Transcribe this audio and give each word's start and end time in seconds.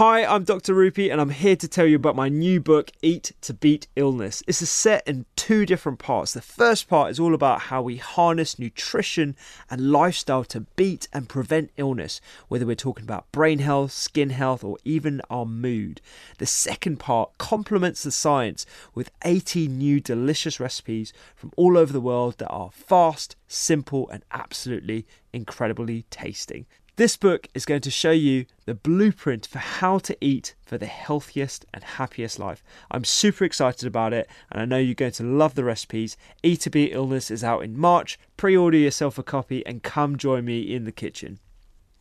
Hi, 0.00 0.24
I'm 0.24 0.44
Dr. 0.44 0.72
Rupy, 0.72 1.10
and 1.12 1.20
I'm 1.20 1.28
here 1.28 1.56
to 1.56 1.68
tell 1.68 1.84
you 1.84 1.96
about 1.96 2.16
my 2.16 2.30
new 2.30 2.58
book, 2.58 2.90
Eat 3.02 3.32
to 3.42 3.52
Beat 3.52 3.86
Illness. 3.96 4.42
It's 4.46 4.62
a 4.62 4.66
set 4.66 5.06
in 5.06 5.26
two 5.36 5.66
different 5.66 5.98
parts. 5.98 6.32
The 6.32 6.40
first 6.40 6.88
part 6.88 7.10
is 7.10 7.20
all 7.20 7.34
about 7.34 7.60
how 7.60 7.82
we 7.82 7.98
harness 7.98 8.58
nutrition 8.58 9.36
and 9.68 9.92
lifestyle 9.92 10.44
to 10.44 10.60
beat 10.74 11.06
and 11.12 11.28
prevent 11.28 11.70
illness, 11.76 12.22
whether 12.48 12.64
we're 12.64 12.76
talking 12.76 13.04
about 13.04 13.30
brain 13.30 13.58
health, 13.58 13.92
skin 13.92 14.30
health, 14.30 14.64
or 14.64 14.78
even 14.86 15.20
our 15.28 15.44
mood. 15.44 16.00
The 16.38 16.46
second 16.46 16.98
part 16.98 17.36
complements 17.36 18.02
the 18.02 18.10
science 18.10 18.64
with 18.94 19.10
80 19.22 19.68
new 19.68 20.00
delicious 20.00 20.58
recipes 20.58 21.12
from 21.36 21.52
all 21.58 21.76
over 21.76 21.92
the 21.92 22.00
world 22.00 22.38
that 22.38 22.48
are 22.48 22.70
fast, 22.70 23.36
simple, 23.48 24.08
and 24.08 24.24
absolutely 24.32 25.06
incredibly 25.34 26.06
tasting. 26.08 26.64
This 27.00 27.16
book 27.16 27.48
is 27.54 27.64
going 27.64 27.80
to 27.80 27.90
show 27.90 28.10
you 28.10 28.44
the 28.66 28.74
blueprint 28.74 29.46
for 29.46 29.56
how 29.58 30.00
to 30.00 30.14
eat 30.20 30.54
for 30.60 30.76
the 30.76 30.84
healthiest 30.84 31.64
and 31.72 31.82
happiest 31.82 32.38
life. 32.38 32.62
I'm 32.90 33.04
super 33.04 33.46
excited 33.46 33.86
about 33.86 34.12
it, 34.12 34.28
and 34.52 34.60
I 34.60 34.66
know 34.66 34.76
you're 34.76 34.94
going 34.94 35.12
to 35.12 35.22
love 35.22 35.54
the 35.54 35.64
recipes. 35.64 36.18
Eat 36.42 36.60
to 36.60 36.68
Beat 36.68 36.92
Illness 36.92 37.30
is 37.30 37.42
out 37.42 37.64
in 37.64 37.78
March. 37.78 38.18
Pre 38.36 38.54
order 38.54 38.76
yourself 38.76 39.16
a 39.16 39.22
copy 39.22 39.64
and 39.64 39.82
come 39.82 40.18
join 40.18 40.44
me 40.44 40.60
in 40.60 40.84
the 40.84 40.92
kitchen. 40.92 41.38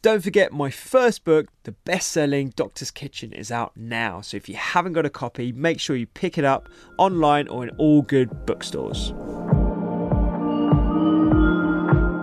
Don't 0.02 0.22
forget, 0.22 0.52
my 0.52 0.70
first 0.70 1.24
book, 1.24 1.48
the 1.64 1.72
best 1.72 2.12
selling 2.12 2.50
Doctor's 2.50 2.92
Kitchen, 2.92 3.32
is 3.32 3.52
out 3.52 3.78
now. 3.78 4.20
So 4.20 4.36
if 4.36 4.50
you 4.50 4.56
haven't 4.56 4.92
got 4.92 5.06
a 5.06 5.10
copy, 5.10 5.54
make 5.54 5.80
sure 5.80 5.96
you 5.96 6.08
pick 6.08 6.38
it 6.38 6.44
up 6.44 6.68
online 6.98 7.48
or 7.48 7.64
in 7.64 7.70
all 7.78 8.02
good 8.02 8.46
bookstores 8.46 9.14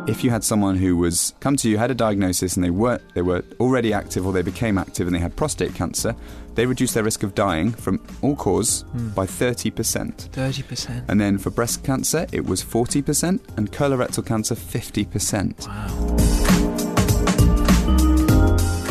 if 0.07 0.23
you 0.23 0.31
had 0.31 0.45
someone 0.45 0.77
who 0.77 0.97
was 0.97 1.35
come 1.41 1.57
to 1.57 1.69
you 1.69 1.79
had 1.79 1.91
a 1.91 1.95
diagnosis 1.95 2.57
and 2.57 2.65
they 2.65 2.71
were 2.71 3.01
they 3.15 3.23
were 3.23 3.43
already 3.61 3.93
active 3.93 4.27
or 4.27 4.33
they 4.33 4.43
became 4.43 4.79
active 4.79 5.07
and 5.07 5.15
they 5.15 5.21
had 5.21 5.35
prostate 5.37 5.75
cancer, 5.75 6.15
they 6.55 6.67
reduced 6.67 6.95
their 6.95 7.05
risk 7.05 7.23
of 7.23 7.35
dying 7.35 7.73
from 7.73 8.01
all 8.23 8.37
cause 8.37 8.85
mm. 8.95 9.15
by 9.15 9.27
30%. 9.27 10.31
30%. 10.31 11.05
And 11.09 11.21
then 11.21 11.39
for 11.39 11.51
breast 11.51 11.85
cancer 11.85 12.27
it 12.33 12.45
was 12.45 12.63
40% 12.63 13.41
and 13.57 13.73
colorectal 13.73 14.25
cancer 14.25 14.55
50%. 14.55 15.67
Wow. 15.67 16.46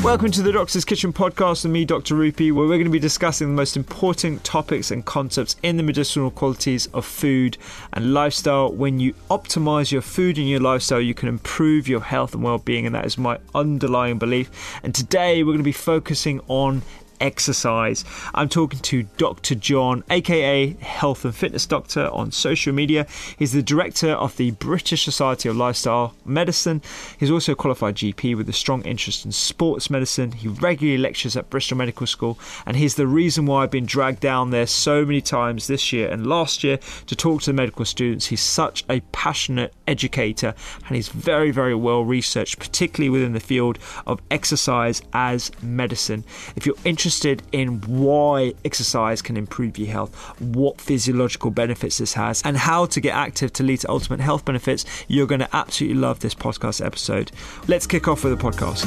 Welcome 0.06 0.30
to 0.34 0.44
the 0.44 0.52
Doctor's 0.52 0.86
Kitchen 0.86 1.12
podcast 1.12 1.64
with 1.64 1.72
me, 1.72 1.84
Dr. 1.84 2.14
Rupy, 2.14 2.52
where 2.52 2.68
we're 2.68 2.76
going 2.76 2.84
to 2.84 2.92
be 2.92 3.00
discussing 3.00 3.48
the 3.48 3.56
most 3.56 3.76
important 3.76 4.44
topics 4.44 4.92
and 4.92 5.04
concepts 5.04 5.56
in 5.64 5.78
the 5.78 5.84
medicinal 5.84 6.30
qualities 6.30 6.86
of 6.94 7.04
food 7.04 7.58
and 7.92 8.14
lifestyle. 8.14 8.72
When 8.72 9.00
you 9.00 9.16
optimize 9.32 9.92
your 9.92 10.04
food 10.04 10.38
and 10.38 10.48
your 10.48 10.60
lifestyle, 10.60 11.02
you 11.02 11.16
can 11.16 11.28
improve 11.28 11.88
your 11.88 12.02
health 12.02 12.36
and 12.36 12.44
well 12.44 12.60
being, 12.60 12.86
and 12.86 12.94
that 12.94 13.08
is 13.08 13.18
my 13.18 13.40
underlying 13.56 14.20
belief. 14.20 14.52
And 14.84 14.94
today 14.94 15.42
we're 15.42 15.54
going 15.54 15.58
to 15.58 15.64
be 15.64 15.72
focusing 15.72 16.40
on 16.48 16.84
exercise. 17.26 18.06
I'm 18.36 18.48
talking 18.48 18.80
to 18.80 19.04
Dr. 19.18 19.56
John, 19.56 20.04
aka 20.12 20.74
Health 20.74 21.26
and 21.26 21.36
Fitness 21.36 21.66
Doctor, 21.66 22.08
on 22.10 22.32
social 22.32 22.72
media. 22.72 23.08
He's 23.38 23.52
the 23.52 23.64
director 23.64 24.12
of 24.12 24.38
the 24.38 24.52
British 24.52 25.04
Society 25.04 25.50
of 25.50 25.58
Lifestyle 25.58 26.14
Medicine. 26.24 26.84
He's 27.20 27.32
also 27.32 27.54
a 27.54 27.56
qualified 27.56 27.96
GP 27.96 28.38
with 28.38 28.48
a 28.48 28.54
strong 28.54 28.84
interest 28.84 29.26
in 29.26 29.32
sports 29.32 29.90
medicine. 29.90 30.34
He 30.34 30.48
regularly 30.48 31.00
lectures 31.00 31.36
at 31.36 31.50
Bristol 31.50 31.78
Medical 31.78 32.06
School, 32.06 32.38
and 32.66 32.78
he's 32.78 32.94
the 32.96 33.08
reason 33.08 33.48
why 33.48 33.64
I've 33.64 33.72
been 33.72 33.88
dragged 33.88 34.20
down 34.20 34.52
there 34.52 34.68
so 34.68 35.04
many 35.04 35.22
times 35.22 35.66
this 35.66 35.92
year 35.92 36.08
and 36.10 36.28
last 36.28 36.64
year 36.64 36.78
to 37.08 37.16
talk 37.16 37.42
to 37.42 37.48
the 37.48 37.54
medical 37.54 37.86
students. 37.86 38.28
He's 38.28 38.42
such 38.42 38.86
a 38.88 39.00
passionate 39.12 39.74
educator, 39.88 40.54
and 40.86 40.96
he's 40.96 41.10
very, 41.10 41.50
very 41.50 41.74
well 41.74 42.04
researched, 42.04 42.60
particularly 42.60 43.10
within 43.10 43.34
the 43.34 43.40
field 43.40 43.80
of 44.06 44.22
exercise 44.30 45.02
as 45.12 45.52
medicine. 45.64 46.24
If 46.56 46.66
you're 46.68 46.76
interested 46.84 47.15
interested 47.16 47.48
in 47.54 47.80
why 47.82 48.54
exercise 48.66 49.22
can 49.22 49.38
improve 49.38 49.78
your 49.78 49.88
health, 49.88 50.14
what 50.42 50.82
physiological 50.82 51.50
benefits 51.50 51.98
this 51.98 52.14
has, 52.14 52.42
and 52.44 52.58
how 52.58 52.86
to 52.86 53.00
get 53.00 53.16
active 53.16 53.54
to 53.54 53.64
lead 53.64 53.80
to 53.80 53.90
ultimate 53.90 54.20
health 54.20 54.44
benefits, 54.44 54.86
you're 55.08 55.28
going 55.28 55.40
to 55.40 55.56
absolutely 55.56 55.98
love 55.98 56.20
this 56.20 56.36
podcast 56.36 56.86
episode. 56.86 57.32
Let's 57.68 57.88
kick 57.88 58.08
off 58.08 58.24
with 58.24 58.38
the 58.38 58.44
podcast. 58.44 58.86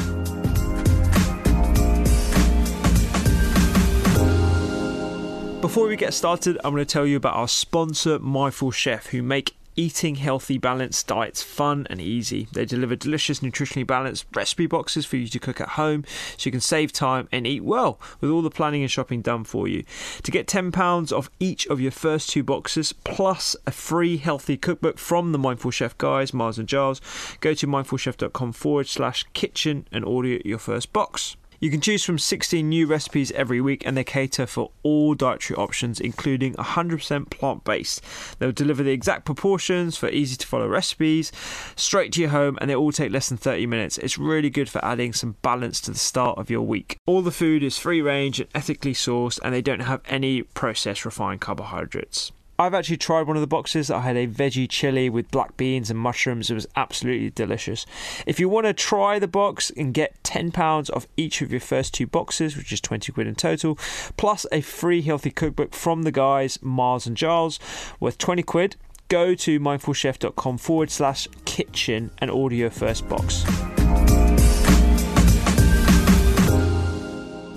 Before 5.62 5.88
we 5.88 5.96
get 5.96 6.14
started, 6.14 6.58
I'm 6.64 6.72
going 6.72 6.84
to 6.84 6.92
tell 6.92 7.06
you 7.06 7.16
about 7.16 7.34
our 7.34 7.48
sponsor, 7.48 8.18
Mindful 8.18 8.70
Chef, 8.70 9.06
who 9.06 9.22
make 9.22 9.57
eating 9.78 10.16
healthy, 10.16 10.58
balanced 10.58 11.06
diets 11.06 11.40
fun 11.40 11.86
and 11.88 12.00
easy. 12.00 12.48
They 12.52 12.64
deliver 12.64 12.96
delicious, 12.96 13.38
nutritionally 13.38 13.86
balanced 13.86 14.26
recipe 14.34 14.66
boxes 14.66 15.06
for 15.06 15.16
you 15.16 15.28
to 15.28 15.38
cook 15.38 15.60
at 15.60 15.70
home 15.70 16.04
so 16.36 16.48
you 16.48 16.50
can 16.50 16.60
save 16.60 16.90
time 16.92 17.28
and 17.30 17.46
eat 17.46 17.62
well 17.62 18.00
with 18.20 18.28
all 18.28 18.42
the 18.42 18.50
planning 18.50 18.82
and 18.82 18.90
shopping 18.90 19.22
done 19.22 19.44
for 19.44 19.68
you. 19.68 19.84
To 20.24 20.32
get 20.32 20.48
£10 20.48 21.16
off 21.16 21.30
each 21.38 21.64
of 21.68 21.80
your 21.80 21.92
first 21.92 22.28
two 22.30 22.42
boxes, 22.42 22.92
plus 22.92 23.54
a 23.68 23.70
free 23.70 24.16
healthy 24.16 24.56
cookbook 24.56 24.98
from 24.98 25.30
the 25.30 25.38
Mindful 25.38 25.70
Chef 25.70 25.96
guys, 25.96 26.34
Myles 26.34 26.58
and 26.58 26.68
Giles, 26.68 27.00
go 27.38 27.54
to 27.54 27.66
mindfulchef.com 27.68 28.52
forward 28.52 28.88
slash 28.88 29.24
kitchen 29.32 29.86
and 29.92 30.04
order 30.04 30.40
your 30.44 30.58
first 30.58 30.92
box. 30.92 31.36
You 31.60 31.70
can 31.72 31.80
choose 31.80 32.04
from 32.04 32.20
16 32.20 32.68
new 32.68 32.86
recipes 32.86 33.32
every 33.32 33.60
week 33.60 33.84
and 33.84 33.96
they 33.96 34.04
cater 34.04 34.46
for 34.46 34.70
all 34.84 35.14
dietary 35.14 35.56
options, 35.56 35.98
including 35.98 36.54
100% 36.54 37.30
plant 37.30 37.64
based. 37.64 38.00
They'll 38.38 38.52
deliver 38.52 38.84
the 38.84 38.92
exact 38.92 39.24
proportions 39.24 39.96
for 39.96 40.08
easy 40.08 40.36
to 40.36 40.46
follow 40.46 40.68
recipes 40.68 41.32
straight 41.74 42.12
to 42.12 42.20
your 42.20 42.30
home 42.30 42.58
and 42.60 42.70
they 42.70 42.76
all 42.76 42.92
take 42.92 43.10
less 43.10 43.28
than 43.28 43.38
30 43.38 43.66
minutes. 43.66 43.98
It's 43.98 44.18
really 44.18 44.50
good 44.50 44.68
for 44.68 44.84
adding 44.84 45.12
some 45.12 45.34
balance 45.42 45.80
to 45.82 45.90
the 45.90 45.98
start 45.98 46.38
of 46.38 46.48
your 46.48 46.62
week. 46.62 46.96
All 47.06 47.22
the 47.22 47.32
food 47.32 47.64
is 47.64 47.76
free 47.76 48.00
range 48.00 48.38
and 48.38 48.48
ethically 48.54 48.94
sourced 48.94 49.40
and 49.42 49.52
they 49.52 49.62
don't 49.62 49.80
have 49.80 50.02
any 50.06 50.42
processed 50.42 51.04
refined 51.04 51.40
carbohydrates. 51.40 52.30
I've 52.60 52.74
actually 52.74 52.96
tried 52.96 53.28
one 53.28 53.36
of 53.36 53.40
the 53.40 53.46
boxes. 53.46 53.88
I 53.88 54.00
had 54.00 54.16
a 54.16 54.26
veggie 54.26 54.68
chili 54.68 55.08
with 55.08 55.30
black 55.30 55.56
beans 55.56 55.90
and 55.90 55.98
mushrooms. 55.98 56.50
It 56.50 56.54
was 56.54 56.66
absolutely 56.74 57.30
delicious. 57.30 57.86
If 58.26 58.40
you 58.40 58.48
want 58.48 58.66
to 58.66 58.72
try 58.72 59.20
the 59.20 59.28
box 59.28 59.70
and 59.76 59.94
get 59.94 60.20
£10 60.24 60.90
off 60.90 61.06
each 61.16 61.40
of 61.40 61.52
your 61.52 61.60
first 61.60 61.94
two 61.94 62.08
boxes, 62.08 62.56
which 62.56 62.72
is 62.72 62.80
20 62.80 63.12
quid 63.12 63.28
in 63.28 63.36
total, 63.36 63.78
plus 64.16 64.44
a 64.50 64.60
free 64.60 65.02
healthy 65.02 65.30
cookbook 65.30 65.72
from 65.72 66.02
the 66.02 66.10
guys, 66.10 66.58
Myles 66.60 67.06
and 67.06 67.16
Giles, 67.16 67.60
worth 68.00 68.18
20 68.18 68.42
quid, 68.42 68.74
go 69.06 69.36
to 69.36 69.60
mindfulchef.com 69.60 70.58
forward 70.58 70.90
slash 70.90 71.28
kitchen 71.44 72.10
and 72.18 72.28
order 72.28 72.56
your 72.56 72.70
first 72.70 73.08
box. 73.08 73.44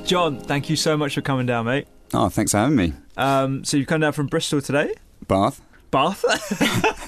John, 0.06 0.40
thank 0.42 0.70
you 0.70 0.76
so 0.76 0.96
much 0.96 1.16
for 1.16 1.22
coming 1.22 1.48
down, 1.48 1.66
mate. 1.66 1.88
Oh, 2.14 2.30
thanks 2.30 2.52
for 2.52 2.58
having 2.58 2.76
me. 2.76 2.94
Um, 3.18 3.64
so 3.64 3.78
you've 3.78 3.88
come 3.88 4.02
down 4.02 4.14
from 4.14 4.28
Bristol 4.28 4.62
today? 4.62 4.94
Bath. 5.28 5.62
Bath. 5.92 6.24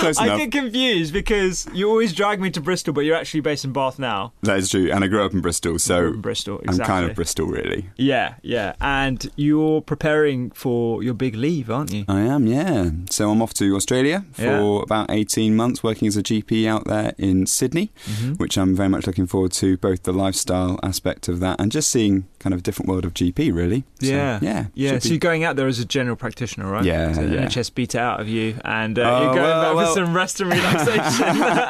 Close 0.00 0.18
I 0.18 0.36
get 0.36 0.52
confused 0.52 1.12
because 1.12 1.66
you 1.72 1.88
always 1.88 2.12
drag 2.12 2.38
me 2.40 2.50
to 2.50 2.60
Bristol, 2.60 2.92
but 2.92 3.00
you're 3.02 3.16
actually 3.16 3.40
based 3.40 3.64
in 3.64 3.72
Bath 3.72 3.98
now. 3.98 4.32
That 4.42 4.58
is 4.58 4.68
true. 4.70 4.90
And 4.92 5.02
I 5.02 5.06
grew 5.06 5.24
up 5.24 5.32
in 5.32 5.40
Bristol, 5.40 5.78
so 5.78 6.08
in 6.08 6.20
Bristol, 6.20 6.60
I'm 6.68 6.78
kind 6.78 7.08
of 7.08 7.16
Bristol, 7.16 7.46
really. 7.46 7.88
Yeah, 7.96 8.34
yeah. 8.42 8.74
And 8.80 9.30
you're 9.36 9.80
preparing 9.80 10.50
for 10.50 11.02
your 11.02 11.14
big 11.14 11.34
leave, 11.34 11.70
aren't 11.70 11.92
you? 11.92 12.04
I 12.08 12.20
am, 12.20 12.46
yeah. 12.46 12.90
So 13.10 13.30
I'm 13.30 13.40
off 13.40 13.54
to 13.54 13.74
Australia 13.74 14.24
for 14.32 14.42
Yeah. 14.42 14.82
about 14.82 15.10
18 15.10 15.56
months 15.56 15.82
working 15.82 16.06
as 16.08 16.16
a 16.18 16.22
GP 16.22 16.66
out 16.66 16.84
there 16.84 17.14
in 17.18 17.46
Sydney, 17.46 17.90
Mm-hmm. 18.04 18.34
which 18.34 18.58
I'm 18.58 18.76
very 18.76 18.88
much 18.90 19.06
looking 19.06 19.26
forward 19.26 19.52
to, 19.52 19.76
both 19.78 20.02
the 20.02 20.12
lifestyle 20.12 20.78
aspect 20.82 21.26
of 21.28 21.40
that 21.40 21.58
and 21.60 21.72
just 21.72 21.90
seeing 21.90 22.28
kind 22.38 22.54
of 22.54 22.62
different 22.62 22.88
world 22.88 23.04
of 23.04 23.14
GP, 23.14 23.52
really. 23.54 23.84
So, 24.00 24.06
yeah, 24.06 24.38
yeah. 24.42 24.66
yeah. 24.74 24.98
So 24.98 25.08
you're 25.10 25.18
going 25.18 25.44
out 25.44 25.56
there 25.56 25.66
as 25.66 25.78
a 25.78 25.84
general 25.84 26.16
practitioner, 26.16 26.70
right? 26.70 26.84
Yeah, 26.84 27.12
So 27.12 27.26
the 27.26 27.34
yeah. 27.34 27.46
NHS 27.46 27.74
beat 27.74 27.94
it 27.94 27.98
out 28.00 28.20
of 28.20 28.28
you, 28.28 28.56
and 28.64 28.98
uh, 28.98 29.02
Oh, 29.02 29.22
you're 29.24 29.34
going 29.34 29.42
well, 29.42 29.62
back 29.62 29.74
well. 29.76 29.94
for 29.94 30.04
some 30.04 30.14
rest 30.14 30.40
and 30.40 30.50
relaxation. 30.52 31.26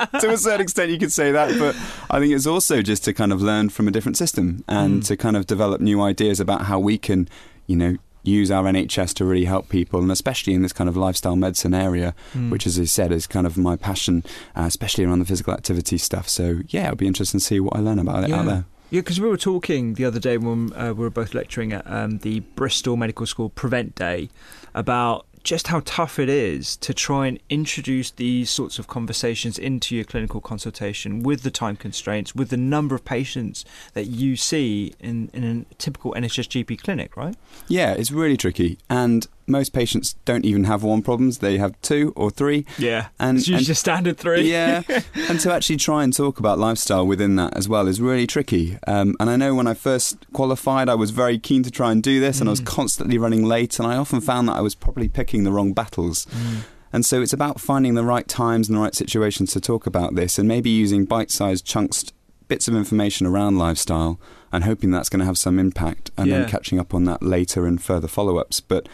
to 0.20 0.31
a 0.31 0.37
certain 0.37 0.61
extent, 0.61 0.91
you 0.91 0.99
could 0.99 1.12
say 1.12 1.32
that, 1.32 1.59
but 1.59 1.75
I 2.11 2.20
think 2.20 2.35
it's 2.35 2.47
also 2.47 2.82
just 2.82 3.05
to 3.05 3.12
kind 3.15 3.32
of 3.32 3.41
learn 3.43 3.69
from 3.70 3.88
a 3.88 3.91
different 3.91 4.17
system 4.17 4.65
and 4.69 5.03
Mm. 5.03 5.06
to 5.06 5.17
kind 5.17 5.37
of 5.37 5.47
develop 5.47 5.81
new 5.81 6.00
ideas 6.03 6.41
about 6.41 6.62
how 6.62 6.79
we 6.79 6.99
can, 6.99 7.29
you 7.67 7.76
know, 7.76 7.97
use 8.25 8.50
our 8.50 8.64
NHS 8.64 9.14
to 9.14 9.25
really 9.25 9.44
help 9.47 9.69
people, 9.71 10.00
and 10.00 10.11
especially 10.12 10.53
in 10.53 10.61
this 10.62 10.73
kind 10.73 10.88
of 10.91 10.97
lifestyle 10.97 11.37
medicine 11.37 11.73
area, 11.73 12.14
Mm. 12.37 12.50
which, 12.50 12.67
as 12.67 12.79
I 12.79 12.85
said, 12.85 13.11
is 13.12 13.26
kind 13.26 13.47
of 13.47 13.56
my 13.56 13.76
passion, 13.76 14.23
uh, 14.56 14.62
especially 14.67 15.05
around 15.05 15.21
the 15.21 15.25
physical 15.25 15.55
activity 15.55 15.97
stuff. 15.99 16.29
So, 16.29 16.61
yeah, 16.69 16.85
it'll 16.87 16.97
be 16.97 17.06
interesting 17.06 17.41
to 17.41 17.47
see 17.47 17.61
what 17.61 17.75
I 17.76 17.81
learn 17.81 17.99
about 17.99 18.25
it 18.25 18.32
out 18.32 18.44
there. 18.47 18.64
Yeah, 18.90 19.00
because 19.02 19.20
we 19.20 19.29
were 19.29 19.37
talking 19.37 19.94
the 19.94 20.06
other 20.06 20.19
day 20.19 20.38
when 20.38 20.73
uh, 20.75 20.94
we 20.94 21.02
were 21.02 21.11
both 21.11 21.35
lecturing 21.35 21.75
at 21.75 21.87
um, 21.87 22.19
the 22.19 22.40
Bristol 22.40 22.96
Medical 22.96 23.26
School 23.26 23.50
Prevent 23.50 23.94
Day 23.94 24.31
about 24.75 25.26
just 25.44 25.69
how 25.69 25.82
tough 25.85 26.19
it 26.19 26.31
is 26.31 26.75
to 26.79 26.94
try 26.94 27.26
and 27.26 27.38
introduce 27.50 28.11
these 28.12 28.49
sorts 28.49 28.79
of 28.79 28.87
conversations 28.87 29.58
into 29.58 29.94
your 29.94 30.05
clinical 30.05 30.40
consultation 30.40 31.23
with 31.23 31.43
the 31.43 31.50
time 31.50 31.76
constraints, 31.76 32.35
with 32.35 32.49
the 32.49 32.56
number 32.56 32.94
of 32.94 33.05
patients 33.05 33.64
that 33.93 34.06
you 34.06 34.37
see 34.37 34.94
in, 35.00 35.31
in 35.35 35.67
a 35.70 35.75
typical 35.75 36.12
NHS 36.14 36.64
GP 36.64 36.82
clinic, 36.82 37.14
right? 37.14 37.37
Yeah, 37.69 37.93
it's 37.93 38.11
really 38.11 38.38
tricky, 38.38 38.79
and 38.88 39.26
most 39.49 39.73
patients 39.73 40.15
don't 40.25 40.45
even 40.45 40.65
have 40.65 40.83
one 40.83 41.03
problems; 41.03 41.39
they 41.39 41.59
have 41.59 41.81
two 41.83 42.12
or 42.17 42.31
three. 42.31 42.65
Yeah, 42.79 43.09
And- 43.19 43.39
it's 43.39 43.49
usually 43.49 43.69
and- 43.73 43.77
standard 43.77 44.19
three. 44.19 44.50
Yeah, 44.50 44.83
and 45.29 45.41
to 45.41 45.53
actually 45.53 45.77
try 45.79 46.05
and 46.05 46.15
talk 46.15 46.39
about 46.39 46.59
lifestyle 46.59 47.06
within 47.06 47.37
that 47.37 47.56
as 47.56 47.69
well 47.69 47.89
is 47.89 48.00
really 48.00 48.27
tricky. 48.27 48.79
Um, 48.87 49.15
and 49.21 49.29
I 49.31 49.37
know 49.37 49.55
when 49.55 49.67
I 49.67 49.75
first 49.75 50.19
qualified, 50.33 50.89
I 50.89 50.95
was 50.95 51.11
very 51.11 51.39
keen 51.39 51.62
to 51.62 51.71
try 51.71 51.93
and 51.93 52.03
do 52.03 52.21
this, 52.21 52.41
and 52.41 52.49
I 52.49 52.53
was 52.53 52.61
Mm. 52.61 52.67
constantly 52.67 53.19
running 53.19 53.45
late, 53.45 53.79
and 53.79 53.87
I 53.89 53.97
often 53.97 54.21
found 54.21 54.49
that 54.49 54.56
I 54.56 54.61
was 54.61 54.75
probably 54.75 55.09
picking 55.09 55.45
the 55.45 55.53
wrong 55.53 55.73
battles. 55.73 56.27
Mm. 56.27 56.56
And 56.93 57.05
so 57.05 57.21
it's 57.21 57.35
about 57.35 57.61
finding 57.61 57.95
the 57.95 58.05
right 58.05 58.27
times 58.27 58.69
and 58.69 58.77
the 58.79 58.81
right 58.81 58.95
situations 58.95 59.53
to 59.53 59.61
talk 59.61 59.87
about 59.87 60.15
this, 60.15 60.39
and 60.39 60.49
maybe 60.49 60.71
using 60.71 61.05
bite-sized 61.05 61.65
chunks. 61.67 62.05
Bits 62.49 62.67
of 62.67 62.75
information 62.75 63.27
around 63.27 63.59
lifestyle 63.59 64.19
and 64.50 64.65
hoping 64.65 64.91
that's 64.91 65.11
going 65.11 65.21
to 65.21 65.27
have 65.27 65.37
some 65.37 65.59
impact 65.59 66.11
and 66.17 66.29
Yeah. 66.31 66.39
then 66.39 66.49
catching 66.49 66.79
up 66.81 66.95
on 66.95 67.05
that 67.05 67.23
later 67.23 67.67
in 67.67 67.77
further 67.77 68.09
follow 68.09 68.39
ups. 68.39 68.61
But 68.61 68.89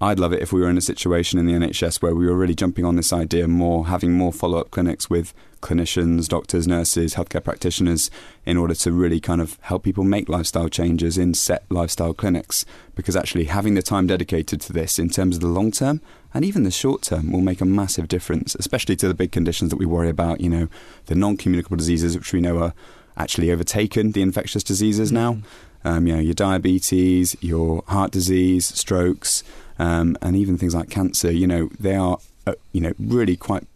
I'd 0.00 0.18
love 0.18 0.32
it 0.32 0.42
if 0.42 0.52
we 0.52 0.60
were 0.60 0.68
in 0.68 0.76
a 0.76 0.82
situation 0.82 1.38
in 1.38 1.46
the 1.46 1.52
NHS 1.52 2.02
where 2.02 2.14
we 2.14 2.26
were 2.26 2.34
really 2.34 2.54
jumping 2.54 2.84
on 2.84 2.96
this 2.96 3.12
idea 3.12 3.46
more, 3.46 3.86
having 3.86 4.12
more 4.12 4.32
follow 4.32 4.58
up 4.58 4.72
clinics 4.72 5.08
with 5.08 5.32
clinicians, 5.60 6.28
doctors, 6.28 6.66
nurses, 6.66 7.14
healthcare 7.14 7.42
practitioners, 7.42 8.10
in 8.44 8.56
order 8.56 8.74
to 8.74 8.90
really 8.90 9.20
kind 9.20 9.40
of 9.40 9.56
help 9.62 9.84
people 9.84 10.02
make 10.02 10.28
lifestyle 10.28 10.68
changes 10.68 11.16
in 11.16 11.32
set 11.32 11.64
lifestyle 11.70 12.12
clinics. 12.12 12.66
Because 12.96 13.14
actually, 13.14 13.44
having 13.44 13.74
the 13.74 13.82
time 13.82 14.08
dedicated 14.08 14.60
to 14.62 14.72
this 14.72 14.98
in 14.98 15.10
terms 15.10 15.36
of 15.36 15.42
the 15.42 15.48
long 15.48 15.70
term 15.70 16.00
and 16.34 16.44
even 16.44 16.64
the 16.64 16.70
short 16.72 17.02
term 17.02 17.30
will 17.30 17.40
make 17.40 17.60
a 17.60 17.64
massive 17.64 18.08
difference, 18.08 18.56
especially 18.56 18.96
to 18.96 19.06
the 19.06 19.14
big 19.14 19.30
conditions 19.30 19.70
that 19.70 19.76
we 19.76 19.86
worry 19.86 20.10
about, 20.10 20.40
you 20.40 20.50
know, 20.50 20.68
the 21.06 21.14
non 21.14 21.36
communicable 21.36 21.76
diseases, 21.76 22.16
which 22.16 22.32
we 22.32 22.40
know 22.40 22.58
are 22.58 22.74
actually 23.16 23.52
overtaken 23.52 24.10
the 24.10 24.22
infectious 24.22 24.64
diseases 24.64 25.12
now. 25.12 25.38
Um, 25.84 26.06
you 26.06 26.14
know, 26.14 26.20
your 26.20 26.34
diabetes, 26.34 27.36
your 27.40 27.84
heart 27.86 28.10
disease, 28.10 28.66
strokes, 28.66 29.44
um, 29.78 30.16
and 30.22 30.36
even 30.36 30.58
things 30.58 30.74
like 30.74 30.90
cancer. 30.90 31.30
You 31.30 31.46
know, 31.46 31.70
they 31.78 31.94
are, 31.94 32.18
uh, 32.46 32.54
you 32.72 32.80
know, 32.80 32.92
really 32.98 33.36
quite 33.36 33.66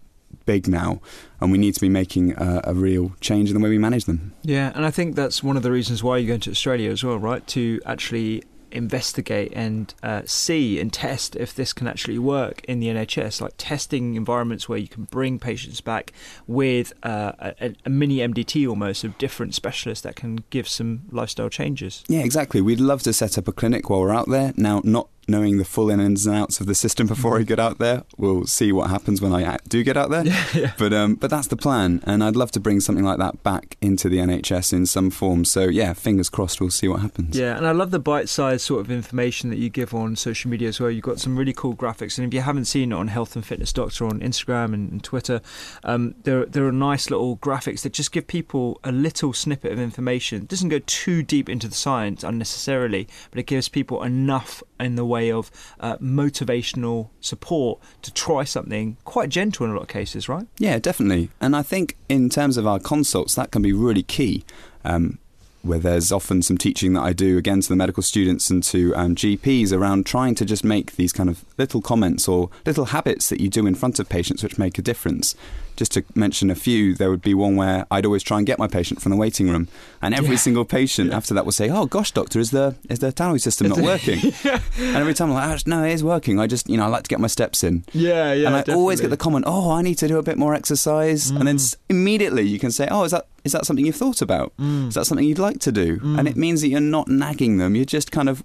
big 0.46 0.66
now, 0.66 1.00
and 1.40 1.52
we 1.52 1.58
need 1.58 1.74
to 1.74 1.80
be 1.80 1.88
making 1.88 2.32
a, 2.32 2.60
a 2.64 2.74
real 2.74 3.12
change 3.20 3.50
in 3.50 3.54
the 3.54 3.62
way 3.62 3.68
we 3.68 3.78
manage 3.78 4.06
them. 4.06 4.32
Yeah, 4.42 4.72
and 4.74 4.84
I 4.84 4.90
think 4.90 5.14
that's 5.14 5.42
one 5.42 5.56
of 5.56 5.62
the 5.62 5.70
reasons 5.70 6.02
why 6.02 6.18
you're 6.18 6.28
going 6.28 6.40
to 6.40 6.50
Australia 6.50 6.90
as 6.90 7.04
well, 7.04 7.18
right? 7.18 7.46
To 7.48 7.80
actually 7.84 8.42
investigate 8.70 9.52
and 9.54 9.94
uh, 10.02 10.22
see 10.26 10.80
and 10.80 10.92
test 10.92 11.36
if 11.36 11.54
this 11.54 11.72
can 11.72 11.86
actually 11.86 12.18
work 12.18 12.64
in 12.64 12.80
the 12.80 12.88
NHS, 12.88 13.40
like 13.40 13.52
testing 13.56 14.14
environments 14.14 14.68
where 14.68 14.78
you 14.78 14.88
can 14.88 15.04
bring 15.04 15.38
patients 15.38 15.80
back 15.80 16.12
with 16.46 16.92
uh, 17.02 17.32
a, 17.38 17.74
a 17.84 17.90
mini 17.90 18.18
MDT 18.18 18.68
almost 18.68 19.04
of 19.04 19.16
different 19.18 19.54
specialists 19.54 20.02
that 20.02 20.16
can 20.16 20.44
give 20.50 20.68
some 20.68 21.02
lifestyle 21.10 21.48
changes. 21.48 22.04
Yeah, 22.08 22.20
exactly. 22.20 22.60
We'd 22.60 22.80
love 22.80 23.02
to 23.04 23.12
set 23.12 23.38
up 23.38 23.48
a 23.48 23.52
clinic 23.52 23.90
while 23.90 24.00
we're 24.00 24.14
out 24.14 24.28
there. 24.28 24.52
Now, 24.56 24.80
not 24.84 25.08
knowing 25.28 25.58
the 25.58 25.64
full 25.64 25.90
ins 25.90 26.26
and 26.26 26.34
outs 26.34 26.60
of 26.60 26.66
the 26.66 26.74
system 26.74 27.06
before 27.06 27.38
I 27.38 27.42
get 27.42 27.60
out 27.60 27.78
there, 27.78 28.04
we'll 28.16 28.46
see 28.46 28.72
what 28.72 28.90
happens 28.90 29.20
when 29.20 29.32
I 29.32 29.58
do 29.68 29.84
get 29.84 29.96
out 29.96 30.10
there. 30.10 30.24
But 30.78 30.92
um, 30.92 31.14
but 31.14 31.30
that's 31.30 31.48
the 31.48 31.56
plan, 31.56 32.02
and 32.04 32.22
I'd 32.22 32.36
love 32.36 32.50
to 32.52 32.60
bring 32.60 32.80
something 32.80 33.04
like 33.04 33.18
that 33.18 33.42
back 33.42 33.76
into 33.80 34.08
the 34.08 34.18
NHS 34.18 34.72
in 34.72 34.86
some 34.86 35.10
form. 35.10 35.44
So 35.44 35.64
yeah, 35.64 35.92
fingers 35.92 36.28
crossed. 36.28 36.60
We'll 36.60 36.70
see 36.70 36.88
what 36.88 37.00
happens. 37.00 37.36
Yeah, 37.36 37.56
and 37.56 37.66
I 37.66 37.72
love 37.72 37.90
the 37.90 37.98
bite-sized 37.98 38.62
sort 38.62 38.80
of 38.80 38.90
information 38.90 39.50
that 39.50 39.58
you 39.58 39.70
give 39.70 39.94
on 39.94 40.14
social 40.16 40.50
media 40.50 40.68
as 40.68 40.80
well. 40.80 40.90
You've 40.90 41.04
got 41.04 41.20
some 41.20 41.36
really 41.36 41.52
cool 41.52 41.74
graphics, 41.74 42.18
and 42.18 42.26
if 42.26 42.34
you 42.34 42.40
haven't 42.40 42.66
seen 42.66 42.92
it 42.92 42.94
on 42.94 43.08
Health 43.08 43.34
and 43.34 43.44
Fitness 43.44 43.72
Doctor 43.72 44.06
on 44.06 44.20
Instagram 44.20 44.72
and, 44.72 44.90
and 44.92 45.02
Twitter, 45.02 45.40
um, 45.84 46.14
there 46.22 46.44
there 46.44 46.66
are 46.66 46.72
nice 46.72 47.10
little 47.10 47.36
graphics 47.38 47.82
that 47.82 47.92
just 47.92 48.12
give 48.12 48.26
people 48.26 48.80
a 48.84 48.92
little 48.92 49.32
snippet 49.32 49.72
of 49.72 49.78
information. 49.78 50.42
It 50.42 50.48
doesn't 50.48 50.68
go 50.68 50.80
too 50.80 51.22
deep 51.22 51.48
into 51.48 51.68
the 51.68 51.74
science 51.74 52.22
unnecessarily, 52.22 53.08
but 53.30 53.38
it 53.38 53.46
gives 53.46 53.68
people 53.68 54.02
enough 54.02 54.62
in 54.78 54.94
the 54.94 55.04
way 55.04 55.17
of 55.22 55.50
uh, 55.80 55.96
motivational 55.98 57.08
support 57.20 57.80
to 58.02 58.12
try 58.12 58.44
something 58.44 58.96
quite 59.04 59.28
gentle 59.28 59.66
in 59.66 59.72
a 59.72 59.74
lot 59.74 59.82
of 59.82 59.88
cases, 59.88 60.28
right? 60.28 60.46
Yeah, 60.58 60.78
definitely. 60.78 61.30
And 61.40 61.54
I 61.54 61.62
think 61.62 61.96
in 62.08 62.28
terms 62.28 62.56
of 62.56 62.66
our 62.66 62.78
consults, 62.78 63.34
that 63.34 63.50
can 63.50 63.62
be 63.62 63.72
really 63.72 64.02
key. 64.02 64.44
Um, 64.84 65.18
where 65.62 65.78
there's 65.78 66.12
often 66.12 66.40
some 66.40 66.56
teaching 66.56 66.92
that 66.94 67.02
I 67.02 67.12
do 67.12 67.36
again 67.36 67.60
to 67.60 67.68
the 67.68 67.76
medical 67.76 68.02
students 68.02 68.48
and 68.48 68.62
to 68.64 68.94
um, 68.94 69.14
GPs 69.14 69.72
around 69.72 70.06
trying 70.06 70.34
to 70.36 70.44
just 70.44 70.64
make 70.64 70.96
these 70.96 71.12
kind 71.12 71.28
of 71.28 71.44
little 71.58 71.82
comments 71.82 72.28
or 72.28 72.48
little 72.64 72.86
habits 72.86 73.28
that 73.28 73.40
you 73.40 73.48
do 73.48 73.66
in 73.66 73.74
front 73.74 73.98
of 73.98 74.08
patients 74.08 74.42
which 74.42 74.56
make 74.56 74.78
a 74.78 74.82
difference. 74.82 75.34
Just 75.78 75.92
to 75.92 76.02
mention 76.16 76.50
a 76.50 76.56
few, 76.56 76.92
there 76.96 77.08
would 77.08 77.22
be 77.22 77.34
one 77.34 77.54
where 77.54 77.86
I'd 77.88 78.04
always 78.04 78.24
try 78.24 78.38
and 78.38 78.44
get 78.44 78.58
my 78.58 78.66
patient 78.66 79.00
from 79.00 79.10
the 79.10 79.16
waiting 79.16 79.48
room, 79.48 79.68
and 80.02 80.12
every 80.12 80.32
Yeah. 80.32 80.36
single 80.46 80.64
patient 80.64 81.12
after 81.12 81.32
that 81.34 81.44
will 81.44 81.52
say, 81.52 81.70
"Oh 81.70 81.86
gosh, 81.86 82.10
doctor, 82.10 82.40
is 82.40 82.50
the 82.50 82.74
is 82.90 82.98
the 82.98 83.12
tannoy 83.12 83.40
system 83.40 83.68
not 83.68 83.78
working?" 83.92 84.18
and 84.44 84.96
every 84.96 85.14
time 85.14 85.28
I'm 85.30 85.34
like, 85.34 85.48
"Ah, 85.48 85.58
"No, 85.66 85.84
it 85.84 85.92
is 85.92 86.02
working. 86.02 86.40
I 86.40 86.48
just 86.48 86.68
you 86.68 86.76
know 86.76 86.82
I 86.84 86.88
like 86.88 87.04
to 87.04 87.08
get 87.08 87.20
my 87.20 87.28
steps 87.28 87.62
in." 87.62 87.84
Yeah, 87.92 88.32
yeah. 88.32 88.48
and 88.48 88.56
I 88.56 88.74
always 88.74 89.00
get 89.00 89.10
the 89.10 89.16
comment, 89.16 89.44
"Oh, 89.46 89.70
I 89.70 89.82
need 89.82 89.98
to 89.98 90.08
do 90.08 90.18
a 90.18 90.22
bit 90.30 90.36
more 90.36 90.52
exercise," 90.52 91.30
and 91.30 91.46
then 91.46 91.58
immediately 91.88 92.42
you 92.42 92.58
can 92.58 92.72
say, 92.72 92.88
"Oh, 92.90 93.04
is 93.04 93.12
that 93.12 93.26
is 93.44 93.52
that 93.52 93.64
something 93.64 93.86
you've 93.86 93.94
thought 94.04 94.20
about? 94.20 94.52
Is 94.88 94.94
that 94.94 95.06
something 95.06 95.24
you'd 95.26 95.38
like 95.38 95.60
to 95.60 95.70
do?" 95.70 96.00
And 96.02 96.26
it 96.26 96.36
means 96.36 96.60
that 96.62 96.68
you're 96.68 96.80
not 96.80 97.06
nagging 97.08 97.58
them; 97.58 97.76
you're 97.76 97.84
just 97.84 98.10
kind 98.10 98.28
of, 98.28 98.42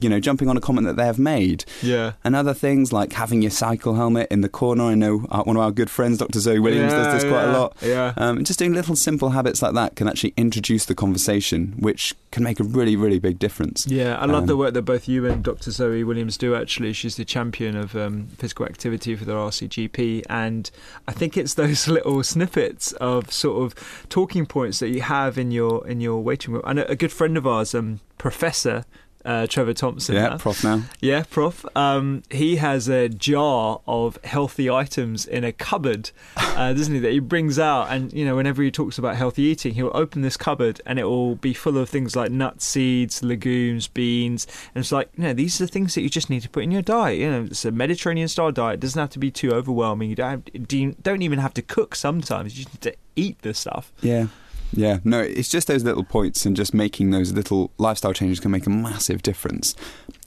you 0.00 0.08
know, 0.08 0.20
jumping 0.20 0.48
on 0.48 0.56
a 0.56 0.60
comment 0.60 0.86
that 0.86 0.96
they 0.96 1.04
have 1.06 1.18
made. 1.18 1.64
yeah. 1.82 2.12
And 2.24 2.34
other 2.36 2.54
things 2.54 2.92
like 2.92 3.12
having 3.12 3.42
your 3.42 3.50
cycle 3.50 3.94
helmet 3.94 4.28
in 4.30 4.40
the 4.42 4.48
corner. 4.48 4.84
I 4.84 4.94
know 4.94 5.26
uh, 5.30 5.42
one 5.42 5.56
of 5.56 5.62
our 5.62 5.70
good 5.70 5.90
friends, 5.90 6.18
Dr. 6.18 6.40
Zoe 6.40 6.58
Williams, 6.58 6.92
does 6.92 7.14
this 7.14 7.24
Yeah, 7.24 7.30
quite 7.30 7.44
a 7.44 7.52
lot. 7.58 7.76
yeah. 7.82 8.12
Um, 8.16 8.44
just 8.44 8.58
doing 8.58 8.72
little 8.74 8.96
simple 8.96 9.30
habits 9.30 9.62
like 9.62 9.74
that 9.74 9.96
can 9.96 10.08
actually 10.08 10.34
introduce 10.36 10.84
the 10.86 10.94
conversation, 10.94 11.74
which 11.78 12.14
can 12.30 12.42
make 12.42 12.60
a 12.60 12.64
really, 12.64 12.96
really 12.96 13.18
big 13.18 13.38
difference. 13.38 13.86
Yeah, 13.86 14.16
I 14.18 14.26
love 14.26 14.42
Um, 14.42 14.46
the 14.46 14.56
work 14.56 14.74
that 14.74 14.82
both 14.82 15.08
you 15.08 15.26
and 15.26 15.42
Dr. 15.42 15.70
Zoe 15.70 16.04
Williams 16.04 16.36
do. 16.36 16.54
Actually, 16.54 16.92
she's 16.92 17.16
the 17.16 17.24
champion 17.24 17.76
of 17.76 17.94
um, 17.96 18.28
physical 18.36 18.66
activity 18.66 19.16
for 19.16 19.24
the 19.24 19.32
RCGP, 19.32 20.24
and 20.28 20.70
I 21.06 21.12
think 21.12 21.36
it's 21.36 21.54
those 21.54 21.88
little 21.96 22.22
snippets 22.22 22.92
of 22.92 23.32
sort 23.32 23.62
of 23.62 24.06
talking 24.08 24.46
points 24.46 24.78
that 24.80 24.88
you 24.88 25.00
have 25.02 25.38
in 25.38 25.50
your 25.50 25.86
in 25.88 26.00
your 26.00 26.22
waiting 26.22 26.52
room. 26.54 26.62
And 26.66 26.78
a, 26.78 26.90
a 26.90 26.96
good 26.96 27.12
friend 27.12 27.36
of 27.36 27.46
ours, 27.46 27.74
um, 27.74 28.00
Professor. 28.18 28.84
Uh, 29.28 29.46
Trevor 29.46 29.74
Thompson. 29.74 30.14
Yeah, 30.14 30.28
now. 30.28 30.38
prof 30.38 30.64
now. 30.64 30.84
Yeah, 31.00 31.22
Prof. 31.28 31.66
Um, 31.76 32.22
he 32.30 32.56
has 32.56 32.88
a 32.88 33.10
jar 33.10 33.82
of 33.86 34.18
healthy 34.24 34.70
items 34.70 35.26
in 35.26 35.44
a 35.44 35.52
cupboard, 35.52 36.12
uh, 36.34 36.72
doesn't 36.72 36.94
he? 36.94 36.98
That 37.00 37.12
he 37.12 37.18
brings 37.18 37.58
out, 37.58 37.88
and 37.90 38.10
you 38.10 38.24
know, 38.24 38.36
whenever 38.36 38.62
he 38.62 38.70
talks 38.70 38.96
about 38.96 39.16
healthy 39.16 39.42
eating, 39.42 39.74
he'll 39.74 39.90
open 39.92 40.22
this 40.22 40.38
cupboard 40.38 40.80
and 40.86 40.98
it 40.98 41.04
will 41.04 41.34
be 41.34 41.52
full 41.52 41.76
of 41.76 41.90
things 41.90 42.16
like 42.16 42.30
nuts, 42.30 42.64
seeds, 42.64 43.22
legumes, 43.22 43.86
beans, 43.86 44.46
and 44.74 44.80
it's 44.80 44.92
like, 44.92 45.10
you 45.14 45.24
know, 45.24 45.34
these 45.34 45.60
are 45.60 45.66
the 45.66 45.72
things 45.72 45.94
that 45.94 46.00
you 46.00 46.08
just 46.08 46.30
need 46.30 46.40
to 46.40 46.48
put 46.48 46.62
in 46.62 46.70
your 46.70 46.80
diet. 46.80 47.18
You 47.18 47.30
know, 47.30 47.42
it's 47.42 47.66
a 47.66 47.70
Mediterranean 47.70 48.28
style 48.28 48.50
diet. 48.50 48.76
It 48.76 48.80
doesn't 48.80 48.98
have 48.98 49.10
to 49.10 49.18
be 49.18 49.30
too 49.30 49.52
overwhelming. 49.52 50.08
You 50.08 50.16
don't 50.16 50.50
have, 50.56 51.02
don't 51.02 51.20
even 51.20 51.38
have 51.38 51.52
to 51.52 51.60
cook. 51.60 51.94
Sometimes 51.94 52.56
you 52.56 52.64
just 52.64 52.74
need 52.74 52.92
to 52.92 52.98
eat 53.14 53.42
the 53.42 53.52
stuff. 53.52 53.92
Yeah. 54.00 54.28
Yeah, 54.72 54.98
no, 55.04 55.20
it's 55.20 55.48
just 55.48 55.66
those 55.66 55.82
little 55.84 56.04
points 56.04 56.44
and 56.46 56.54
just 56.56 56.74
making 56.74 57.10
those 57.10 57.32
little 57.32 57.70
lifestyle 57.78 58.12
changes 58.12 58.38
can 58.40 58.50
make 58.50 58.66
a 58.66 58.70
massive 58.70 59.22
difference. 59.22 59.74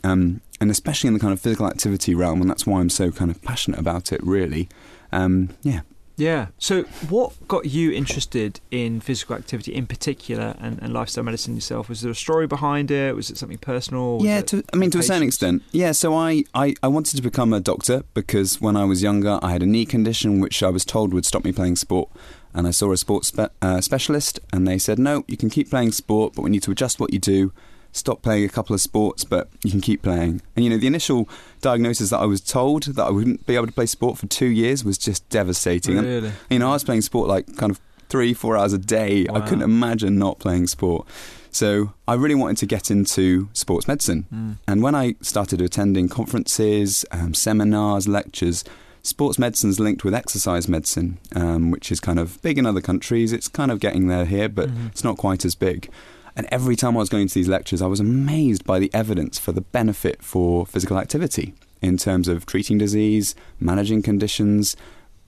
um, 0.03 0.41
and 0.60 0.69
especially 0.71 1.07
in 1.07 1.13
the 1.13 1.19
kind 1.19 1.33
of 1.33 1.39
physical 1.39 1.67
activity 1.67 2.13
realm, 2.15 2.41
and 2.41 2.50
that's 2.50 2.65
why 2.67 2.79
I'm 2.79 2.89
so 2.89 3.12
kind 3.12 3.31
of 3.31 3.41
passionate 3.41 3.79
about 3.79 4.12
it. 4.12 4.21
Really, 4.24 4.69
um, 5.12 5.50
yeah. 5.63 5.81
Yeah. 6.22 6.50
So, 6.60 6.84
what 7.10 7.34
got 7.48 7.66
you 7.66 7.92
interested 7.92 8.60
in 8.70 9.01
physical 9.01 9.36
activity 9.36 9.74
in 9.74 9.88
particular 9.88 10.56
and, 10.60 10.80
and 10.80 10.94
lifestyle 10.94 11.24
medicine 11.24 11.56
yourself? 11.56 11.90
Was 11.90 12.01
there 12.01 12.12
a 12.12 12.16
story 12.16 12.46
behind 12.46 12.92
it? 12.92 13.16
Was 13.16 13.32
it 13.32 13.38
something 13.38 13.58
personal? 13.58 14.18
Was 14.18 14.25
yeah, 14.25 14.42
to, 14.42 14.63
I 14.72 14.78
mean, 14.78 14.92
to 14.92 15.00
a 15.00 15.04
certain 15.04 15.24
extent. 15.24 15.63
Yeah, 15.72 15.94
so 15.94 16.13
I, 16.13 16.44
I, 16.54 16.75
I 16.84 16.90
wanted 16.90 17.16
to 17.16 17.24
become 17.24 17.54
a 17.54 17.60
doctor 17.60 18.04
because 18.13 18.62
when 18.62 18.78
I 18.78 18.86
was 18.86 19.01
younger, 19.01 19.40
I 19.42 19.51
had 19.51 19.63
a 19.63 19.66
knee 19.66 19.86
condition 19.86 20.40
which 20.40 20.62
I 20.62 20.70
was 20.70 20.86
told 20.86 21.12
would 21.12 21.25
stop 21.25 21.44
me 21.44 21.51
playing 21.51 21.78
sport. 21.78 22.10
And 22.54 22.68
I 22.68 22.72
saw 22.72 22.92
a 22.92 22.98
sports 22.98 23.30
spe- 23.30 23.51
uh, 23.62 23.82
specialist, 23.82 24.40
and 24.54 24.68
they 24.68 24.78
said, 24.78 25.00
no, 25.00 25.24
you 25.28 25.38
can 25.38 25.50
keep 25.50 25.70
playing 25.72 25.94
sport, 25.94 26.34
but 26.36 26.44
we 26.44 26.51
need 26.51 26.62
to 26.63 26.72
adjust 26.72 27.00
what 27.00 27.13
you 27.13 27.18
do. 27.18 27.51
Stop 27.93 28.21
playing 28.21 28.45
a 28.45 28.50
couple 28.50 28.74
of 28.74 28.81
sports, 28.81 29.24
but 29.25 29.50
you 29.63 29.71
can 29.71 29.81
keep 29.81 30.01
playing. 30.01 30.41
And 30.55 30.63
you 30.63 30.69
know, 30.71 30.77
the 30.77 30.88
initial 30.88 31.27
diagnosis 31.62 32.10
that 32.12 32.19
I 32.19 32.25
was 32.25 32.39
told 32.41 32.83
that 32.83 33.03
I 33.03 33.10
wouldn't 33.10 33.45
be 33.45 33.55
able 33.55 33.67
to 33.67 33.74
play 33.74 33.86
sport 33.86 34.17
for 34.17 34.27
two 34.27 34.48
years 34.48 34.83
was 34.86 34.98
just 34.98 35.27
devastating. 35.29 35.98
And, 35.98 36.07
Really? 36.07 36.31
you 36.50 36.60
know, 36.60 36.69
I 36.69 36.74
was 36.74 36.83
playing 36.83 37.01
sport 37.01 37.27
like 37.27 37.57
kind 37.57 37.69
of 37.71 37.79
three, 38.10 38.33
four 38.33 38.57
hours 38.57 38.74
a 38.74 38.77
day. 38.77 39.25
I 39.33 39.39
couldn't 39.41 39.62
imagine 39.63 40.17
not 40.17 40.39
playing 40.39 40.67
sport. 40.67 41.05
So 41.53 41.91
I 42.07 42.13
really 42.13 42.36
wanted 42.36 42.57
to 42.57 42.65
get 42.65 42.89
into 42.89 43.50
sports 43.53 43.88
medicine. 43.88 44.25
Mm. 44.33 44.57
And 44.67 44.81
when 44.81 44.95
I 44.95 45.15
started 45.21 45.60
attending 45.62 46.07
conferences, 46.07 47.05
um, 47.12 47.33
seminars, 47.33 48.07
lectures, 48.07 48.63
sports 49.03 49.38
medicine's 49.38 49.79
linked 49.79 50.03
with 50.05 50.13
exercise 50.13 50.67
medicine, 50.67 51.17
um, 51.36 51.71
which 51.71 51.91
is 51.91 52.00
kind 52.00 52.19
of 52.19 52.41
big 52.41 52.57
in 52.57 52.65
other 52.65 52.81
countries. 52.81 53.33
It's 53.33 53.48
kind 53.50 53.71
of 53.71 53.79
getting 53.79 54.07
there 54.07 54.25
here, 54.25 54.48
but 54.48 54.69
Mhm. 54.69 54.88
it's 54.91 55.03
not 55.03 55.17
quite 55.17 55.43
as 55.43 55.55
big. 55.55 55.89
And 56.35 56.47
every 56.51 56.75
time 56.75 56.95
I 56.95 57.00
was 57.00 57.09
going 57.09 57.27
to 57.27 57.33
these 57.33 57.47
lectures, 57.50 57.81
I 57.81 57.88
was 57.88 58.00
amazed 58.00 58.63
by 58.65 58.79
the 58.79 58.89
evidence 58.93 59.38
for 59.39 59.51
the 59.51 59.61
benefit 59.61 60.23
for 60.23 60.65
physical 60.65 60.97
activity 60.97 61.53
in 61.81 61.97
terms 61.97 62.27
of 62.27 62.45
treating 62.45 62.77
disease, 62.77 63.35
managing 63.59 64.01
conditions, 64.01 64.75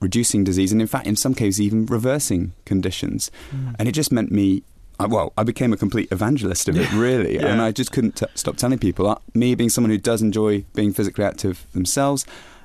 reducing 0.00 0.44
disease, 0.44 0.72
and 0.72 0.80
in 0.80 0.86
fact, 0.86 1.06
in 1.06 1.16
some 1.16 1.34
cases, 1.34 1.60
even 1.60 1.86
reversing 1.86 2.52
conditions. 2.64 3.30
Mm. 3.54 3.74
And 3.78 3.88
it 3.88 3.92
just 3.92 4.12
meant 4.12 4.30
me. 4.30 4.62
I- 5.00 5.06
Well, 5.06 5.32
I 5.36 5.42
became 5.42 5.72
a 5.72 5.76
complete 5.76 6.08
evangelist 6.12 6.68
of 6.68 6.76
it, 6.78 6.92
really, 7.06 7.34
Yeah. 7.34 7.46
and 7.46 7.60
I 7.60 7.72
just 7.72 7.90
couldn't 7.90 8.16
t- 8.16 8.26
stop 8.34 8.56
telling 8.56 8.78
people. 8.78 9.08
Uh, 9.08 9.16
me 9.34 9.54
being 9.56 9.68
someone 9.70 9.90
who 9.90 9.98
does 9.98 10.22
enjoy 10.22 10.64
being 10.74 10.92
physically 10.92 11.24
active 11.24 11.66
themselves, 11.72 12.24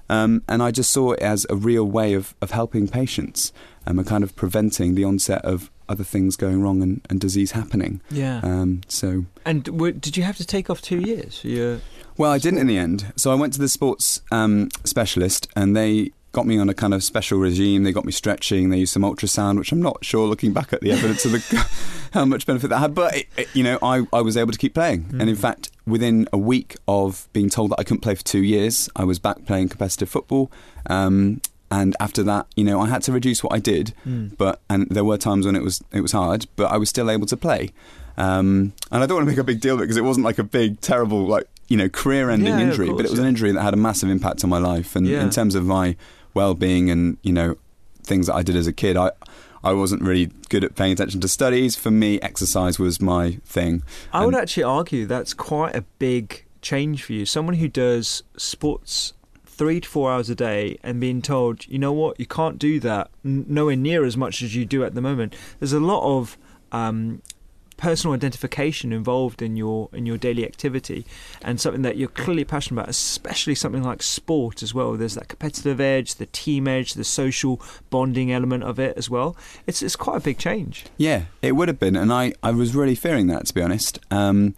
um, 0.09 0.43
and 0.47 0.61
I 0.61 0.71
just 0.71 0.91
saw 0.91 1.11
it 1.13 1.19
as 1.21 1.45
a 1.49 1.55
real 1.55 1.85
way 1.85 2.13
of, 2.13 2.35
of 2.41 2.51
helping 2.51 2.87
patients 2.87 3.51
um, 3.87 3.97
and 3.99 4.07
kind 4.07 4.23
of 4.23 4.35
preventing 4.35 4.93
the 4.95 5.03
onset 5.03 5.43
of 5.43 5.71
other 5.89 6.03
things 6.05 6.35
going 6.37 6.61
wrong 6.61 6.81
and, 6.81 7.01
and 7.09 7.19
disease 7.19 7.51
happening. 7.51 7.99
Yeah. 8.11 8.39
Um, 8.43 8.81
so, 8.87 9.25
and 9.45 9.63
w- 9.65 9.91
did 9.93 10.15
you 10.15 10.23
have 10.23 10.37
to 10.37 10.45
take 10.45 10.69
off 10.69 10.81
two 10.81 10.99
years 10.99 11.39
for 11.39 11.47
your? 11.47 11.81
well, 12.17 12.31
I 12.31 12.37
didn't 12.37 12.59
in 12.59 12.67
the 12.67 12.77
end. 12.77 13.11
So 13.17 13.31
I 13.31 13.35
went 13.35 13.53
to 13.53 13.59
the 13.59 13.67
sports 13.69 14.21
um, 14.31 14.69
specialist, 14.85 15.47
and 15.55 15.75
they 15.75 16.11
got 16.31 16.45
me 16.45 16.59
on 16.59 16.69
a 16.69 16.73
kind 16.75 16.93
of 16.93 17.03
special 17.03 17.39
regime. 17.39 17.83
They 17.83 17.91
got 17.91 18.05
me 18.05 18.11
stretching. 18.11 18.69
They 18.69 18.77
used 18.77 18.93
some 18.93 19.01
ultrasound, 19.01 19.57
which 19.57 19.71
I'm 19.71 19.81
not 19.81 20.05
sure, 20.05 20.27
looking 20.27 20.53
back 20.53 20.71
at 20.73 20.81
the 20.81 20.91
evidence 20.91 21.25
of 21.25 21.31
the 21.31 21.69
how 22.13 22.23
much 22.25 22.45
benefit 22.45 22.69
that 22.69 22.77
had. 22.77 22.93
But 22.93 23.15
it, 23.15 23.27
it- 23.35 23.49
you 23.55 23.63
know, 23.63 23.79
I, 23.81 24.05
I 24.13 24.21
was 24.21 24.37
able 24.37 24.51
to 24.51 24.57
keep 24.59 24.73
playing, 24.75 25.07
and 25.19 25.23
in 25.29 25.35
Mm. 25.35 25.39
fact, 25.39 25.71
within 25.87 26.27
a 26.31 26.37
week 26.37 26.75
of 26.87 27.27
being 27.33 27.49
told 27.49 27.71
that 27.71 27.79
I 27.79 27.83
couldn't 27.83 28.01
play 28.01 28.13
for 28.13 28.23
two 28.23 28.43
years, 28.43 28.89
I 28.95 29.05
was 29.05 29.17
back 29.17 29.45
playing 29.45 29.69
competitive 29.69 30.07
football. 30.09 30.51
Um, 30.87 31.41
and 31.71 31.95
after 31.99 32.23
that, 32.23 32.47
you 32.55 32.63
know, 32.63 32.79
I 32.81 32.87
had 32.87 33.01
to 33.03 33.11
reduce 33.11 33.43
what 33.43 33.53
I 33.53 33.59
did, 33.59 33.93
Mm. 34.07 34.37
but 34.37 34.61
and 34.69 34.87
there 34.89 35.03
were 35.03 35.17
times 35.17 35.45
when 35.45 35.55
it 35.55 35.63
was 35.63 35.81
it 35.91 36.01
was 36.01 36.11
hard, 36.11 36.47
but 36.55 36.71
I 36.71 36.77
was 36.77 36.89
still 36.89 37.09
able 37.09 37.27
to 37.27 37.37
play. 37.37 37.71
Um, 38.17 38.73
and 38.91 39.01
I 39.01 39.05
don't 39.05 39.15
want 39.17 39.27
to 39.27 39.31
make 39.31 39.37
a 39.39 39.43
big 39.45 39.61
deal 39.61 39.75
of 39.75 39.79
it 39.79 39.83
because 39.83 39.95
it 39.97 40.03
wasn't 40.03 40.25
like 40.25 40.39
a 40.39 40.43
big, 40.43 40.81
terrible, 40.81 41.25
like 41.25 41.47
you 41.69 41.77
know, 41.77 41.87
career-ending 41.87 42.47
Yeah, 42.47 42.59
injury, 42.59 42.87
but 42.89 43.05
it 43.05 43.11
was 43.11 43.19
yeah. 43.19 43.21
an 43.21 43.27
injury 43.29 43.51
that 43.51 43.61
had 43.61 43.73
a 43.75 43.77
massive 43.77 44.09
impact 44.09 44.43
on 44.43 44.49
my 44.49 44.57
life. 44.57 44.95
And 44.95 45.05
Yeah. 45.07 45.21
in 45.21 45.29
terms 45.29 45.53
of 45.55 45.63
my 45.65 45.95
well-being 46.33 46.89
and 46.89 47.17
you 47.21 47.31
know 47.33 47.55
things 48.03 48.27
that 48.27 48.35
I 48.35 48.41
did 48.43 48.55
as 48.55 48.67
a 48.67 48.73
kid, 48.73 48.97
I 48.97 49.11
I 49.63 49.73
wasn't 49.73 50.01
really 50.01 50.31
good 50.49 50.63
at 50.63 50.75
paying 50.75 50.93
attention 50.93 51.19
to 51.21 51.27
studies. 51.27 51.75
For 51.75 51.91
me, 51.91 52.19
exercise 52.21 52.79
was 52.79 52.99
my 53.01 53.39
thing. 53.45 53.83
I 54.13 54.25
would 54.25 54.33
And- 54.33 54.41
actually 54.41 54.63
argue 54.63 55.05
that's 55.05 55.33
quite 55.33 55.75
a 55.75 55.83
big 55.99 56.45
change 56.61 57.03
for 57.03 57.13
you. 57.13 57.25
Someone 57.25 57.55
who 57.55 57.67
does 57.67 58.23
sports 58.37 59.13
three 59.59 59.81
to 59.81 59.89
four 59.89 60.09
hours 60.09 60.29
a 60.29 60.35
day 60.35 60.79
and 60.83 61.01
being 61.01 61.21
told, 61.21 61.67
you 61.67 61.77
know 61.77 61.91
what, 61.91 62.17
you 62.17 62.25
can't 62.25 62.57
do 62.57 62.79
that 62.79 63.11
nowhere 63.25 63.75
near 63.75 64.05
as 64.05 64.15
much 64.15 64.41
as 64.41 64.55
you 64.55 64.63
do 64.63 64.85
at 64.85 64.95
the 64.95 65.01
moment. 65.01 65.35
There's 65.59 65.73
a 65.73 65.81
lot 65.81 66.01
of 66.01 66.37
um, 66.71 67.21
personal 67.75 68.15
identification 68.15 68.93
involved 68.93 69.41
in 69.41 69.57
your 69.57 69.89
in 69.91 70.05
your 70.05 70.17
daily 70.17 70.45
activity 70.45 71.05
and 71.41 71.59
something 71.59 71.81
that 71.81 71.97
you're 71.97 72.07
clearly 72.07 72.45
passionate 72.45 72.79
about 72.79 72.89
especially 72.89 73.55
something 73.55 73.83
like 73.83 74.03
sport 74.03 74.61
as 74.61 74.73
well 74.73 74.93
there's 74.93 75.15
that 75.15 75.29
competitive 75.29 75.79
edge 75.79 76.15
the 76.15 76.25
team 76.27 76.67
edge 76.67 76.93
the 76.93 77.05
social 77.05 77.61
bonding 77.89 78.33
element 78.33 78.63
of 78.63 78.79
it 78.79 78.97
as 78.97 79.09
well 79.09 79.35
it's 79.65 79.81
it's 79.81 79.95
quite 79.95 80.17
a 80.17 80.19
big 80.19 80.37
change 80.37 80.85
Yeah, 80.97 81.23
it 81.41 81.53
would 81.53 81.69
have 81.69 81.79
been, 81.79 81.95
and 81.95 82.11
I, 82.11 82.33
I 82.43 82.51
was 82.51 82.75
really 82.75 82.95
fearing 82.95 83.27
that 83.27 83.45
to 83.47 83.53
be 83.53 83.61
honest. 83.61 83.99
Um, 84.11 84.55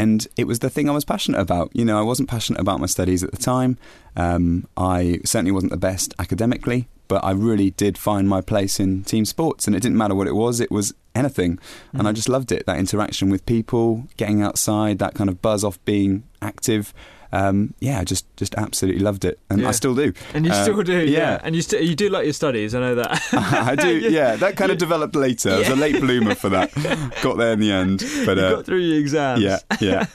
and 0.00 0.26
it 0.38 0.46
was 0.46 0.60
the 0.60 0.70
thing 0.70 0.88
I 0.88 0.92
was 0.92 1.04
passionate 1.04 1.40
about. 1.40 1.70
You 1.74 1.84
know, 1.84 1.98
I 1.98 2.02
wasn't 2.02 2.30
passionate 2.30 2.58
about 2.58 2.80
my 2.80 2.86
studies 2.86 3.22
at 3.22 3.32
the 3.32 3.36
time. 3.36 3.76
Um, 4.16 4.66
I 4.74 5.20
certainly 5.26 5.52
wasn't 5.52 5.72
the 5.72 5.76
best 5.76 6.14
academically, 6.18 6.88
but 7.06 7.22
I 7.22 7.32
really 7.32 7.72
did 7.72 7.98
find 7.98 8.26
my 8.26 8.40
place 8.40 8.80
in 8.80 9.04
team 9.04 9.26
sports, 9.26 9.66
and 9.66 9.76
it 9.76 9.82
didn't 9.82 9.98
matter 9.98 10.14
what 10.14 10.26
it 10.26 10.34
was. 10.34 10.58
It 10.58 10.70
was 10.70 10.94
anything, 11.14 11.58
and 11.92 12.08
I 12.08 12.12
just 12.12 12.30
loved 12.30 12.50
it. 12.50 12.64
That 12.64 12.78
interaction 12.78 13.28
with 13.28 13.44
people, 13.44 14.04
getting 14.16 14.40
outside, 14.40 15.00
that 15.00 15.12
kind 15.12 15.28
of 15.28 15.42
buzz 15.42 15.64
off 15.64 15.84
being 15.84 16.22
active. 16.40 16.94
Um, 17.32 17.74
yeah, 17.80 18.00
I 18.00 18.04
just 18.04 18.24
just 18.36 18.54
absolutely 18.56 19.02
loved 19.02 19.24
it, 19.24 19.38
and 19.48 19.60
Yeah. 19.60 19.68
I 19.68 19.72
still 19.72 19.94
do. 19.94 20.12
And 20.34 20.44
you 20.46 20.52
Uh, 20.52 20.62
still 20.62 20.82
do, 20.82 20.98
yeah. 21.04 21.18
yeah. 21.18 21.40
And 21.44 21.54
you 21.54 21.62
still 21.62 21.80
you 21.82 21.94
do 21.94 22.08
like 22.08 22.24
your 22.24 22.32
studies. 22.32 22.74
I 22.74 22.80
know 22.80 22.94
that. 22.96 23.20
I 23.32 23.74
do, 23.76 23.98
yeah. 24.10 24.36
That 24.36 24.56
kind 24.56 24.72
of 24.72 24.78
developed 24.78 25.14
later. 25.14 25.50
I 25.50 25.58
was 25.58 25.68
a 25.68 25.76
late 25.76 26.00
bloomer 26.00 26.34
for 26.34 26.48
that. 26.50 26.72
Got 27.22 27.36
there 27.38 27.52
in 27.52 27.60
the 27.60 27.70
end, 27.72 28.00
but 28.26 28.36
you 28.36 28.42
uh, 28.44 28.50
got 28.56 28.66
through 28.66 28.78
your 28.80 28.98
exams. 28.98 29.42
yeah, 29.42 29.58
yeah. 29.80 30.06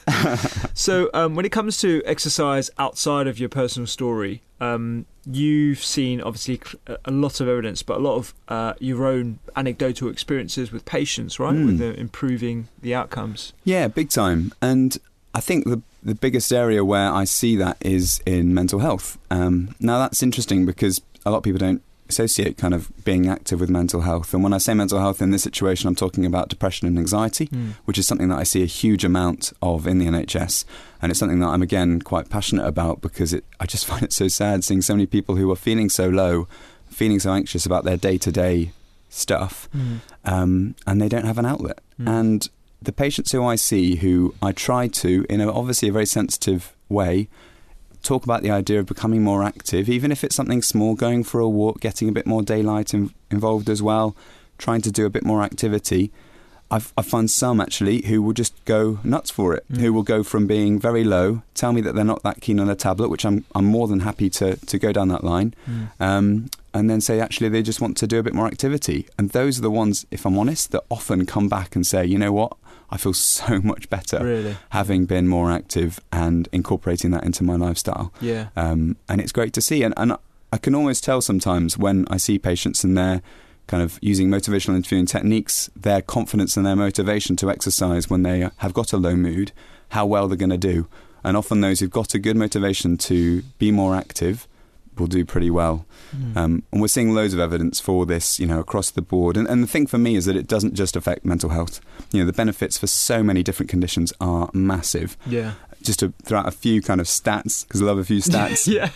So 0.74 1.08
um, 1.14 1.34
when 1.34 1.44
it 1.44 1.52
comes 1.52 1.78
to 1.78 2.02
exercise 2.04 2.70
outside 2.78 3.26
of 3.26 3.38
your 3.38 3.48
personal 3.48 3.86
story, 3.86 4.42
um, 4.60 5.06
you've 5.30 5.82
seen 5.82 6.20
obviously 6.20 6.60
a- 6.86 6.98
a 7.06 7.10
lot 7.10 7.40
of 7.40 7.48
evidence, 7.48 7.82
but 7.82 7.96
a 7.98 8.00
lot 8.00 8.16
of 8.16 8.34
uh, 8.48 8.74
your 8.78 9.06
own 9.06 9.38
anecdotal 9.54 10.08
experiences 10.10 10.70
with 10.72 10.84
patients, 10.84 11.38
right? 11.40 11.54
Mm. 11.54 11.66
With 11.66 11.78
the 11.78 11.98
improving 11.98 12.68
the 12.82 12.94
outcomes. 12.94 13.52
Yeah, 13.64 13.88
big 13.88 14.10
time. 14.10 14.52
And 14.60 14.98
I 15.34 15.40
think 15.40 15.64
the 15.64 15.80
the 16.06 16.14
biggest 16.14 16.52
area 16.52 16.84
where 16.84 17.12
I 17.12 17.24
see 17.24 17.56
that 17.56 17.76
is 17.80 18.20
in 18.24 18.54
mental 18.54 18.78
health. 18.78 19.18
Um, 19.30 19.74
now 19.80 19.98
that's 19.98 20.22
interesting 20.22 20.64
because 20.64 21.00
a 21.26 21.30
lot 21.30 21.38
of 21.38 21.42
people 21.42 21.58
don't 21.58 21.82
associate 22.08 22.56
kind 22.56 22.72
of 22.72 22.88
being 23.04 23.28
active 23.28 23.58
with 23.58 23.68
mental 23.68 24.02
health. 24.02 24.32
And 24.32 24.42
when 24.44 24.52
I 24.52 24.58
say 24.58 24.72
mental 24.74 25.00
health 25.00 25.20
in 25.20 25.32
this 25.32 25.42
situation, 25.42 25.88
I'm 25.88 25.96
talking 25.96 26.24
about 26.24 26.48
depression 26.48 26.86
and 26.86 26.96
anxiety, 26.96 27.48
Mm. 27.48 27.72
which 27.84 27.98
is 27.98 28.06
something 28.06 28.28
that 28.28 28.38
I 28.38 28.44
see 28.44 28.62
a 28.62 28.66
huge 28.66 29.04
amount 29.04 29.52
of 29.60 29.88
in 29.88 29.98
the 29.98 30.06
NHS. 30.06 30.64
And 31.02 31.10
it's 31.10 31.18
something 31.18 31.40
that 31.40 31.48
I'm 31.48 31.62
again 31.62 32.00
quite 32.00 32.30
passionate 32.30 32.64
about 32.66 33.00
because 33.00 33.32
it, 33.32 33.44
I 33.58 33.66
just 33.66 33.84
find 33.90 34.04
it 34.04 34.12
so 34.12 34.28
sad 34.28 34.62
seeing 34.62 34.82
so 34.82 34.94
many 34.94 35.06
people 35.06 35.34
who 35.34 35.50
are 35.50 35.56
feeling 35.56 35.88
so 35.90 36.08
low, 36.08 36.46
feeling 36.88 37.18
so 37.18 37.32
anxious 37.32 37.66
about 37.66 37.82
their 37.84 37.96
day 37.96 38.16
to 38.18 38.30
day 38.30 38.70
stuff 39.08 39.68
um, 40.24 40.74
and 40.86 41.00
they 41.00 41.08
don't 41.08 41.24
have 41.24 41.38
an 41.38 41.46
outlet. 41.46 41.80
Mm. 42.00 42.08
And 42.20 42.48
the 42.82 42.92
patients 42.92 43.32
who 43.32 43.44
I 43.44 43.56
see, 43.56 43.96
who 43.96 44.34
I 44.42 44.52
try 44.52 44.88
to, 44.88 45.24
in 45.28 45.40
a, 45.40 45.50
obviously 45.52 45.88
a 45.88 45.92
very 45.92 46.06
sensitive 46.06 46.74
way, 46.88 47.28
talk 48.02 48.24
about 48.24 48.42
the 48.42 48.50
idea 48.50 48.78
of 48.78 48.86
becoming 48.86 49.22
more 49.22 49.42
active, 49.42 49.88
even 49.88 50.12
if 50.12 50.22
it's 50.22 50.36
something 50.36 50.62
small, 50.62 50.94
going 50.94 51.24
for 51.24 51.40
a 51.40 51.48
walk, 51.48 51.80
getting 51.80 52.08
a 52.08 52.12
bit 52.12 52.26
more 52.26 52.42
daylight 52.42 52.94
in, 52.94 53.12
involved 53.30 53.68
as 53.68 53.82
well, 53.82 54.14
trying 54.58 54.80
to 54.82 54.90
do 54.92 55.06
a 55.06 55.10
bit 55.10 55.24
more 55.24 55.42
activity. 55.42 56.12
I've, 56.70 56.92
I 56.98 57.02
find 57.02 57.30
some 57.30 57.60
actually 57.60 58.02
who 58.06 58.20
will 58.22 58.32
just 58.32 58.52
go 58.64 58.98
nuts 59.04 59.30
for 59.30 59.54
it, 59.54 59.64
Mm. 59.72 59.78
who 59.78 59.92
will 59.92 60.02
go 60.02 60.22
from 60.22 60.46
being 60.46 60.78
very 60.80 61.04
low, 61.04 61.42
tell 61.54 61.72
me 61.72 61.80
that 61.80 61.94
they're 61.94 62.04
not 62.04 62.22
that 62.24 62.40
keen 62.40 62.58
on 62.60 62.68
a 62.68 62.74
tablet, 62.74 63.08
which 63.08 63.24
I'm, 63.24 63.44
I'm 63.54 63.64
more 63.66 63.86
than 63.88 64.00
happy 64.00 64.28
to, 64.30 64.56
to 64.56 64.78
go 64.78 64.92
down 64.92 65.08
that 65.08 65.22
line, 65.24 65.54
Mm. 65.68 65.88
um, 66.00 66.50
and 66.74 66.90
then 66.90 67.00
say 67.00 67.20
actually 67.20 67.48
they 67.50 67.62
just 67.62 67.80
want 67.80 67.96
to 67.98 68.06
do 68.06 68.18
a 68.18 68.22
bit 68.22 68.34
more 68.34 68.46
activity. 68.46 69.06
And 69.18 69.30
those 69.30 69.58
are 69.58 69.62
the 69.62 69.70
ones, 69.70 70.06
if 70.10 70.26
I'm 70.26 70.36
honest, 70.38 70.72
that 70.72 70.82
often 70.90 71.24
come 71.24 71.48
back 71.48 71.74
and 71.76 71.86
say, 71.86 72.04
you 72.04 72.18
know 72.18 72.32
what, 72.32 72.56
I 72.90 72.96
feel 72.96 73.12
so 73.38 73.60
much 73.60 73.88
better 73.90 74.24
Really? 74.24 74.56
having 74.70 75.06
been 75.06 75.28
more 75.28 75.50
active 75.50 76.00
and 76.12 76.48
incorporating 76.52 77.10
that 77.12 77.24
into 77.24 77.42
my 77.44 77.56
lifestyle. 77.56 78.12
Yeah. 78.20 78.48
Um, 78.56 78.96
and 79.08 79.20
it's 79.20 79.32
great 79.32 79.52
to 79.54 79.60
see. 79.60 79.82
And, 79.82 79.94
and 79.96 80.16
I 80.52 80.58
can 80.58 80.74
always 80.74 81.00
tell 81.00 81.20
sometimes 81.20 81.76
when 81.76 82.06
I 82.10 82.16
see 82.16 82.38
patients 82.38 82.84
and 82.84 82.96
they're 82.96 83.22
kind 83.66 83.82
of 83.82 83.98
using 84.00 84.28
motivational 84.28 84.76
interviewing 84.76 85.06
techniques, 85.06 85.68
their 85.74 86.00
confidence 86.00 86.56
and 86.56 86.64
their 86.64 86.76
motivation 86.76 87.34
to 87.36 87.50
exercise 87.50 88.08
when 88.08 88.22
they 88.22 88.48
have 88.58 88.72
got 88.72 88.92
a 88.92 88.96
low 88.96 89.16
mood, 89.16 89.50
how 89.90 90.06
well 90.06 90.28
they're 90.28 90.36
going 90.36 90.50
to 90.50 90.56
do. 90.56 90.86
And 91.24 91.36
often 91.36 91.60
those 91.60 91.80
who've 91.80 91.90
got 91.90 92.14
a 92.14 92.20
good 92.20 92.36
motivation 92.36 92.96
to 92.98 93.42
be 93.58 93.72
more 93.72 93.96
active 93.96 94.46
will 94.98 95.06
do 95.06 95.24
pretty 95.24 95.50
well. 95.50 95.86
Mm. 96.16 96.36
Um, 96.36 96.62
and 96.72 96.80
we're 96.80 96.88
seeing 96.88 97.14
loads 97.14 97.34
of 97.34 97.40
evidence 97.40 97.80
for 97.80 98.06
this, 98.06 98.38
you 98.38 98.46
know, 98.46 98.60
across 98.60 98.90
the 98.90 99.02
board. 99.02 99.36
And, 99.36 99.46
and 99.48 99.62
the 99.62 99.66
thing 99.66 99.86
for 99.86 99.98
me 99.98 100.16
is 100.16 100.24
that 100.26 100.36
it 100.36 100.46
doesn't 100.46 100.74
just 100.74 100.96
affect 100.96 101.24
mental 101.24 101.50
health. 101.50 101.80
You 102.12 102.20
know, 102.20 102.26
the 102.26 102.32
benefits 102.32 102.78
for 102.78 102.86
so 102.86 103.22
many 103.22 103.42
different 103.42 103.70
conditions 103.70 104.12
are 104.20 104.50
massive. 104.52 105.16
yeah. 105.26 105.52
just 105.82 106.00
to 106.00 106.12
throw 106.24 106.40
out 106.40 106.48
a 106.48 106.52
few 106.52 106.82
kind 106.82 107.00
of 107.00 107.06
stats 107.06 107.64
because 107.66 107.80
I 107.80 107.84
love 107.84 107.98
a 107.98 108.04
few 108.04 108.18
stats. 108.30 108.66
yeah. 108.66 108.90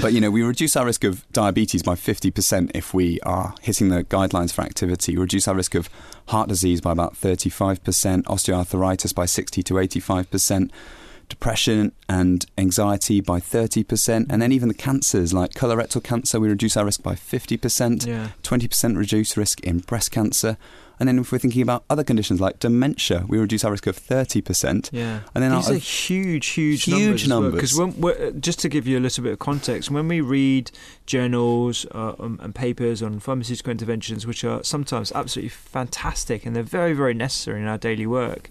But 0.00 0.12
you 0.12 0.20
know, 0.20 0.30
we 0.30 0.42
reduce 0.42 0.76
our 0.76 0.86
risk 0.86 1.04
of 1.04 1.30
diabetes 1.32 1.82
by 1.82 1.94
50% 1.94 2.70
if 2.74 2.94
we 2.94 3.20
are 3.20 3.54
hitting 3.60 3.88
the 3.88 4.04
guidelines 4.04 4.52
for 4.52 4.62
activity. 4.62 5.16
We 5.16 5.22
reduce 5.22 5.46
our 5.48 5.54
risk 5.54 5.74
of 5.74 5.90
heart 6.28 6.48
disease 6.48 6.80
by 6.80 6.92
about 6.92 7.14
35%, 7.14 8.22
osteoarthritis 8.24 9.14
by 9.14 9.26
60 9.26 9.62
to 9.64 9.74
85%, 9.74 10.70
depression 11.30 11.92
and 12.08 12.44
anxiety 12.58 13.20
by 13.22 13.40
30%, 13.40 14.26
and 14.28 14.42
then 14.42 14.52
even 14.52 14.68
the 14.68 14.74
cancers 14.74 15.32
like 15.32 15.52
colorectal 15.52 16.02
cancer, 16.04 16.38
we 16.38 16.48
reduce 16.48 16.76
our 16.76 16.84
risk 16.84 17.02
by 17.02 17.14
50%, 17.14 18.06
Yeah. 18.06 18.28
20% 18.42 18.96
reduce 18.98 19.36
risk 19.36 19.60
in 19.60 19.78
breast 19.78 20.10
cancer. 20.10 20.58
And 20.98 21.08
then 21.08 21.18
if 21.18 21.32
we're 21.32 21.38
thinking 21.38 21.62
about 21.62 21.84
other 21.88 22.04
conditions 22.04 22.42
like 22.42 22.58
dementia, 22.58 23.24
we 23.26 23.38
reduce 23.38 23.64
our 23.64 23.70
risk 23.70 23.86
of 23.86 23.96
30%. 23.96 24.90
Yeah, 24.92 25.20
And 25.34 25.42
then 25.42 25.52
these 25.52 25.70
are 25.70 25.74
huge, 25.76 26.48
huge, 26.48 26.84
Huge 26.84 27.26
numbers. 27.26 27.54
Because 27.54 27.74
when 27.74 27.98
we're- 27.98 28.32
just 28.38 28.60
to 28.60 28.68
give 28.68 28.86
you 28.86 28.98
a 28.98 29.00
little 29.00 29.24
bit 29.24 29.32
of 29.32 29.38
context, 29.38 29.90
when 29.90 30.08
we 30.08 30.20
read 30.20 30.70
journals 31.06 31.86
uh, 31.94 32.12
um, 32.18 32.38
and 32.42 32.54
papers 32.54 33.02
on 33.02 33.18
pharmaceutical 33.18 33.70
interventions, 33.70 34.26
which 34.26 34.44
are 34.44 34.62
sometimes 34.62 35.10
absolutely 35.12 35.48
fantastic 35.48 36.44
and 36.44 36.54
they're 36.54 36.62
very, 36.62 36.92
very 36.92 37.14
necessary 37.14 37.62
in 37.62 37.66
our 37.66 37.78
daily 37.78 38.06
work, 38.06 38.50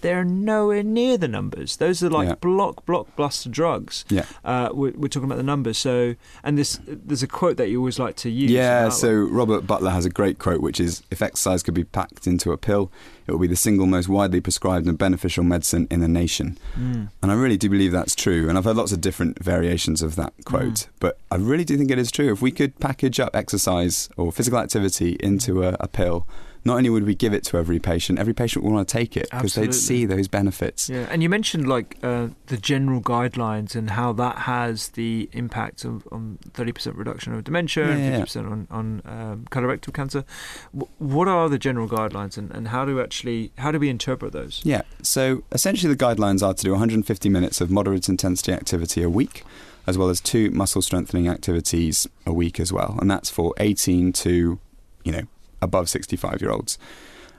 they're 0.00 0.24
nowhere 0.24 0.82
near 0.82 1.16
the 1.18 1.28
numbers. 1.28 1.76
Those 1.76 2.02
are 2.02 2.10
like 2.10 2.28
Yeah. 2.28 2.34
block 2.36 2.86
blockbuster 2.86 3.50
drugs. 3.50 4.04
Yeah. 4.08 4.24
Uh, 4.44 4.70
we're, 4.72 4.92
we're 4.92 5.08
talking 5.08 5.28
about 5.28 5.36
the 5.38 5.42
numbers. 5.42 5.78
So, 5.78 6.14
and 6.42 6.56
this 6.58 6.80
there's 6.86 7.22
a 7.22 7.26
quote 7.26 7.56
that 7.56 7.68
you 7.68 7.78
always 7.78 7.98
like 7.98 8.16
to 8.16 8.30
use. 8.30 8.50
Yeah, 8.50 8.88
so 8.88 9.12
Robert 9.12 9.66
Butler 9.66 9.90
has 9.90 10.04
a 10.04 10.10
great 10.10 10.38
quote, 10.38 10.60
which 10.60 10.80
is 10.80 11.02
If 11.10 11.22
exercise 11.22 11.62
could 11.62 11.74
be 11.74 11.84
packed 11.84 12.26
into 12.26 12.52
a 12.52 12.56
pill, 12.56 12.90
it 13.26 13.32
would 13.32 13.40
be 13.40 13.46
the 13.46 13.56
single 13.56 13.86
most 13.86 14.08
widely 14.08 14.40
prescribed 14.40 14.86
and 14.86 14.96
beneficial 14.96 15.44
medicine 15.44 15.86
in 15.90 16.00
the 16.00 16.08
nation. 16.08 16.58
Mm. 16.78 17.10
And 17.22 17.30
I 17.30 17.34
really 17.34 17.56
do 17.58 17.68
believe 17.68 17.92
that's 17.92 18.14
true. 18.14 18.48
And 18.48 18.56
I've 18.56 18.64
heard 18.64 18.76
lots 18.76 18.92
of 18.92 19.00
different 19.00 19.42
variations 19.42 20.00
of 20.02 20.16
that 20.16 20.32
quote. 20.44 20.88
But 21.00 21.18
I 21.30 21.36
really 21.36 21.64
do 21.64 21.76
think 21.76 21.90
it 21.90 21.98
is 21.98 22.10
true. 22.10 22.32
If 22.32 22.40
we 22.40 22.50
could 22.50 22.78
package 22.80 23.20
up 23.20 23.36
exercise 23.36 24.08
or 24.16 24.32
physical 24.32 24.58
activity 24.58 25.16
into 25.20 25.62
a, 25.62 25.76
a 25.80 25.88
pill, 25.88 26.26
not 26.64 26.76
only 26.76 26.90
would 26.90 27.04
we 27.04 27.14
give 27.14 27.32
it 27.32 27.44
to 27.44 27.58
every 27.58 27.78
patient, 27.78 28.18
every 28.18 28.34
patient 28.34 28.64
would 28.64 28.72
want 28.72 28.88
to 28.88 28.92
take 28.92 29.16
it 29.16 29.28
because 29.30 29.54
they'd 29.54 29.74
see 29.74 30.04
those 30.06 30.28
benefits. 30.28 30.88
Yeah, 30.88 31.06
and 31.10 31.22
you 31.22 31.28
mentioned 31.28 31.68
like 31.68 31.96
uh, 32.02 32.28
the 32.46 32.56
general 32.56 33.00
guidelines 33.00 33.74
and 33.74 33.90
how 33.90 34.12
that 34.14 34.38
has 34.38 34.88
the 34.90 35.28
impact 35.32 35.84
of, 35.84 36.06
on 36.12 36.38
thirty 36.52 36.72
percent 36.72 36.96
reduction 36.96 37.34
of 37.34 37.44
dementia 37.44 37.88
Yeah, 37.88 37.96
yeah. 37.96 38.10
fifty 38.10 38.22
percent 38.22 38.46
on 38.46 38.66
on 38.70 39.02
um, 39.04 39.46
colorectal 39.50 39.92
cancer. 39.94 40.24
W- 40.74 40.90
what 40.98 41.28
are 41.28 41.48
the 41.48 41.58
general 41.58 41.88
guidelines, 41.88 42.36
and, 42.36 42.50
and 42.50 42.68
how 42.68 42.84
do 42.84 43.00
actually 43.00 43.52
how 43.58 43.70
do 43.72 43.78
we 43.78 43.88
interpret 43.88 44.32
those? 44.32 44.60
Yeah, 44.64 44.82
so 45.02 45.42
essentially 45.52 45.92
the 45.92 46.04
guidelines 46.04 46.46
are 46.46 46.54
to 46.54 46.62
do 46.64 46.70
150 46.72 47.28
minutes 47.28 47.60
of 47.60 47.70
moderate 47.70 48.08
intensity 48.08 48.52
activity 48.52 49.02
a 49.02 49.08
week, 49.10 49.44
as 49.86 49.96
well 49.96 50.08
as 50.08 50.20
two 50.20 50.50
muscle 50.50 50.82
strengthening 50.82 51.28
activities 51.28 52.06
a 52.26 52.32
week 52.32 52.60
as 52.60 52.72
well, 52.72 52.96
and 53.00 53.10
that's 53.10 53.30
for 53.30 53.54
18 53.58 54.12
to, 54.12 54.58
you 55.04 55.12
know, 55.12 55.22
above 55.60 55.88
65 55.88 56.40
year 56.40 56.50
olds. 56.50 56.78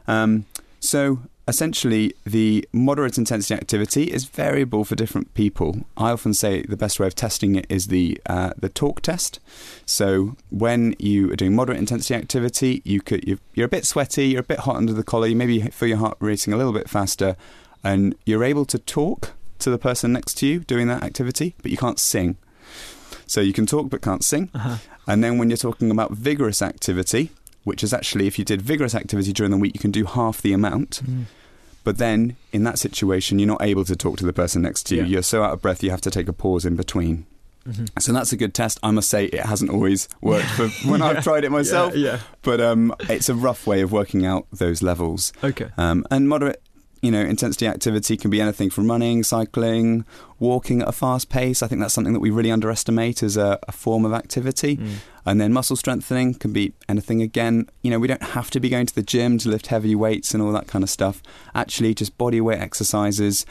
Um, 0.08 0.46
so 0.80 1.20
essentially, 1.48 2.14
the 2.26 2.68
moderate 2.72 3.18
intensity 3.18 3.56
activity 3.56 4.04
is 4.04 4.26
variable 4.26 4.86
for 4.86 4.96
different 4.96 5.34
people. 5.34 5.82
I 5.98 6.12
often 6.12 6.34
say 6.34 6.62
the 6.62 6.78
best 6.78 7.00
way 7.00 7.08
of 7.08 7.16
testing 7.16 7.56
it 7.56 7.66
is 7.70 7.88
the 7.88 8.22
uh, 8.28 8.54
the 8.58 8.70
talk 8.70 9.02
test. 9.02 9.40
So 9.86 10.38
when 10.50 10.96
you 11.00 11.32
are 11.32 11.36
doing 11.36 11.56
moderate 11.56 11.80
intensity 11.80 12.16
activity, 12.16 12.82
you 12.86 13.02
could 13.02 13.28
you're, 13.28 13.40
you're 13.54 13.66
a 13.66 13.70
bit 13.70 13.86
sweaty, 13.86 14.28
you're 14.28 14.42
a 14.42 14.44
bit 14.44 14.60
hot 14.60 14.78
under 14.78 14.94
the 14.94 15.04
collar, 15.04 15.28
you 15.28 15.36
maybe 15.36 15.60
feel 15.62 15.90
your 15.90 15.98
heart 15.98 16.18
racing 16.20 16.54
a 16.54 16.58
little 16.58 16.74
bit 16.74 16.90
faster, 16.90 17.36
and 17.84 18.16
you're 18.26 18.44
able 18.44 18.66
to 18.66 18.78
talk 18.78 19.34
to 19.58 19.70
the 19.70 19.78
person 19.78 20.14
next 20.14 20.36
to 20.36 20.48
you 20.48 20.60
doing 20.60 20.88
that 20.88 21.04
activity, 21.04 21.56
but 21.62 21.72
you 21.72 21.78
can't 21.78 22.00
sing. 22.00 22.38
So 23.26 23.42
you 23.42 23.54
can 23.54 23.66
talk 23.66 23.90
but 23.90 24.02
can't 24.02 24.24
sing. 24.24 24.50
Uh-huh. 24.54 24.78
And 25.08 25.24
then 25.24 25.38
when 25.38 25.50
you're 25.50 25.58
talking 25.58 25.92
about 25.92 26.12
vigorous 26.12 26.62
activity, 26.62 27.32
which 27.64 27.84
is 27.84 27.94
actually 27.94 28.28
if 28.28 28.40
you 28.40 28.46
did 28.46 28.62
vigorous 28.62 28.96
activity 28.96 29.34
during 29.34 29.52
the 29.52 29.58
week, 29.58 29.74
you 29.74 29.80
can 29.80 29.92
do 29.92 30.06
half 30.06 30.42
the 30.42 30.54
amount. 30.54 31.02
But 31.84 31.98
then 31.98 32.36
in 32.52 32.64
that 32.66 32.78
situation, 32.78 33.40
you're 33.40 33.48
not 33.48 33.62
able 33.62 33.86
to 33.86 33.96
talk 33.96 34.18
to 34.18 34.26
the 34.26 34.34
person 34.34 34.62
next 34.62 34.84
to 34.88 34.96
you. 34.96 35.02
Yeah. 35.04 35.08
You're 35.08 35.22
so 35.24 35.44
out 35.44 35.54
of 35.54 35.62
breath, 35.62 35.82
you 35.82 35.92
have 35.92 36.02
to 36.02 36.12
take 36.12 36.28
a 36.28 36.34
pause 36.34 36.66
in 36.66 36.76
between. 36.76 37.26
Mm-hmm. 37.68 37.86
So 38.00 38.14
that's 38.14 38.32
a 38.32 38.38
good 38.38 38.54
test. 38.54 38.80
I 38.84 38.92
must 38.92 39.10
say 39.10 39.26
it 39.26 39.46
hasn't 39.46 39.70
always 39.70 40.08
worked 40.22 40.50
for 40.50 40.68
when 40.90 41.02
I've 41.02 41.24
tried 41.24 41.44
it 41.44 41.52
myself. 41.52 41.96
yeah. 41.96 42.20
But 42.42 42.62
um, 42.62 42.94
it's 43.02 43.30
a 43.30 43.36
rough 43.36 43.68
way 43.68 43.82
of 43.82 43.92
working 43.92 44.26
out 44.26 44.48
those 44.52 44.82
levels. 44.82 45.34
Okay. 45.44 45.70
Um, 45.78 46.06
and 46.10 46.28
moderate, 46.28 46.62
you 47.02 47.12
know, 47.12 47.22
intensity 47.22 47.66
activity 47.68 48.18
can 48.18 48.30
be 48.30 48.42
anything 48.42 48.70
from 48.70 48.90
running, 48.90 49.24
cycling, 49.24 50.06
walking 50.38 50.82
at 50.82 50.88
a 50.88 50.92
fast 50.92 51.30
pace. 51.30 51.64
I 51.64 51.68
think 51.68 51.80
that's 51.82 51.94
something 51.94 52.14
that 52.14 52.20
we 52.20 52.30
really 52.30 52.52
underestimate 52.52 53.24
as 53.24 53.38
a, 53.38 53.60
a 53.68 53.72
form 53.72 54.06
of 54.06 54.14
activity. 54.14 54.78
Mm. 54.78 54.96
And 55.26 55.40
then 55.40 55.54
muscle 55.54 55.76
strengthening 55.76 56.34
can 56.34 56.52
be 56.52 56.74
anything 56.88 57.22
again. 57.22 57.70
You 57.84 57.92
know, 57.92 58.00
we 58.00 58.08
don't 58.08 58.24
have 58.24 58.50
to 58.52 58.60
be 58.60 58.70
going 58.70 58.86
to 58.88 58.96
the 58.96 59.04
gym 59.04 59.38
to 59.40 59.50
lift 59.50 59.68
heavy 59.68 59.96
weights 59.96 60.34
and 60.34 60.44
all 60.44 60.52
that 60.52 60.68
kind 60.68 60.84
of 60.84 60.90
stuff. 60.90 61.22
Actually, 61.56 61.94
just 61.94 62.18
body 62.18 62.42
weight 62.42 62.60
exercises. 62.60 63.46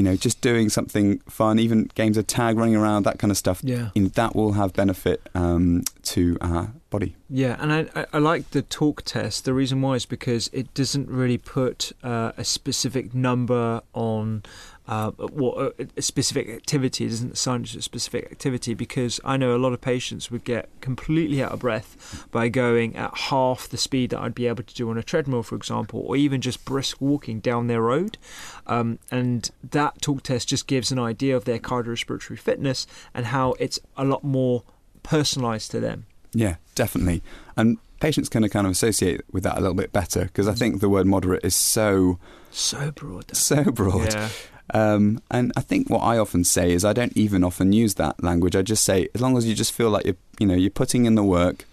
You 0.00 0.04
know, 0.04 0.16
just 0.16 0.40
doing 0.40 0.70
something 0.70 1.18
fun, 1.28 1.58
even 1.58 1.90
games 1.94 2.16
of 2.16 2.26
tag, 2.26 2.56
running 2.56 2.74
around, 2.74 3.02
that 3.02 3.18
kind 3.18 3.30
of 3.30 3.36
stuff. 3.36 3.60
Yeah. 3.62 3.90
You 3.94 4.04
know, 4.04 4.08
that 4.14 4.34
will 4.34 4.52
have 4.52 4.72
benefit 4.72 5.20
um, 5.34 5.82
to 6.04 6.38
our 6.40 6.72
body. 6.88 7.16
Yeah, 7.28 7.58
and 7.60 7.70
I, 7.70 7.86
I, 7.94 8.06
I 8.14 8.18
like 8.18 8.52
the 8.52 8.62
talk 8.62 9.02
test. 9.02 9.44
The 9.44 9.52
reason 9.52 9.82
why 9.82 9.96
is 9.96 10.06
because 10.06 10.48
it 10.54 10.72
doesn't 10.72 11.10
really 11.10 11.36
put 11.36 11.92
uh, 12.02 12.32
a 12.38 12.44
specific 12.44 13.14
number 13.14 13.82
on 13.92 14.42
uh, 14.90 15.10
what 15.12 15.74
a, 15.78 15.88
a 15.96 16.02
specific 16.02 16.48
activity. 16.48 17.04
It 17.06 17.10
doesn't 17.10 17.32
assign 17.34 17.62
it 17.62 17.68
to 17.68 17.78
a 17.78 17.82
specific 17.82 18.24
activity 18.32 18.74
because 18.74 19.20
I 19.24 19.36
know 19.36 19.54
a 19.54 19.58
lot 19.64 19.72
of 19.72 19.80
patients 19.80 20.30
would 20.32 20.42
get 20.44 20.68
completely 20.80 21.40
out 21.42 21.52
of 21.52 21.60
breath 21.60 22.26
by 22.32 22.48
going 22.48 22.96
at 22.96 23.16
half 23.16 23.68
the 23.68 23.76
speed 23.76 24.10
that 24.10 24.18
I'd 24.20 24.34
be 24.34 24.48
able 24.48 24.64
to 24.64 24.74
do 24.74 24.90
on 24.90 24.98
a 24.98 25.02
treadmill, 25.04 25.44
for 25.44 25.54
example, 25.54 26.00
or 26.00 26.16
even 26.16 26.40
just 26.40 26.64
brisk 26.64 27.00
walking 27.00 27.38
down 27.38 27.68
their 27.68 27.82
road. 27.82 28.18
Um, 28.66 28.98
and 29.12 29.48
that 29.70 30.02
talk 30.02 30.24
test 30.24 30.48
just 30.48 30.66
gives 30.66 30.90
an 30.90 30.98
idea 30.98 31.36
of 31.36 31.44
their 31.44 31.60
cardiorespiratory 31.60 32.38
fitness 32.38 32.86
and 33.14 33.26
how 33.26 33.52
it's 33.60 33.78
a 33.96 34.04
lot 34.04 34.24
more 34.24 34.64
personalised 35.04 35.70
to 35.70 35.78
them. 35.80 36.06
Yeah, 36.32 36.56
definitely. 36.74 37.22
And 37.56 37.78
patients 38.00 38.28
can 38.28 38.48
kind 38.48 38.66
of 38.66 38.72
associate 38.72 39.20
with 39.30 39.44
that 39.44 39.56
a 39.56 39.60
little 39.60 39.74
bit 39.74 39.92
better 39.92 40.24
because 40.24 40.48
I 40.48 40.54
think 40.54 40.80
the 40.80 40.88
word 40.88 41.06
moderate 41.06 41.44
is 41.44 41.54
so 41.54 42.18
So 42.50 42.90
broad. 42.90 43.36
so 43.36 43.64
broad. 43.64 44.14
Yeah. 44.14 44.28
Um, 44.74 45.20
and 45.30 45.52
I 45.56 45.60
think 45.60 45.88
what 45.90 46.00
I 46.00 46.18
often 46.18 46.44
say 46.44 46.72
is 46.72 46.84
I 46.84 46.92
don't 46.92 47.16
even 47.16 47.44
often 47.44 47.72
use 47.72 47.94
that 47.94 48.22
language. 48.22 48.54
I 48.56 48.62
just 48.62 48.84
say 48.84 49.08
as 49.14 49.20
long 49.20 49.36
as 49.36 49.46
you 49.46 49.54
just 49.54 49.72
feel 49.72 49.90
like 49.90 50.04
you're 50.04 50.16
you 50.38 50.46
know 50.46 50.54
you're 50.54 50.70
putting 50.70 51.04
in 51.06 51.14
the 51.14 51.24
work, 51.24 51.64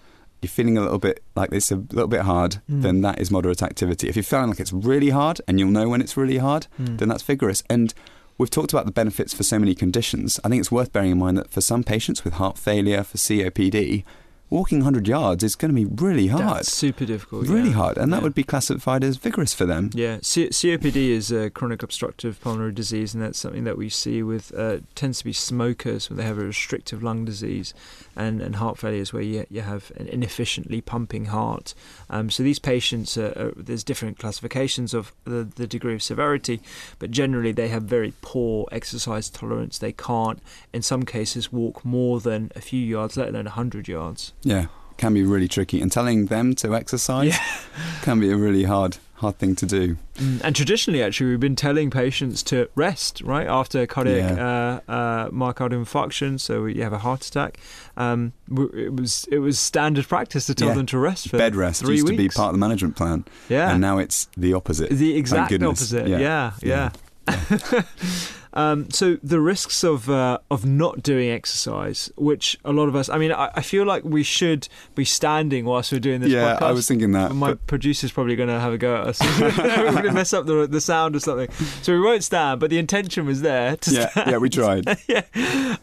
you're 0.42 0.50
feeling 0.50 0.78
a 0.78 0.82
little 0.82 1.00
bit 1.00 1.24
like 1.36 1.52
it's 1.52 1.72
a 1.72 1.76
little 1.78 2.08
bit 2.08 2.22
hard, 2.22 2.58
Mm. 2.70 2.82
then 2.82 3.02
that 3.02 3.20
is 3.20 3.32
moderate 3.32 3.62
activity. 3.64 4.08
If 4.10 4.16
you're 4.16 4.24
feeling 4.24 4.50
like 4.50 4.60
it's 4.60 4.74
really 4.74 5.10
hard 5.10 5.42
and 5.48 5.60
you'll 5.60 5.72
know 5.72 5.90
when 5.90 6.02
it's 6.02 6.16
really 6.18 6.38
hard, 6.38 6.68
Mm. 6.82 6.98
then 7.00 7.10
that's 7.10 7.24
vigorous. 7.24 7.64
And 7.70 7.94
we've 8.38 8.50
talked 8.52 8.72
about 8.74 8.86
the 8.86 8.92
benefits 8.92 9.34
for 9.34 9.44
so 9.44 9.58
many 9.58 9.74
conditions. 9.74 10.40
I 10.44 10.50
think 10.50 10.60
it's 10.60 10.72
worth 10.72 10.92
bearing 10.94 11.12
in 11.12 11.18
mind 11.18 11.38
that 11.38 11.50
for 11.50 11.62
some 11.62 11.84
patients 11.84 12.24
with 12.24 12.34
heart 12.34 12.58
failure, 12.58 13.04
for 13.04 13.18
COPD, 13.18 14.04
walking 14.50 14.80
100 14.80 15.08
yards 15.08 15.44
is 15.44 15.56
going 15.56 15.70
to 15.70 15.76
be 15.76 15.86
really 15.86 16.28
hard. 16.28 16.58
That's 16.58 16.72
super 16.72 17.06
difficult. 17.06 17.48
really 17.48 17.70
yeah. 17.70 17.76
hard, 17.76 17.98
and 17.98 18.12
that 18.14 18.18
Yeah. 18.18 18.24
would 18.24 18.34
be 18.36 18.44
classified 18.44 19.04
as 19.04 19.18
vigorous 19.18 19.54
for 19.54 19.66
them. 19.66 19.90
Yeah, 19.94 20.20
C- 20.22 20.50
COPD 20.50 21.10
is 21.10 21.32
a 21.32 21.50
chronic 21.50 21.84
obstructive 21.84 22.40
pulmonary 22.40 22.72
disease, 22.72 23.14
and 23.14 23.22
that's 23.24 23.40
something 23.40 23.64
that 23.66 23.78
we 23.78 23.90
see 23.90 24.24
with 24.24 24.54
uh, 24.58 24.78
tends 24.96 25.20
to 25.20 25.26
be 25.26 25.34
smokers 25.34 26.10
when 26.10 26.18
they 26.18 26.24
have 26.24 26.38
a 26.38 26.46
restrictive 26.46 27.04
lung 27.04 27.26
disease, 27.26 27.74
and, 28.18 28.42
and 28.42 28.56
heart 28.56 28.78
failure 28.78 29.02
is 29.02 29.14
where 29.14 29.22
you, 29.22 29.46
you 29.50 29.62
have 29.62 29.92
an 29.96 30.08
inefficiently 30.08 30.82
pumping 30.82 31.26
heart. 31.26 31.74
Um, 32.10 32.30
so 32.30 32.44
these 32.44 32.60
patients, 32.60 33.18
are, 33.18 33.32
are, 33.38 33.54
there's 33.56 33.84
different 33.84 34.18
classifications 34.18 34.94
of 34.94 35.14
the, 35.24 35.48
the 35.56 35.68
degree 35.68 35.94
of 35.94 36.02
severity, 36.02 36.62
but 37.00 37.12
generally 37.12 37.52
they 37.52 37.68
have 37.70 37.84
very 37.84 38.14
poor 38.22 38.68
exercise 38.72 39.30
tolerance. 39.30 39.78
They 39.78 39.94
can't, 39.94 40.42
in 40.74 40.82
some 40.82 41.04
cases, 41.04 41.54
walk 41.54 41.86
more 41.86 42.20
than 42.20 42.52
a 42.56 42.62
few 42.62 42.82
yards, 42.82 43.16
let 43.16 43.30
alone 43.30 43.46
hundred 43.46 43.88
yards. 43.88 44.34
Yeah, 44.42 44.68
can 44.98 45.14
be 45.14 45.24
really 45.24 45.48
tricky, 45.48 45.80
and 45.80 45.92
telling 45.92 46.26
them 46.26 46.56
to 46.56 46.76
exercise 46.76 47.38
can 48.02 48.20
be 48.20 48.32
a 48.32 48.36
really 48.36 48.64
hard 48.64 48.98
hard 49.18 49.38
thing 49.38 49.56
to 49.56 49.66
do. 49.66 49.98
Mm, 50.16 50.42
And 50.44 50.56
traditionally, 50.56 51.04
actually, 51.04 51.30
we've 51.32 51.40
been 51.40 51.56
telling 51.56 51.90
patients 51.90 52.42
to 52.44 52.70
rest 52.76 53.22
right 53.22 53.46
after 53.48 53.86
cardiac 53.86 54.38
uh, 54.38 54.80
uh, 54.92 55.30
myocardial 55.30 55.84
infarction. 55.84 56.40
So 56.40 56.66
you 56.66 56.82
have 56.84 56.94
a 56.94 57.00
heart 57.00 57.26
attack. 57.26 57.60
Um, 57.98 58.34
it 58.50 58.94
was 58.94 59.28
it 59.32 59.40
was 59.40 59.60
standard 59.60 60.08
practice 60.08 60.46
to 60.48 60.56
tell 60.56 60.70
Yeah. 60.70 60.76
them 60.76 60.86
to 60.88 60.98
rest 61.00 61.30
for 61.30 61.38
Bed 61.38 61.56
rest 61.56 61.82
three 61.82 61.96
used 61.96 62.08
weeks. 62.10 62.18
to 62.18 62.24
be 62.24 62.30
part 62.30 62.50
of 62.50 62.54
the 62.56 62.60
management 62.60 62.96
plan, 62.96 63.26
yeah, 63.50 63.72
and 63.72 63.82
now 63.82 63.98
it's 64.00 64.28
the 64.38 64.54
opposite. 64.54 64.90
the 64.90 65.16
exact 65.18 65.52
opposite. 65.62 66.08
Yeah. 66.08 66.52
Yeah, 66.62 66.92
yeah. 67.28 67.82
Um, 68.58 68.90
so 68.90 69.18
the 69.22 69.40
risks 69.40 69.84
of 69.84 70.10
uh, 70.10 70.40
of 70.50 70.66
not 70.66 71.04
doing 71.04 71.30
exercise, 71.30 72.12
which 72.18 72.58
a 72.66 72.72
lot 72.74 72.88
of 72.90 72.96
us, 72.96 73.08
I 73.08 73.18
mean, 73.20 73.32
I, 73.32 73.52
I 73.54 73.62
feel 73.62 73.86
like 73.86 74.04
we 74.04 74.24
should 74.24 74.68
be 74.96 75.06
standing 75.06 75.64
whilst 75.66 75.92
we're 75.92 76.00
doing 76.00 76.22
this. 76.22 76.32
Yeah, 76.32 76.56
podcast. 76.56 76.62
I 76.64 76.72
was 76.72 76.88
thinking 76.88 77.12
that, 77.12 77.34
My 77.36 77.52
but- 77.52 77.68
producer's 77.68 78.12
probably 78.12 78.36
going 78.36 78.50
to 78.50 78.60
have 78.60 78.74
a 78.74 78.78
go 78.80 78.96
at 78.96 79.08
us. 79.08 79.20
We're 79.40 79.92
going 79.92 80.04
to 80.06 80.12
mess 80.12 80.34
up 80.34 80.46
the 80.48 80.66
the 80.68 80.82
sound 80.82 81.16
or 81.16 81.20
something. 81.20 81.50
So 81.84 81.94
we 81.94 82.02
won't 82.02 82.24
stand, 82.24 82.60
but 82.60 82.70
the 82.72 82.80
intention 82.80 83.26
was 83.28 83.42
there 83.42 83.76
to 83.78 83.92
Yeah, 83.92 84.10
stand. 84.10 84.32
yeah, 84.32 84.38
we 84.38 84.50
tried. 84.60 84.86
yeah. 85.08 85.24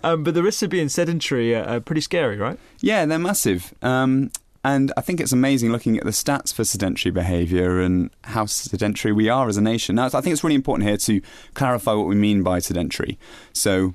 Um, 0.03 0.25
but 0.25 0.35
the 0.35 0.43
risks 0.43 0.63
of 0.65 0.71
being 0.71 0.89
sedentary 0.89 1.55
are, 1.55 1.65
are 1.65 1.81
pretty 1.81 2.01
scary, 2.01 2.37
right? 2.39 2.59
Yeah, 2.81 3.07
they're 3.07 3.19
massive. 3.21 3.73
Um, 3.83 4.31
and 4.65 4.93
I 4.97 5.03
think 5.03 5.21
it's 5.21 5.33
amazing 5.33 5.71
looking 5.71 5.99
at 5.99 6.05
the 6.05 6.11
stats 6.11 6.53
for 6.53 6.65
sedentary 6.65 7.13
behaviour 7.13 7.81
and 7.81 8.11
how 8.25 8.47
sedentary 8.47 9.13
we 9.13 9.29
are 9.29 9.47
as 9.47 9.59
a 9.59 9.61
nation. 9.61 9.97
Now, 9.97 10.07
I 10.07 10.09
think 10.09 10.29
it's 10.29 10.43
really 10.43 10.55
important 10.55 10.89
here 10.89 10.97
to 10.97 11.21
clarify 11.53 11.93
what 11.93 12.07
we 12.07 12.15
mean 12.15 12.43
by 12.43 12.61
sedentary. 12.61 13.19
So, 13.53 13.95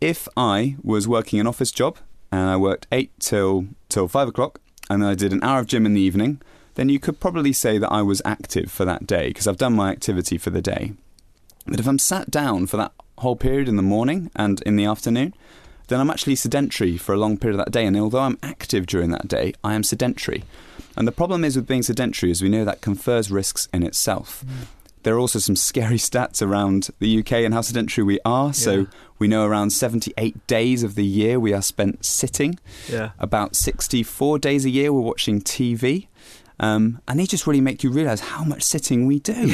if 0.00 0.28
I 0.36 0.76
was 0.82 1.08
working 1.08 1.40
an 1.40 1.48
office 1.48 1.72
job 1.72 1.98
and 2.30 2.48
I 2.48 2.56
worked 2.56 2.86
8 2.92 3.10
till, 3.18 3.66
till 3.88 4.06
5 4.06 4.28
o'clock 4.28 4.60
and 4.88 5.04
I 5.04 5.14
did 5.14 5.32
an 5.32 5.42
hour 5.42 5.58
of 5.58 5.66
gym 5.66 5.84
in 5.84 5.94
the 5.94 6.00
evening, 6.00 6.40
then 6.76 6.88
you 6.88 7.00
could 7.00 7.18
probably 7.18 7.52
say 7.52 7.78
that 7.78 7.90
I 7.90 8.02
was 8.02 8.22
active 8.24 8.70
for 8.70 8.84
that 8.84 9.06
day 9.06 9.28
because 9.28 9.48
I've 9.48 9.56
done 9.56 9.74
my 9.74 9.90
activity 9.90 10.38
for 10.38 10.50
the 10.50 10.62
day. 10.62 10.92
But 11.66 11.80
if 11.80 11.88
I'm 11.88 11.98
sat 11.98 12.30
down 12.30 12.66
for 12.66 12.76
that 12.76 12.92
whole 13.18 13.36
period 13.36 13.68
in 13.68 13.76
the 13.76 13.82
morning 13.82 14.30
and 14.36 14.60
in 14.62 14.76
the 14.76 14.84
afternoon, 14.84 15.34
then 15.88 16.00
I'm 16.00 16.10
actually 16.10 16.36
sedentary 16.36 16.96
for 16.96 17.12
a 17.12 17.18
long 17.18 17.36
period 17.36 17.58
of 17.58 17.64
that 17.64 17.72
day. 17.72 17.84
And 17.84 17.96
although 17.96 18.20
I'm 18.20 18.38
active 18.42 18.86
during 18.86 19.10
that 19.10 19.28
day, 19.28 19.54
I 19.62 19.74
am 19.74 19.82
sedentary. 19.82 20.44
And 20.96 21.06
the 21.08 21.12
problem 21.12 21.44
is 21.44 21.56
with 21.56 21.66
being 21.66 21.82
sedentary 21.82 22.30
is 22.30 22.42
we 22.42 22.48
know 22.48 22.64
that 22.64 22.80
confers 22.80 23.30
risks 23.30 23.68
in 23.72 23.82
itself. 23.82 24.44
There 25.02 25.14
are 25.14 25.18
also 25.18 25.38
some 25.38 25.56
scary 25.56 25.96
stats 25.98 26.40
around 26.40 26.90
the 26.98 27.18
UK 27.18 27.32
and 27.32 27.52
how 27.52 27.60
sedentary 27.60 28.04
we 28.04 28.20
are. 28.24 28.52
So 28.52 28.86
we 29.18 29.28
know 29.28 29.44
around 29.44 29.70
78 29.70 30.46
days 30.46 30.82
of 30.82 30.94
the 30.94 31.04
year 31.04 31.38
we 31.38 31.52
are 31.52 31.62
spent 31.62 32.04
sitting. 32.04 32.58
Yeah. 32.90 33.10
About 33.18 33.56
64 33.56 34.38
days 34.38 34.64
a 34.64 34.70
year 34.70 34.92
we're 34.92 35.00
watching 35.00 35.40
TV. 35.40 36.08
Um, 36.60 37.00
and 37.08 37.18
they 37.18 37.26
just 37.26 37.46
really 37.46 37.60
make 37.60 37.82
you 37.82 37.90
realise 37.90 38.20
how 38.20 38.44
much 38.44 38.62
sitting 38.62 39.06
we 39.06 39.18
do. 39.18 39.34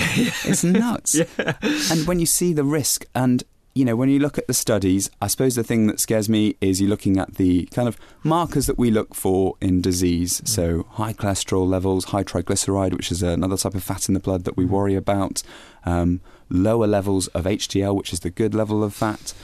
It's 0.44 0.62
nuts. 0.62 1.14
yeah. 1.38 1.54
And 1.62 2.06
when 2.06 2.20
you 2.20 2.26
see 2.26 2.52
the 2.52 2.64
risk, 2.64 3.06
and 3.14 3.42
you 3.74 3.84
know, 3.84 3.94
when 3.94 4.08
you 4.08 4.18
look 4.18 4.36
at 4.36 4.46
the 4.46 4.54
studies, 4.54 5.10
I 5.22 5.28
suppose 5.28 5.54
the 5.54 5.62
thing 5.62 5.86
that 5.86 6.00
scares 6.00 6.28
me 6.28 6.56
is 6.60 6.80
you're 6.80 6.90
looking 6.90 7.18
at 7.18 7.36
the 7.36 7.66
kind 7.66 7.86
of 7.86 7.96
markers 8.24 8.66
that 8.66 8.78
we 8.78 8.90
look 8.90 9.14
for 9.14 9.56
in 9.60 9.80
disease. 9.80 10.42
So 10.44 10.86
high 10.90 11.12
cholesterol 11.12 11.68
levels, 11.68 12.06
high 12.06 12.24
triglyceride, 12.24 12.94
which 12.96 13.12
is 13.12 13.22
another 13.22 13.56
type 13.56 13.74
of 13.74 13.82
fat 13.84 14.08
in 14.08 14.14
the 14.14 14.20
blood 14.20 14.44
that 14.44 14.56
we 14.56 14.64
worry 14.64 14.96
about. 14.96 15.42
Um, 15.84 16.20
lower 16.48 16.88
levels 16.88 17.28
of 17.28 17.44
HDL, 17.44 17.94
which 17.96 18.12
is 18.12 18.20
the 18.20 18.30
good 18.30 18.54
level 18.54 18.82
of 18.82 18.92
fat. 18.92 19.34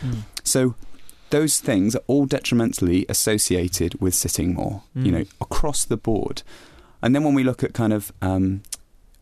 So 0.42 0.74
those 1.30 1.60
things 1.60 1.94
are 1.94 2.02
all 2.08 2.26
detrimentally 2.26 3.06
associated 3.08 4.00
with 4.00 4.14
sitting 4.14 4.54
more, 4.54 4.82
you 4.94 5.12
know, 5.12 5.24
across 5.40 5.84
the 5.84 5.96
board. 5.96 6.42
And 7.00 7.14
then 7.14 7.22
when 7.22 7.34
we 7.34 7.44
look 7.44 7.62
at 7.62 7.74
kind 7.74 7.92
of 7.92 8.12
um, 8.20 8.62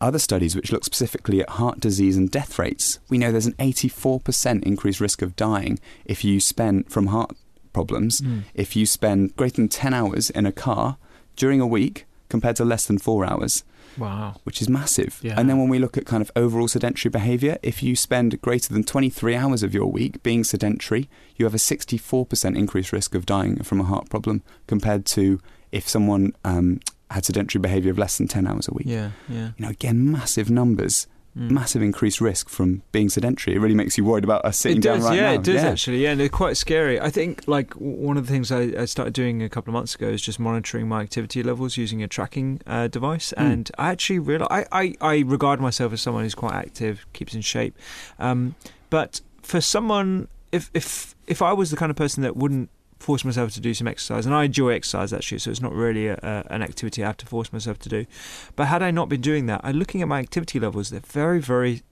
other 0.01 0.19
studies 0.19 0.55
which 0.55 0.71
look 0.71 0.83
specifically 0.83 1.41
at 1.41 1.49
heart 1.51 1.79
disease 1.79 2.17
and 2.17 2.29
death 2.29 2.59
rates, 2.59 2.99
we 3.09 3.17
know 3.17 3.31
there's 3.31 3.45
an 3.47 3.53
84% 3.53 4.63
increased 4.63 4.99
risk 4.99 5.21
of 5.21 5.35
dying 5.35 5.79
if 6.05 6.23
you 6.23 6.39
spend 6.39 6.89
from 6.91 7.07
heart 7.07 7.35
problems 7.73 8.21
if 8.53 8.73
you 8.75 8.85
spend 8.85 9.35
greater 9.35 9.57
than 9.57 9.67
10 9.67 9.93
hours 9.93 10.29
in 10.29 10.45
a 10.45 10.51
car 10.51 10.97
during 11.35 11.59
a 11.59 11.67
week 11.67 12.05
compared 12.29 12.55
to 12.55 12.63
less 12.63 12.85
than 12.85 12.97
4 12.97 13.25
hours 13.25 13.63
Wow. 13.97 14.35
which 14.43 14.61
is 14.61 14.67
massive. 14.69 15.19
Yeah. 15.21 15.35
And 15.37 15.49
then 15.49 15.57
when 15.57 15.69
we 15.69 15.79
look 15.79 15.97
at 15.97 16.05
kind 16.05 16.21
of 16.21 16.29
overall 16.35 16.67
sedentary 16.67 17.09
behaviour, 17.09 17.57
if 17.63 17.81
you 17.83 17.95
spend 17.95 18.41
greater 18.41 18.73
than 18.73 18.83
23 18.83 19.35
hours 19.35 19.63
of 19.63 19.73
your 19.73 19.85
week 19.87 20.21
being 20.23 20.43
sedentary, 20.43 21.09
you 21.37 21.45
have 21.45 21.53
a 21.53 21.57
64% 21.57 22.57
increased 22.57 22.91
risk 22.91 23.15
of 23.15 23.25
dying 23.25 23.61
from 23.63 23.79
a 23.79 23.85
heart 23.85 24.09
problem 24.09 24.41
compared 24.67 25.05
to 25.07 25.39
if 25.71 25.87
someone 25.87 26.33
um, 26.43 26.79
had 27.11 27.25
sedentary 27.25 27.59
behaviour 27.61 27.91
of 27.91 27.97
less 27.97 28.17
than 28.17 28.27
10 28.27 28.47
hours 28.47 28.67
a 28.67 28.73
week. 28.73 28.87
Yeah. 28.87 29.11
Yeah. 29.29 29.51
You 29.57 29.65
know, 29.65 29.69
again, 29.69 30.11
massive 30.11 30.49
numbers, 30.49 31.07
Mm. 31.37 31.51
massive 31.51 31.81
increased 31.81 32.21
risk 32.21 32.47
from 32.47 32.81
being 32.93 33.09
sedentary. 33.09 33.57
It 33.57 33.59
really 33.59 33.75
makes 33.75 33.97
you 33.97 34.05
worried 34.05 34.23
about 34.23 34.45
us 34.45 34.55
sitting 34.55 34.77
it 34.77 34.83
down 34.83 35.01
right 35.01 35.17
yeah, 35.17 35.31
now. 35.33 35.33
it 35.33 35.43
does 35.43 35.61
actually. 35.63 36.01
Yeah, 36.01 36.11
and 36.11 36.19
they're 36.21 36.29
quite 36.29 36.55
scary. 36.55 36.97
I 36.97 37.09
think 37.09 37.45
like 37.45 37.73
one 37.73 38.15
of 38.15 38.25
the 38.25 38.31
things 38.31 38.53
I, 38.53 38.61
I 38.79 38.85
started 38.85 39.13
doing 39.13 39.43
a 39.43 39.49
couple 39.49 39.69
of 39.71 39.73
months 39.73 39.95
ago 39.95 40.07
is 40.07 40.21
just 40.21 40.39
monitoring 40.39 40.87
my 40.87 41.01
activity 41.01 41.43
levels 41.43 41.75
using 41.75 42.01
a 42.01 42.07
tracking 42.07 42.61
uh, 42.65 42.87
device, 42.87 43.33
Mm. 43.37 43.51
and 43.51 43.71
I 43.77 43.89
actually 43.89 44.19
realize 44.19 44.47
I, 44.49 44.65
I 44.71 44.95
I 45.01 45.19
regard 45.25 45.59
myself 45.59 45.91
as 45.91 45.99
someone 45.99 46.23
who's 46.23 46.35
quite 46.35 46.53
active, 46.53 47.05
keeps 47.11 47.33
in 47.35 47.41
shape, 47.41 47.75
um, 48.17 48.55
but 48.89 49.19
for 49.41 49.59
someone 49.59 50.29
if 50.53 50.71
if 50.73 51.15
if 51.27 51.41
I 51.41 51.51
was 51.51 51.69
the 51.69 51.75
kind 51.75 51.89
of 51.89 51.97
person 51.97 52.23
that 52.23 52.37
wouldn't 52.37 52.69
force 52.99 53.25
myself 53.25 53.53
to 53.53 53.59
do 53.59 53.73
some 53.73 53.87
exercise 53.87 54.25
and 54.25 54.33
I 54.33 54.45
enjoy 54.45 54.71
exercise 54.71 55.13
actually 55.13 55.39
so 55.39 55.51
it's 55.51 55.61
not 55.61 55.73
really 55.73 56.07
a, 56.07 56.15
a, 56.15 56.53
an 56.53 56.61
activity 56.61 57.03
I 57.03 57.07
have 57.07 57.17
to 57.17 57.25
force 57.25 57.51
myself 57.51 57.79
to 57.79 57.89
do. 57.89 58.05
But 58.55 58.67
had 58.67 58.81
I 58.81 58.91
not 58.91 59.09
been 59.09 59.21
doing 59.21 59.45
that 59.47 59.61
I'm 59.63 59.75
looking 59.75 60.01
at 60.01 60.07
my 60.07 60.19
activity 60.19 60.59
levels 60.59 60.89
they're 60.89 60.99
very 61.01 61.39
very 61.39 61.83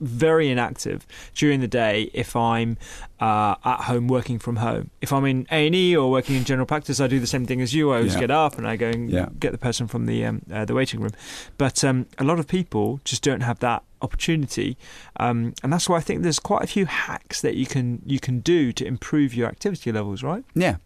very 0.00 0.50
inactive 0.50 1.06
during 1.34 1.60
the 1.60 1.68
day 1.68 2.10
if 2.14 2.34
I'm 2.36 2.76
uh, 3.20 3.54
at 3.64 3.82
home 3.82 4.08
working 4.08 4.38
from 4.38 4.56
home. 4.56 4.90
If 5.00 5.12
I'm 5.12 5.24
in 5.26 5.46
A 5.50 5.66
and 5.66 5.74
E 5.74 5.96
or 5.96 6.10
working 6.10 6.36
in 6.36 6.44
general 6.44 6.66
practice, 6.66 7.00
I 7.00 7.06
do 7.06 7.20
the 7.20 7.26
same 7.26 7.44
thing 7.46 7.60
as 7.60 7.74
you. 7.74 7.90
I 7.92 7.96
always 7.98 8.14
Yeah. 8.14 8.20
get 8.20 8.30
up 8.30 8.56
and 8.58 8.66
I 8.66 8.76
go 8.76 8.88
and 8.88 9.10
Yeah. 9.10 9.28
get 9.38 9.52
the 9.52 9.58
person 9.58 9.86
from 9.86 10.06
the 10.06 10.24
um, 10.24 10.42
uh, 10.52 10.64
the 10.64 10.74
waiting 10.74 11.00
room. 11.00 11.12
But 11.58 11.84
um, 11.84 12.06
a 12.18 12.24
lot 12.24 12.38
of 12.38 12.46
people 12.46 13.00
just 13.04 13.22
don't 13.22 13.42
have 13.42 13.58
that 13.60 13.82
opportunity, 14.02 14.78
um, 15.18 15.52
and 15.62 15.70
that's 15.72 15.88
why 15.88 15.98
I 15.98 16.00
think 16.00 16.22
there's 16.22 16.38
quite 16.38 16.62
a 16.64 16.66
few 16.66 16.86
hacks 16.86 17.40
that 17.42 17.54
you 17.56 17.66
can 17.66 18.00
you 18.06 18.18
can 18.20 18.40
do 18.40 18.72
to 18.72 18.84
improve 18.86 19.34
your 19.34 19.48
activity 19.48 19.92
levels. 19.92 20.22
Right? 20.22 20.44
Yeah. 20.54 20.76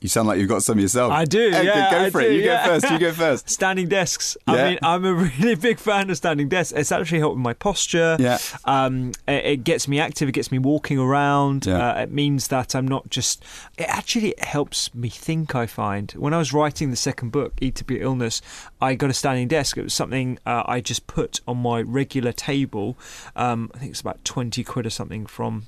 You 0.00 0.08
sound 0.10 0.28
like 0.28 0.38
you've 0.38 0.48
got 0.48 0.62
some 0.62 0.78
yourself. 0.78 1.10
I 1.10 1.24
do, 1.24 1.48
Okay, 1.48 1.64
yeah, 1.64 1.90
go 1.90 2.04
I 2.04 2.10
for 2.10 2.20
do, 2.20 2.26
it. 2.26 2.32
You 2.34 2.40
yeah. 2.42 2.66
go 2.66 2.72
first. 2.74 2.92
You 2.92 2.98
go 2.98 3.12
first. 3.24 3.48
Standing 3.48 3.88
desks. 3.88 4.36
Yeah. 4.46 4.54
I 4.54 4.68
mean, 4.70 4.78
I'm 4.82 5.04
a 5.06 5.14
really 5.40 5.54
big 5.54 5.78
fan 5.78 6.10
of 6.10 6.16
standing 6.18 6.48
desks. 6.48 6.72
It's 6.72 6.92
actually 6.92 7.20
helped 7.20 7.36
with 7.36 7.42
my 7.42 7.54
posture. 7.54 8.16
Yeah. 8.20 8.38
Um, 8.66 9.12
it, 9.26 9.44
it 9.44 9.64
gets 9.64 9.88
me 9.88 9.98
active. 9.98 10.28
It 10.28 10.32
gets 10.32 10.52
me 10.52 10.58
walking 10.58 10.98
around. 10.98 11.64
Yeah. 11.66 11.92
Uh, 11.92 12.02
it 12.02 12.10
means 12.12 12.48
that 12.48 12.74
I'm 12.74 12.86
not 12.86 13.08
just. 13.08 13.42
It 13.78 13.88
actually 13.88 14.34
helps 14.38 14.94
me 14.94 15.08
think. 15.08 15.54
I 15.54 15.66
find 15.66 16.10
when 16.12 16.34
I 16.34 16.38
was 16.38 16.52
writing 16.52 16.90
the 16.90 16.96
second 16.96 17.30
book, 17.30 17.54
Eat 17.60 17.76
to 17.76 17.84
Beat 17.84 18.02
Illness, 18.02 18.42
I 18.80 18.94
got 18.96 19.10
a 19.10 19.14
standing 19.14 19.48
desk. 19.48 19.78
It 19.78 19.82
was 19.84 19.94
something 19.94 20.38
uh, 20.44 20.64
I 20.66 20.80
just 20.80 21.06
put 21.06 21.40
on 21.48 21.56
my 21.58 21.80
regular 21.80 22.32
table. 22.32 22.98
Um, 23.34 23.70
I 23.74 23.78
think 23.78 23.92
it's 23.92 24.00
about 24.02 24.24
twenty 24.24 24.62
quid 24.62 24.84
or 24.86 24.90
something 24.90 25.24
from 25.26 25.66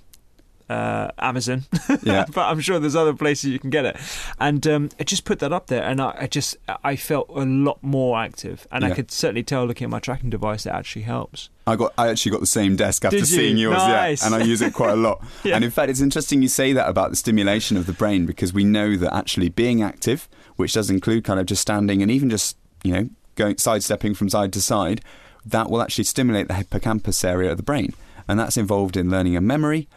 uh, 0.68 1.10
Amazon, 1.18 1.64
Yeah. 2.02 2.24
but 2.34 2.42
I'm 2.42 2.60
sure 2.60 2.78
there's 2.78 2.96
other 2.96 3.14
places 3.14 3.50
you 3.50 3.58
can 3.58 3.70
get 3.70 3.84
it. 3.84 3.96
And 4.38 4.66
um, 4.66 4.90
I 5.00 5.04
just 5.04 5.24
put 5.24 5.38
that 5.40 5.52
up 5.52 5.68
there, 5.68 5.82
and 5.82 6.00
I, 6.00 6.14
I 6.20 6.26
just 6.26 6.56
I 6.84 6.96
felt 6.96 7.28
a 7.30 7.44
lot 7.44 7.78
more 7.82 8.18
active, 8.18 8.66
and 8.70 8.84
I 8.84 8.90
could 8.94 9.10
certainly 9.10 9.42
tell 9.42 9.64
looking 9.64 9.84
at 9.86 9.90
my 9.90 10.00
tracking 10.00 10.30
device 10.30 10.64
that 10.64 10.74
actually 10.74 11.02
helps. 11.02 11.48
I 11.66 11.76
got. 11.76 11.92
I 11.98 12.08
actually 12.08 12.32
got 12.32 12.40
the 12.40 12.46
same 12.46 12.76
desk 12.76 13.04
after 13.04 13.18
you? 13.18 13.24
seeing 13.24 13.56
yours, 13.58 13.76
Nice. 13.78 14.22
yeah, 14.22 14.26
and 14.26 14.34
I 14.34 14.44
use 14.46 14.60
it 14.62 14.72
quite 14.74 14.92
a 14.92 14.96
lot. 14.96 15.22
Yeah. 15.44 15.54
And 15.56 15.64
in 15.64 15.70
fact, 15.70 15.90
it's 15.90 16.00
interesting 16.00 16.42
you 16.42 16.48
say 16.48 16.72
that 16.72 16.88
about 16.88 17.10
the 17.10 17.16
stimulation 17.16 17.76
of 17.76 17.86
the 17.86 17.92
brain 17.92 18.26
because 18.26 18.52
we 18.52 18.64
know 18.64 18.96
that 18.96 19.14
actually 19.14 19.48
being 19.50 19.82
active, 19.82 20.28
which 20.56 20.72
does 20.72 20.90
include 20.90 21.24
kind 21.24 21.38
of 21.40 21.46
just 21.46 21.62
standing 21.62 22.02
and 22.02 22.10
even 22.10 22.28
just 22.28 22.56
you 22.82 22.92
know 22.92 23.08
going 23.36 23.56
sidestepping 23.56 24.14
from 24.14 24.28
side 24.28 24.52
to 24.52 24.60
side, 24.60 25.00
that 25.46 25.70
will 25.70 25.80
actually 25.80 26.04
stimulate 26.04 26.48
the 26.48 26.54
hippocampus 26.54 27.22
area 27.24 27.50
of 27.52 27.56
the 27.56 27.62
brain, 27.62 27.94
and 28.26 28.38
that's 28.38 28.56
involved 28.56 28.96
in 28.96 29.10
learning 29.10 29.36
and 29.36 29.46
memory. 29.46 29.88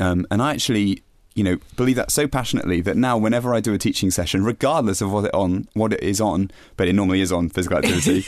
Um, 0.00 0.26
and 0.30 0.42
I 0.42 0.52
actually. 0.52 1.02
You 1.36 1.44
know, 1.44 1.56
believe 1.76 1.94
that 1.96 2.10
so 2.10 2.26
passionately 2.26 2.80
that 2.80 2.96
now, 2.96 3.16
whenever 3.16 3.54
I 3.54 3.60
do 3.60 3.72
a 3.72 3.78
teaching 3.78 4.10
session, 4.10 4.44
regardless 4.44 5.00
of 5.00 5.12
what 5.12 5.26
it 5.26 5.32
on, 5.34 5.68
what 5.74 5.92
it 5.92 6.02
is 6.02 6.20
on, 6.20 6.50
but 6.76 6.88
it 6.88 6.92
normally 6.92 7.20
is 7.20 7.30
on 7.30 7.48
physical 7.48 7.78
activity, 7.78 8.24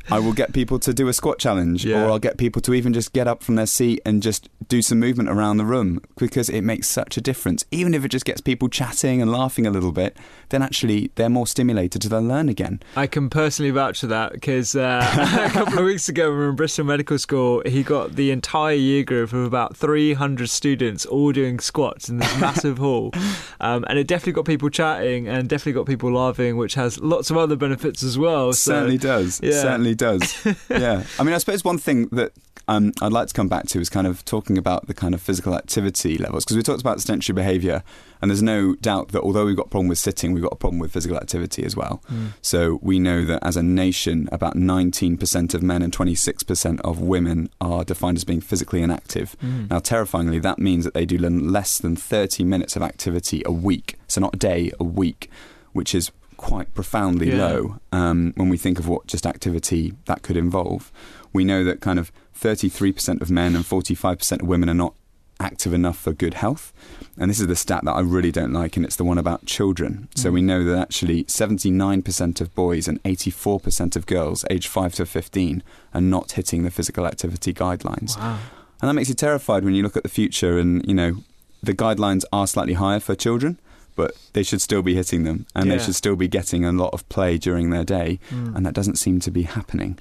I 0.10 0.18
will 0.18 0.32
get 0.32 0.52
people 0.52 0.80
to 0.80 0.92
do 0.92 1.06
a 1.06 1.12
squat 1.12 1.38
challenge, 1.38 1.84
Yeah. 1.84 2.02
or 2.04 2.10
I'll 2.10 2.18
get 2.18 2.38
people 2.38 2.60
to 2.62 2.74
even 2.74 2.92
just 2.92 3.12
get 3.12 3.28
up 3.28 3.44
from 3.44 3.54
their 3.54 3.66
seat 3.66 4.02
and 4.04 4.20
just 4.20 4.48
do 4.68 4.82
some 4.82 4.98
movement 4.98 5.28
around 5.28 5.58
the 5.58 5.64
room 5.64 6.02
because 6.18 6.48
it 6.48 6.62
makes 6.62 6.88
such 6.88 7.16
a 7.16 7.20
difference. 7.20 7.64
Even 7.70 7.94
if 7.94 8.04
it 8.04 8.08
just 8.08 8.24
gets 8.24 8.40
people 8.40 8.68
chatting 8.68 9.22
and 9.22 9.30
laughing 9.30 9.64
a 9.64 9.70
little 9.70 9.92
bit, 9.92 10.16
then 10.48 10.60
actually 10.60 11.12
they're 11.14 11.30
more 11.30 11.46
stimulated 11.46 12.02
to 12.02 12.08
then 12.08 12.26
learn 12.28 12.48
again. 12.48 12.80
I 12.96 13.06
can 13.06 13.30
personally 13.30 13.70
vouch 13.70 14.00
for 14.00 14.08
that 14.08 14.32
because 14.32 14.74
uh, 14.74 15.00
a 15.46 15.50
couple 15.50 15.78
of 15.78 15.84
weeks 15.84 16.08
ago, 16.08 16.28
when 16.30 16.38
we 16.38 16.44
were 16.44 16.50
in 16.50 16.56
Bristol 16.56 16.84
Medical 16.84 17.16
School, 17.18 17.62
he 17.64 17.84
got 17.84 18.16
the 18.16 18.32
entire 18.32 18.74
year 18.74 19.04
group 19.04 19.32
of 19.32 19.44
about 19.44 19.76
300 19.76 20.50
students 20.50 21.06
all 21.06 21.30
doing 21.30 21.60
squats 21.60 22.08
in 22.08 22.18
this 22.18 22.39
massive 22.40 22.78
hall. 22.78 23.12
Um, 23.60 23.84
and 23.88 23.98
it 23.98 24.06
definitely 24.06 24.32
got 24.32 24.46
people 24.46 24.70
chatting 24.70 25.28
and 25.28 25.48
definitely 25.48 25.72
got 25.72 25.86
people 25.86 26.12
laughing, 26.12 26.56
which 26.56 26.74
has 26.74 26.98
lots 27.00 27.30
of 27.30 27.36
other 27.36 27.56
benefits 27.56 28.02
as 28.02 28.18
well. 28.18 28.52
So, 28.52 28.72
certainly 28.72 28.98
does. 28.98 29.40
yeah. 29.42 29.60
Certainly 29.60 29.94
does. 29.96 30.46
yeah. 30.70 31.04
I 31.18 31.22
mean, 31.22 31.34
I 31.34 31.38
suppose 31.38 31.64
one 31.64 31.78
thing 31.78 32.06
that 32.12 32.32
um, 32.70 32.92
I'd 33.02 33.12
like 33.12 33.26
to 33.26 33.34
come 33.34 33.48
back 33.48 33.66
to 33.68 33.80
is 33.80 33.90
kind 33.90 34.06
of 34.06 34.24
talking 34.24 34.56
about 34.56 34.86
the 34.86 34.94
kind 34.94 35.12
of 35.12 35.20
physical 35.20 35.56
activity 35.56 36.16
levels 36.16 36.44
because 36.44 36.56
we 36.56 36.62
talked 36.62 36.80
about 36.80 37.00
sedentary 37.00 37.34
behaviour, 37.34 37.82
and 38.22 38.30
there's 38.30 38.44
no 38.44 38.76
doubt 38.76 39.08
that 39.08 39.22
although 39.22 39.44
we've 39.44 39.56
got 39.56 39.66
a 39.66 39.70
problem 39.70 39.88
with 39.88 39.98
sitting, 39.98 40.32
we've 40.32 40.44
got 40.44 40.52
a 40.52 40.56
problem 40.56 40.78
with 40.78 40.92
physical 40.92 41.16
activity 41.16 41.64
as 41.64 41.74
well. 41.74 42.00
Mm. 42.08 42.28
So 42.42 42.78
we 42.80 43.00
know 43.00 43.24
that 43.24 43.44
as 43.44 43.56
a 43.56 43.62
nation, 43.62 44.28
about 44.30 44.54
19% 44.54 45.52
of 45.52 45.62
men 45.64 45.82
and 45.82 45.92
26% 45.92 46.80
of 46.82 47.00
women 47.00 47.50
are 47.60 47.84
defined 47.84 48.18
as 48.18 48.24
being 48.24 48.40
physically 48.40 48.82
inactive. 48.82 49.34
Mm. 49.42 49.68
Now, 49.68 49.80
terrifyingly, 49.80 50.38
that 50.38 50.60
means 50.60 50.84
that 50.84 50.94
they 50.94 51.04
do 51.04 51.18
less 51.18 51.78
than 51.78 51.96
30 51.96 52.44
minutes 52.44 52.76
of 52.76 52.82
activity 52.82 53.42
a 53.44 53.52
week. 53.52 53.96
So 54.06 54.20
not 54.20 54.36
a 54.36 54.38
day, 54.38 54.70
a 54.78 54.84
week, 54.84 55.28
which 55.72 55.92
is 55.92 56.12
quite 56.40 56.72
profoundly 56.74 57.28
Yeah. 57.30 57.46
low 57.46 57.76
um, 57.92 58.32
when 58.36 58.48
we 58.48 58.56
think 58.56 58.78
of 58.78 58.88
what 58.88 59.06
just 59.06 59.26
activity 59.26 59.92
that 60.06 60.22
could 60.22 60.36
involve. 60.36 60.90
We 61.32 61.44
know 61.44 61.64
that 61.64 61.80
kind 61.80 61.98
of 61.98 62.10
33% 62.34 63.20
of 63.20 63.30
men 63.30 63.54
and 63.54 63.64
45% 63.64 64.40
of 64.42 64.48
women 64.48 64.68
are 64.70 64.74
not 64.74 64.94
active 65.38 65.72
enough 65.74 65.98
for 65.98 66.12
good 66.12 66.34
health. 66.34 66.72
And 67.18 67.30
this 67.30 67.40
is 67.40 67.46
the 67.46 67.56
stat 67.56 67.82
that 67.84 67.92
I 67.92 68.00
really 68.00 68.32
don't 68.32 68.52
like, 68.52 68.76
and 68.76 68.84
it's 68.86 68.96
the 68.96 69.04
one 69.04 69.18
about 69.18 69.46
children. 69.46 70.08
So 70.14 70.28
Mm. 70.30 70.32
we 70.34 70.42
know 70.42 70.64
that 70.64 70.78
actually 70.78 71.24
79% 71.24 72.40
of 72.40 72.54
boys 72.54 72.88
and 72.88 72.98
84% 73.04 73.96
of 73.96 74.06
girls 74.06 74.44
aged 74.50 74.68
5 74.68 74.94
to 74.96 75.06
15 75.06 75.62
are 75.94 76.00
not 76.00 76.32
hitting 76.32 76.62
the 76.62 76.70
physical 76.70 77.06
activity 77.06 77.52
guidelines. 77.54 78.18
Wow. 78.18 78.38
And 78.80 78.88
that 78.88 78.94
makes 78.94 79.08
you 79.10 79.14
terrified 79.14 79.64
when 79.64 79.74
you 79.74 79.82
look 79.82 79.96
at 79.96 80.02
the 80.02 80.08
future 80.20 80.58
and, 80.58 80.84
you 80.86 80.94
know, 80.94 81.16
the 81.62 81.74
guidelines 81.74 82.24
are 82.32 82.46
slightly 82.46 82.74
higher 82.74 83.00
for 83.00 83.14
children, 83.14 83.58
but 84.00 84.10
they 84.34 84.42
should 84.48 84.60
still 84.68 84.82
be 84.82 84.94
hitting 85.00 85.22
them 85.24 85.38
and 85.54 85.64
Yeah. 85.66 85.76
they 85.76 85.84
should 85.84 85.94
still 86.02 86.16
be 86.24 86.28
getting 86.28 86.64
a 86.64 86.72
lot 86.72 86.92
of 86.96 87.00
play 87.08 87.32
during 87.46 87.70
their 87.70 87.84
day. 87.84 88.18
Mm. 88.30 88.54
And 88.56 88.60
that 88.66 88.74
doesn't 88.78 88.96
seem 89.04 89.16
to 89.26 89.30
be 89.30 89.42
happening. 89.56 89.92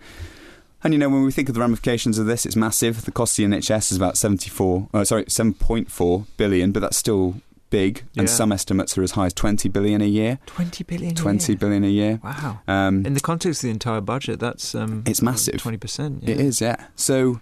And, 0.84 0.94
you 0.94 1.00
know, 1.02 1.10
when 1.10 1.24
we 1.26 1.32
think 1.32 1.50
of 1.50 1.56
the 1.56 1.62
ramifications 1.62 2.18
of 2.18 2.26
this, 2.26 2.46
it's 2.46 2.56
massive. 2.56 2.94
The 3.04 3.12
cost 3.12 3.36
to 3.36 3.42
the 3.42 3.48
NHS 3.56 3.92
is 3.92 3.98
about 3.98 4.16
74, 4.18 4.88
uh, 4.94 5.04
sorry, 5.04 5.26
7.4 5.26 6.26
billion, 6.38 6.72
but 6.72 6.80
that's 6.80 6.96
still 6.98 7.42
big. 7.70 8.04
And 8.18 8.30
some 8.30 8.52
estimates 8.54 8.98
are 8.98 9.04
as 9.04 9.12
high 9.12 9.26
as 9.28 9.34
20 9.34 9.68
billion 9.70 10.02
a 10.02 10.06
year. 10.20 10.40
20 10.46 10.84
billion. 10.86 11.12
a 11.12 11.16
Twenty 11.16 11.52
year. 11.52 11.60
billion 11.60 11.84
a 11.84 11.88
year. 12.02 12.20
Wow. 12.24 12.60
Um, 12.68 13.06
In 13.06 13.14
the 13.14 13.20
context 13.20 13.62
of 13.62 13.68
the 13.68 13.72
entire 13.72 14.02
budget, 14.02 14.40
that's 14.40 14.74
um, 14.74 15.04
It's 15.06 15.22
massive. 15.22 15.58
Twenty 15.58 15.78
percent. 15.78 16.24
Yeah. 16.24 16.36
It 16.36 16.40
is, 16.40 16.62
yeah. 16.62 16.78
So, 16.96 17.18
a- 17.28 17.42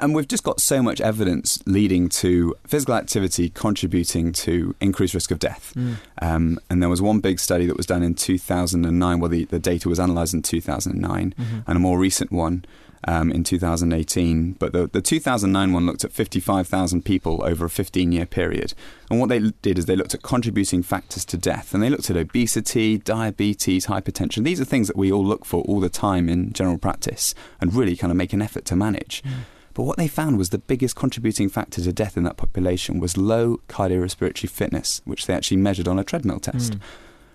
and 0.00 0.14
we've 0.14 0.28
just 0.28 0.42
got 0.44 0.60
so 0.60 0.82
much 0.82 1.00
evidence 1.00 1.58
leading 1.66 2.08
to 2.10 2.54
physical 2.66 2.94
activity 2.94 3.48
contributing 3.50 4.32
to 4.32 4.74
increased 4.80 5.14
risk 5.14 5.30
of 5.30 5.38
death. 5.38 5.72
Mm. 5.76 5.94
Um, 6.20 6.58
and 6.68 6.82
there 6.82 6.88
was 6.88 7.00
one 7.02 7.20
big 7.20 7.38
study 7.38 7.66
that 7.66 7.76
was 7.76 7.86
done 7.86 8.02
in 8.02 8.14
2009, 8.14 9.20
well, 9.20 9.30
the, 9.30 9.44
the 9.46 9.58
data 9.58 9.88
was 9.88 9.98
analysed 9.98 10.34
in 10.34 10.42
2009, 10.42 11.34
Mhm. 11.38 11.64
and 11.66 11.76
a 11.76 11.80
more 11.80 11.98
recent 11.98 12.30
one 12.30 12.64
um, 13.08 13.32
in 13.32 13.42
2018. 13.44 14.52
But 14.58 14.72
the, 14.72 14.86
the 14.86 15.00
2009 15.00 15.72
one 15.72 15.86
looked 15.86 16.04
at 16.04 16.12
55,000 16.12 17.02
people 17.04 17.42
over 17.44 17.64
a 17.64 17.70
15 17.70 18.12
year 18.12 18.26
period. 18.26 18.74
And 19.10 19.18
what 19.18 19.30
they 19.30 19.40
did 19.62 19.78
is 19.78 19.86
they 19.86 19.96
looked 19.96 20.14
at 20.14 20.22
contributing 20.22 20.82
factors 20.82 21.24
to 21.26 21.38
death. 21.38 21.72
And 21.72 21.82
they 21.82 21.88
looked 21.88 22.10
at 22.10 22.16
obesity, 22.18 22.98
diabetes, 22.98 23.86
hypertension. 23.86 24.44
These 24.44 24.60
are 24.60 24.66
things 24.66 24.86
that 24.88 24.96
we 24.98 25.10
all 25.10 25.24
look 25.24 25.46
for 25.46 25.62
all 25.64 25.80
the 25.80 25.88
time 25.88 26.28
in 26.28 26.52
general 26.52 26.76
practice 26.78 27.34
and 27.60 27.72
really 27.74 27.96
kind 27.96 28.10
of 28.10 28.16
make 28.18 28.34
an 28.34 28.42
effort 28.42 28.66
to 28.66 28.76
manage. 28.76 29.22
But 29.74 29.84
what 29.84 29.96
they 29.96 30.08
found 30.08 30.36
was 30.38 30.50
the 30.50 30.58
biggest 30.58 30.96
contributing 30.96 31.48
factor 31.48 31.80
to 31.82 31.92
death 31.92 32.16
in 32.16 32.24
that 32.24 32.36
population 32.36 32.98
was 33.00 33.16
low 33.16 33.58
cardiorespiratory 33.68 34.48
fitness, 34.50 35.00
which 35.04 35.26
they 35.26 35.34
actually 35.34 35.58
measured 35.58 35.86
on 35.88 35.98
a 35.98 36.04
treadmill 36.04 36.40
test, 36.40 36.72
Mm. 36.74 36.80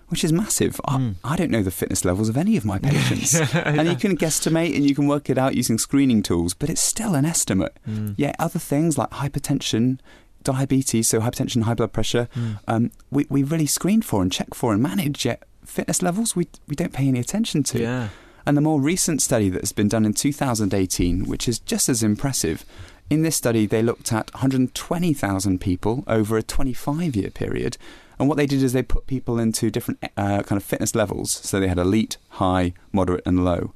which 0.08 0.22
is 0.22 0.32
massive. 0.32 0.76
Mm. 0.88 1.14
I, 1.24 1.32
I 1.32 1.36
don't 1.36 1.50
know 1.50 1.62
the 1.62 1.70
fitness 1.70 2.04
levels 2.04 2.28
of 2.28 2.36
any 2.36 2.56
of 2.56 2.64
my 2.64 2.78
patients. 2.78 3.32
Yeah, 3.40 3.62
And 3.64 3.76
yeah. 3.76 3.82
you 3.90 3.96
can 3.96 4.16
guesstimate 4.16 4.74
and 4.76 4.84
you 4.88 4.94
can 4.94 5.06
work 5.06 5.30
it 5.30 5.38
out 5.38 5.54
using 5.56 5.78
screening 5.78 6.22
tools, 6.22 6.52
but 6.54 6.68
it's 6.70 6.82
still 6.82 7.14
an 7.14 7.24
estimate. 7.24 7.76
Mm. 7.88 8.14
Yet 8.16 8.36
other 8.38 8.58
things 8.58 8.96
like 8.98 9.10
hypertension, 9.10 9.98
diabetes, 10.44 11.08
so 11.08 11.20
hypertension, 11.20 11.62
high 11.62 11.74
blood 11.74 11.92
pressure, 11.92 12.28
Mm. 12.36 12.58
um, 12.68 12.90
we, 13.10 13.26
we 13.28 13.42
really 13.42 13.66
screen 13.66 14.02
for 14.02 14.22
and 14.22 14.30
check 14.30 14.54
for 14.54 14.72
and 14.72 14.82
manage, 14.82 15.24
yet 15.24 15.42
fitness 15.64 16.02
levels 16.02 16.36
we, 16.36 16.46
we 16.68 16.76
don't 16.76 16.92
pay 16.92 17.08
any 17.08 17.18
attention 17.18 17.62
to. 17.64 17.80
Yeah. 17.80 18.08
And 18.46 18.56
the 18.56 18.60
more 18.60 18.80
recent 18.80 19.20
study 19.20 19.48
that's 19.48 19.72
been 19.72 19.88
done 19.88 20.04
in 20.04 20.14
2018, 20.14 21.24
which 21.26 21.48
is 21.48 21.58
just 21.58 21.88
as 21.88 22.02
impressive, 22.02 22.64
in 23.10 23.22
this 23.22 23.36
study 23.36 23.66
they 23.66 23.82
looked 23.82 24.12
at 24.12 24.32
120,000 24.34 25.60
people 25.60 26.04
over 26.06 26.36
a 26.36 26.42
25 26.42 27.16
year 27.16 27.30
period. 27.30 27.76
And 28.18 28.28
what 28.28 28.36
they 28.36 28.46
did 28.46 28.62
is 28.62 28.72
they 28.72 28.82
put 28.82 29.06
people 29.06 29.38
into 29.38 29.70
different 29.70 30.02
uh, 30.16 30.42
kind 30.42 30.56
of 30.60 30.62
fitness 30.64 30.94
levels. 30.94 31.30
So 31.32 31.60
they 31.60 31.68
had 31.68 31.78
elite, 31.78 32.16
high, 32.30 32.72
moderate, 32.92 33.22
and 33.26 33.44
low. 33.44 33.74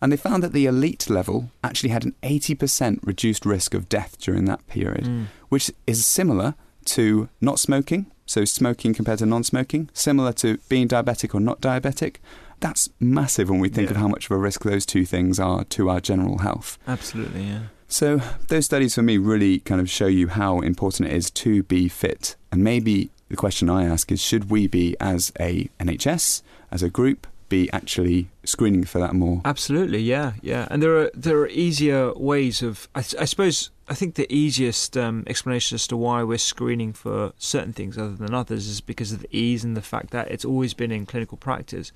And 0.00 0.12
they 0.12 0.16
found 0.16 0.42
that 0.42 0.52
the 0.52 0.66
elite 0.66 1.08
level 1.08 1.50
actually 1.64 1.88
had 1.90 2.04
an 2.04 2.14
80% 2.22 3.00
reduced 3.02 3.46
risk 3.46 3.74
of 3.74 3.88
death 3.88 4.18
during 4.20 4.44
that 4.44 4.64
period, 4.68 5.04
Mm. 5.04 5.24
which 5.48 5.72
is 5.86 6.06
similar 6.06 6.54
to 6.84 7.28
not 7.40 7.58
smoking. 7.58 8.06
So 8.26 8.44
smoking 8.44 8.92
compared 8.92 9.20
to 9.20 9.26
non 9.26 9.42
smoking, 9.42 9.88
similar 9.94 10.32
to 10.34 10.58
being 10.68 10.86
diabetic 10.88 11.34
or 11.34 11.40
not 11.40 11.60
diabetic. 11.60 12.16
That's 12.60 12.88
massive 13.00 13.50
when 13.50 13.60
we 13.60 13.68
think 13.68 13.90
of 13.90 13.96
how 13.96 14.08
much 14.08 14.26
of 14.26 14.30
a 14.30 14.38
risk 14.38 14.64
those 14.64 14.86
two 14.86 15.04
things 15.04 15.38
are 15.38 15.64
to 15.64 15.90
our 15.90 16.00
general 16.00 16.38
health. 16.38 16.78
Absolutely. 16.86 17.44
Yeah. 17.44 17.60
So, 17.88 18.20
those 18.48 18.64
studies 18.64 18.94
for 18.94 19.02
me 19.02 19.16
really 19.16 19.60
kind 19.60 19.80
of 19.80 19.88
show 19.88 20.06
you 20.06 20.28
how 20.28 20.60
important 20.60 21.08
it 21.08 21.14
is 21.14 21.30
to 21.32 21.62
be 21.62 21.88
fit. 21.88 22.34
And 22.50 22.64
maybe 22.64 23.10
the 23.28 23.36
question 23.36 23.70
I 23.70 23.84
ask 23.84 24.10
is 24.10 24.20
should 24.20 24.50
we 24.50 24.66
be, 24.66 24.96
as 25.00 25.32
a 25.38 25.68
NHS, 25.78 26.42
as 26.70 26.82
a 26.82 26.90
group, 26.90 27.26
be 27.48 27.70
actually 27.72 28.28
screening 28.44 28.84
for 28.84 28.98
that 28.98 29.14
more? 29.14 29.40
Absolutely, 29.44 30.00
yeah, 30.00 30.32
yeah. 30.42 30.66
And 30.70 30.82
there 30.82 30.96
are 30.96 31.10
there 31.14 31.38
are 31.38 31.48
easier 31.48 32.12
ways 32.14 32.62
of. 32.62 32.88
I, 32.94 33.00
I 33.00 33.24
suppose 33.24 33.70
I 33.88 33.94
think 33.94 34.16
the 34.16 34.32
easiest 34.32 34.96
um, 34.96 35.22
explanation 35.26 35.76
as 35.76 35.86
to 35.88 35.96
why 35.96 36.22
we're 36.24 36.38
screening 36.38 36.92
for 36.92 37.32
certain 37.38 37.72
things 37.72 37.96
other 37.96 38.16
than 38.16 38.34
others 38.34 38.66
is 38.66 38.80
because 38.80 39.12
of 39.12 39.20
the 39.20 39.28
ease 39.30 39.62
and 39.62 39.76
the 39.76 39.82
fact 39.82 40.10
that 40.10 40.28
it's 40.30 40.44
always 40.44 40.74
been 40.74 40.90
in 40.90 41.06
clinical 41.06 41.38
practice. 41.38 41.92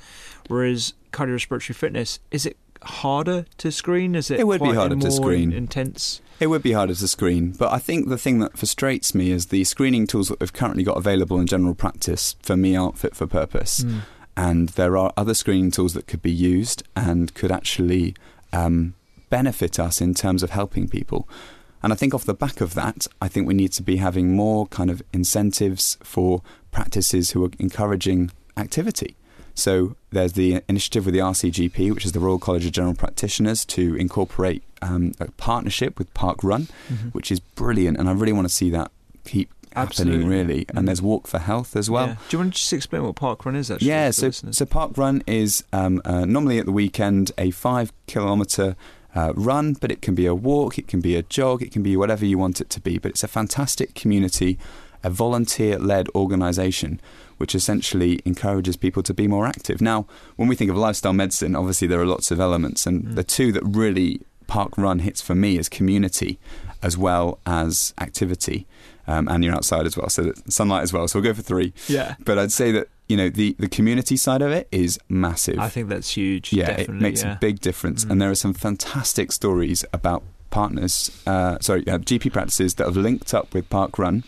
Whereas 0.47 0.95
cardiorespiratory 1.13 1.75
fitness, 1.75 2.21
is 2.31 2.47
it 2.47 2.57
harder 2.83 3.45
to 3.59 3.73
screen? 3.73 4.15
Is 4.15 4.31
it? 4.31 4.41
It 4.41 4.47
would 4.47 4.63
be 4.63 4.73
harder 4.73 4.97
to 4.97 5.11
screen. 5.11 5.53
Intense. 5.53 6.21
It 6.39 6.47
would 6.47 6.63
be 6.63 6.73
harder 6.73 6.95
to 6.95 7.09
screen, 7.09 7.53
but 7.53 7.71
I 7.71 7.79
think 7.79 8.09
the 8.09 8.17
thing 8.17 8.39
that 8.39 8.57
frustrates 8.57 9.15
me 9.15 9.31
is 9.31 9.47
the 9.47 9.65
screening 9.65 10.07
tools 10.07 10.29
that 10.29 10.41
we've 10.41 10.53
currently 10.53 10.83
got 10.83 10.97
available 10.97 11.39
in 11.39 11.47
general 11.47 11.75
practice 11.75 12.37
for 12.41 12.57
me 12.57 12.77
aren't 12.77 12.99
fit 12.99 13.15
for 13.15 13.27
purpose. 13.27 13.81
Mm. 13.81 14.01
And 14.37 14.69
there 14.71 14.97
are 14.97 15.13
other 15.19 15.35
screening 15.35 15.71
tools 15.71 15.93
that 15.93 16.07
could 16.07 16.23
be 16.23 16.31
used 16.31 16.83
and 16.97 17.35
could 17.35 17.53
actually 17.53 18.15
um, 18.55 18.95
benefit 19.29 19.79
us 19.79 20.01
in 20.01 20.15
terms 20.15 20.43
of 20.43 20.51
helping 20.51 20.89
people. 20.89 21.29
And 21.83 21.93
I 21.93 21.97
think 21.97 22.15
off 22.15 22.25
the 22.25 22.35
back 22.35 22.61
of 22.61 22.75
that, 22.75 23.07
I 23.23 23.29
think 23.29 23.47
we 23.49 23.55
need 23.55 23.73
to 23.73 23.83
be 23.83 23.97
having 23.97 24.35
more 24.35 24.67
kind 24.67 24.91
of 24.91 25.03
incentives 25.13 25.97
for 26.03 26.43
practices 26.73 27.31
who 27.31 27.45
are 27.45 27.51
encouraging 27.59 28.31
activity. 28.57 29.17
So 29.55 29.97
there's 30.11 30.35
the 30.35 30.63
initiative 30.69 31.05
with 31.07 31.15
the 31.15 31.21
RCGP, 31.21 31.93
which 31.93 32.05
is 32.05 32.13
the 32.13 32.21
Royal 32.21 32.39
College 32.39 32.65
of 32.67 32.73
General 32.73 32.95
Practitioners, 32.95 33.65
to 33.67 33.95
incorporate 33.97 34.63
um, 34.83 35.13
a 35.21 35.31
partnership 35.33 35.99
with 35.99 36.13
Park 36.15 36.43
Run, 36.43 36.69
Mhm. 36.91 37.13
which 37.13 37.31
is 37.31 37.41
brilliant. 37.41 37.99
And 37.99 38.09
I 38.09 38.13
really 38.13 38.33
want 38.33 38.49
to 38.49 38.55
see 38.55 38.71
that 38.71 38.91
keep 39.25 39.51
happening, 39.75 40.15
Absolutely. 40.15 40.25
really. 40.29 40.65
Mhm. 40.65 40.79
And 40.79 40.89
there's 40.89 41.03
Walk 41.03 41.27
for 41.27 41.39
Health 41.39 41.77
as 41.77 41.91
well. 41.91 42.07
Yeah. 42.09 42.15
Do 42.29 42.37
you 42.37 42.39
want 42.39 42.55
to 42.55 42.59
just 42.59 42.73
explain 42.73 43.03
what 43.03 43.15
park 43.17 43.45
run 43.45 43.57
is? 43.57 43.71
Actually, 43.71 43.89
Yeah, 43.89 44.11
so 44.11 44.27
listeners? 44.29 44.57
so 44.57 44.65
Park 44.65 44.97
Run 44.97 45.23
is 45.27 45.63
um, 45.75 46.01
uh, 46.07 46.25
normally 46.25 46.59
at 46.59 46.65
the 46.67 46.73
weekend 46.73 47.33
a 47.37 47.51
five 47.51 47.93
kilometre 48.07 48.75
uh, 49.15 49.33
run, 49.35 49.75
but 49.81 49.91
it 49.91 50.01
can 50.03 50.15
be 50.15 50.27
a 50.27 50.35
walk, 50.35 50.79
it 50.79 50.87
can 50.89 51.01
be 51.01 51.17
a 51.17 51.23
jog, 51.23 51.63
it 51.63 51.73
can 51.73 51.83
be 51.83 51.97
whatever 51.97 52.25
you 52.25 52.39
want 52.39 52.61
it 52.61 52.71
to 52.71 52.81
be. 52.81 52.99
But 52.99 53.11
it's 53.13 53.25
a 53.25 53.29
fantastic 53.29 53.95
community, 53.95 54.59
a 55.03 55.11
volunteer 55.11 55.79
led 55.79 56.09
organisation 56.15 57.01
which 57.39 57.55
essentially 57.55 58.21
encourages 58.27 58.77
people 58.77 59.03
to 59.03 59.15
be 59.15 59.27
more 59.27 59.47
active. 59.47 59.81
Now, 59.81 60.05
when 60.37 60.47
we 60.47 60.55
think 60.55 60.71
of 60.71 60.77
lifestyle 60.77 61.15
medicine, 61.15 61.57
obviously 61.57 61.89
there 61.89 61.99
are 62.01 62.05
lots 62.07 62.31
of 62.31 62.39
elements, 62.39 62.87
and 62.87 63.03
Mm. 63.03 63.15
the 63.15 63.25
two 63.25 63.51
that 63.53 63.63
really 63.65 64.21
Park 64.47 64.77
Run 64.77 64.99
hits 64.99 65.23
for 65.23 65.35
me 65.35 65.57
is 65.57 65.69
community 65.69 66.39
as 66.83 66.99
well 66.99 67.39
as 67.47 67.95
activity. 67.99 68.67
Um, 69.07 69.27
and 69.29 69.43
you're 69.43 69.55
outside 69.55 69.87
as 69.87 69.97
well, 69.97 70.09
so 70.11 70.23
that 70.25 70.53
sunlight 70.53 70.83
as 70.83 70.93
well. 70.93 71.09
So 71.09 71.19
we'll 71.19 71.31
go 71.31 71.35
for 71.35 71.43
three. 71.43 71.73
yeah, 71.89 72.15
But 72.25 72.39
I'd 72.39 72.53
say 72.53 72.71
that 72.73 72.89
you 73.11 73.17
know 73.17 73.29
the 73.29 73.55
the 73.59 73.69
community 73.69 74.17
side 74.17 74.43
of 74.43 74.51
it 74.53 74.69
is 74.73 74.99
massive. 75.09 75.59
I 75.59 75.69
think 75.69 75.89
that's 75.89 76.11
huge. 76.17 76.53
yeah, 76.53 76.71
it 76.83 76.89
makes 76.89 77.23
yeah. 77.23 77.35
a 77.35 77.39
big 77.39 77.61
difference, 77.61 78.05
Mm. 78.05 78.11
and 78.11 78.23
there 78.23 78.31
are 78.31 78.35
some 78.47 78.55
fantastic 78.55 79.33
stories 79.33 79.85
about 79.93 80.23
partners, 80.51 81.11
uh, 81.27 81.59
sorry, 81.61 81.87
uh, 81.89 81.99
GP 81.99 82.33
practices 82.33 82.75
that 82.75 82.87
have 82.87 82.97
linked 82.97 83.33
up 83.35 83.53
with 83.55 83.69
Park 83.71 83.99
Run. 83.99 84.25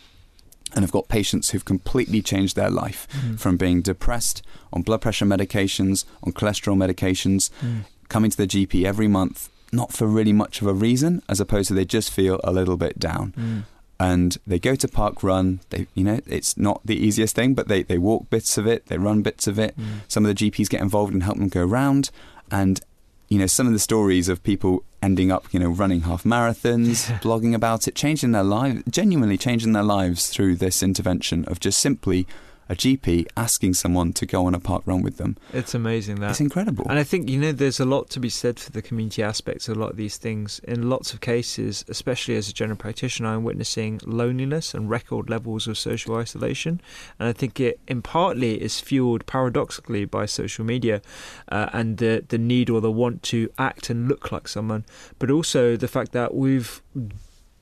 And 0.74 0.82
have 0.84 0.92
got 0.92 1.08
patients 1.08 1.50
who've 1.50 1.66
completely 1.66 2.22
changed 2.22 2.56
their 2.56 2.70
life 2.70 3.06
Mm. 3.12 3.38
from 3.38 3.58
being 3.58 3.82
depressed 3.82 4.40
on 4.72 4.80
blood 4.80 5.02
pressure 5.02 5.26
medications, 5.26 6.06
on 6.22 6.32
cholesterol 6.32 6.76
medications, 6.78 7.50
Mm. 7.62 7.84
coming 8.08 8.30
to 8.30 8.36
the 8.38 8.46
GP 8.46 8.86
every 8.86 9.06
month, 9.06 9.50
not 9.70 9.92
for 9.92 10.06
really 10.06 10.32
much 10.32 10.62
of 10.62 10.66
a 10.66 10.72
reason, 10.72 11.20
as 11.28 11.40
opposed 11.40 11.68
to 11.68 11.74
they 11.74 11.84
just 11.84 12.10
feel 12.10 12.40
a 12.42 12.52
little 12.58 12.78
bit 12.78 12.98
down 12.98 13.34
Mm. 13.38 13.62
And 14.02 14.36
they 14.46 14.58
go 14.58 14.74
to 14.74 14.88
park 14.88 15.22
run. 15.22 15.60
They 15.70 15.86
you 15.94 16.04
know 16.04 16.20
it's 16.26 16.56
not 16.56 16.80
the 16.84 16.96
easiest 16.96 17.36
thing 17.36 17.54
but 17.54 17.68
they, 17.68 17.82
they 17.82 17.98
walk 17.98 18.28
bits 18.30 18.58
of 18.58 18.66
it 18.66 18.86
they 18.86 18.98
run 18.98 19.22
bits 19.22 19.46
of 19.46 19.58
it. 19.58 19.78
Mm. 19.78 20.00
some 20.08 20.24
of 20.26 20.34
the 20.34 20.50
gps 20.50 20.68
get 20.68 20.80
involved 20.80 21.12
and 21.12 21.22
help 21.22 21.38
them 21.38 21.48
go 21.48 21.64
round 21.64 22.10
and 22.50 22.80
you 23.28 23.38
know 23.38 23.46
some 23.46 23.66
of 23.66 23.72
the 23.72 23.78
stories 23.78 24.28
of 24.28 24.42
people 24.42 24.84
ending 25.02 25.32
up, 25.32 25.44
you 25.52 25.58
know, 25.58 25.68
running 25.68 26.02
half 26.02 26.22
marathons, 26.22 27.06
blogging 27.22 27.54
about 27.54 27.88
it, 27.88 27.94
changing 27.94 28.32
their 28.32 28.44
lives, 28.44 28.82
genuinely 28.88 29.36
changing 29.36 29.72
their 29.72 29.82
lives 29.82 30.28
through 30.28 30.54
this 30.56 30.82
intervention 30.82 31.44
of 31.46 31.58
just 31.60 31.78
simply 31.78 32.26
a 32.68 32.74
GP 32.74 33.26
asking 33.36 33.74
someone 33.74 34.12
to 34.14 34.26
go 34.26 34.46
on 34.46 34.54
a 34.54 34.60
park 34.60 34.82
run 34.86 35.02
with 35.02 35.16
them. 35.16 35.36
It's 35.52 35.74
amazing 35.74 36.20
that. 36.20 36.30
It's 36.30 36.40
incredible. 36.40 36.86
And 36.88 36.98
I 36.98 37.04
think, 37.04 37.28
you 37.28 37.38
know, 37.38 37.52
there's 37.52 37.80
a 37.80 37.84
lot 37.84 38.10
to 38.10 38.20
be 38.20 38.28
said 38.28 38.58
for 38.58 38.72
the 38.72 38.82
community 38.82 39.22
aspects 39.22 39.68
of 39.68 39.76
a 39.76 39.80
lot 39.80 39.90
of 39.90 39.96
these 39.96 40.16
things. 40.16 40.60
In 40.64 40.88
lots 40.88 41.12
of 41.12 41.20
cases, 41.20 41.84
especially 41.88 42.36
as 42.36 42.48
a 42.48 42.52
general 42.52 42.76
practitioner, 42.76 43.30
I'm 43.30 43.44
witnessing 43.44 44.00
loneliness 44.04 44.74
and 44.74 44.88
record 44.88 45.28
levels 45.28 45.66
of 45.66 45.76
social 45.78 46.16
isolation. 46.16 46.80
And 47.18 47.28
I 47.28 47.32
think 47.32 47.60
it, 47.60 47.80
in 47.88 48.02
partly, 48.02 48.62
is 48.62 48.80
fueled 48.80 49.26
paradoxically 49.26 50.04
by 50.04 50.26
social 50.26 50.64
media 50.64 51.02
uh, 51.50 51.68
and 51.72 51.98
the, 51.98 52.24
the 52.28 52.38
need 52.38 52.70
or 52.70 52.80
the 52.80 52.90
want 52.90 53.22
to 53.24 53.50
act 53.58 53.90
and 53.90 54.08
look 54.08 54.32
like 54.32 54.48
someone, 54.48 54.84
but 55.18 55.30
also 55.30 55.76
the 55.76 55.88
fact 55.88 56.12
that 56.12 56.34
we've 56.34 56.82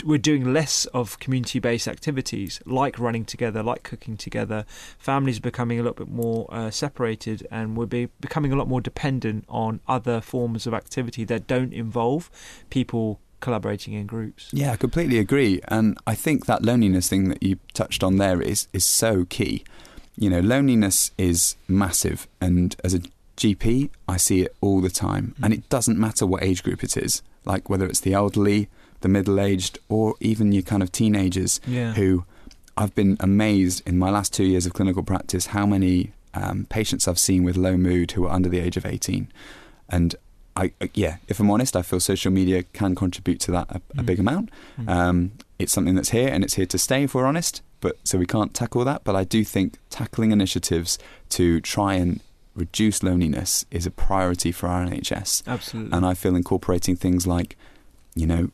we're 0.05 0.19
doing 0.19 0.53
less 0.53 0.87
of 0.87 1.19
community-based 1.19 1.89
activities 1.89 2.61
like 2.67 2.99
running 2.99 3.25
together, 3.25 3.63
like 3.63 3.83
cooking 3.83 4.17
together. 4.17 4.65
Families 4.99 5.39
are 5.39 5.43
becoming 5.43 5.79
a 5.79 5.83
little 5.83 6.05
bit 6.05 6.13
more 6.13 6.47
uh, 6.51 6.71
separated, 6.71 7.47
and 7.51 7.77
we're 7.77 7.87
be- 7.87 8.09
becoming 8.21 8.53
a 8.53 8.57
lot 8.57 8.69
more 8.69 8.81
dependent 8.81 9.45
on 9.49 9.81
other 9.89 10.21
forms 10.21 10.67
of 10.67 10.75
activity 10.75 11.25
that 11.25 11.47
don't 11.47 11.73
involve 11.73 12.31
people 12.71 13.21
collaborating 13.41 13.95
in 13.95 14.07
groups. 14.07 14.49
Yeah, 14.53 14.73
I 14.73 14.77
completely 14.77 15.19
agree, 15.19 15.61
and 15.69 15.99
I 16.07 16.15
think 16.15 16.47
that 16.47 16.65
loneliness 16.65 17.09
thing 17.09 17.29
that 17.29 17.43
you 17.43 17.59
touched 17.75 18.05
on 18.05 18.17
there 18.17 18.41
is 18.41 18.69
is 18.73 18.85
so 18.85 19.25
key. 19.25 19.65
You 20.17 20.31
know, 20.31 20.41
loneliness 20.41 21.13
is 21.17 21.57
massive, 21.67 22.29
and 22.41 22.77
as 22.85 22.95
a 22.95 23.01
GP, 23.37 23.91
I 24.07 24.17
see 24.19 24.43
it 24.43 24.55
all 24.61 24.81
the 24.81 24.91
time, 24.91 25.35
mm. 25.39 25.45
and 25.45 25.55
it 25.55 25.69
doesn't 25.69 25.99
matter 25.99 26.27
what 26.27 26.43
age 26.43 26.63
group 26.63 26.85
it 26.85 26.97
is, 26.97 27.23
like 27.45 27.71
whether 27.71 27.87
it's 27.87 28.01
the 28.01 28.13
elderly 28.13 28.69
the 29.01 29.09
middle 29.09 29.41
aged, 29.41 29.79
or 29.89 30.15
even 30.21 30.53
your 30.53 30.63
kind 30.63 30.83
of 30.83 30.93
teenagers 30.93 31.61
yeah. 31.67 31.93
who 31.95 32.25
I've 32.77 32.95
been 32.95 33.17
amazed 33.21 33.83
in 33.87 33.99
my 33.99 34.11
last 34.11 34.33
two 34.33 34.45
years 34.45 34.67
of 34.67 34.73
clinical 34.73 35.03
practice 35.03 35.47
how 35.47 35.67
many 35.67 36.13
um, 36.35 36.67
patients 36.69 37.09
I've 37.09 37.19
seen 37.19 37.45
with 37.45 37.57
low 37.57 37.77
mood 37.77 38.13
who 38.13 38.27
are 38.27 38.33
under 38.33 38.49
the 38.49 38.61
age 38.61 38.77
of 38.77 38.87
18. 38.87 39.31
And 39.89 40.15
I, 40.57 40.73
yeah, 40.95 41.17
if 41.29 41.41
I'm 41.41 41.51
honest, 41.51 41.77
I 41.77 41.83
feel 41.83 42.01
social 42.01 42.31
media 42.31 42.63
can 42.63 42.95
contribute 42.95 43.41
to 43.41 43.51
that 43.53 43.71
a, 43.71 43.77
a 43.99 44.03
mm. 44.03 44.07
big 44.07 44.19
amount. 44.19 44.51
Mm. 44.79 44.89
Um, 44.89 45.33
it's 45.59 45.73
something 45.73 45.95
that's 45.95 46.11
here 46.11 46.29
and 46.29 46.45
it's 46.45 46.55
here 46.55 46.67
to 46.67 46.79
stay, 46.79 47.05
if 47.05 47.15
we're 47.15 47.27
honest. 47.27 47.63
But 47.81 47.97
so 48.05 48.19
we 48.19 48.27
can't 48.27 48.55
tackle 48.55 48.85
that. 48.85 49.05
But 49.05 49.17
I 49.17 49.25
do 49.25 49.45
think 49.45 49.79
tackling 49.89 50.33
initiatives 50.33 50.99
to 51.31 51.61
try 51.61 51.95
and 51.95 52.21
reduce 52.55 53.03
loneliness 53.03 53.65
is 53.71 53.87
a 53.87 53.91
priority 53.91 54.53
for 54.53 54.69
our 54.69 54.85
NHS. 54.85 55.47
Absolutely. 55.47 55.97
And 55.97 56.05
I 56.05 56.15
feel 56.15 56.37
incorporating 56.37 56.97
things 56.97 57.27
like, 57.27 57.57
you 58.15 58.27
know, 58.27 58.51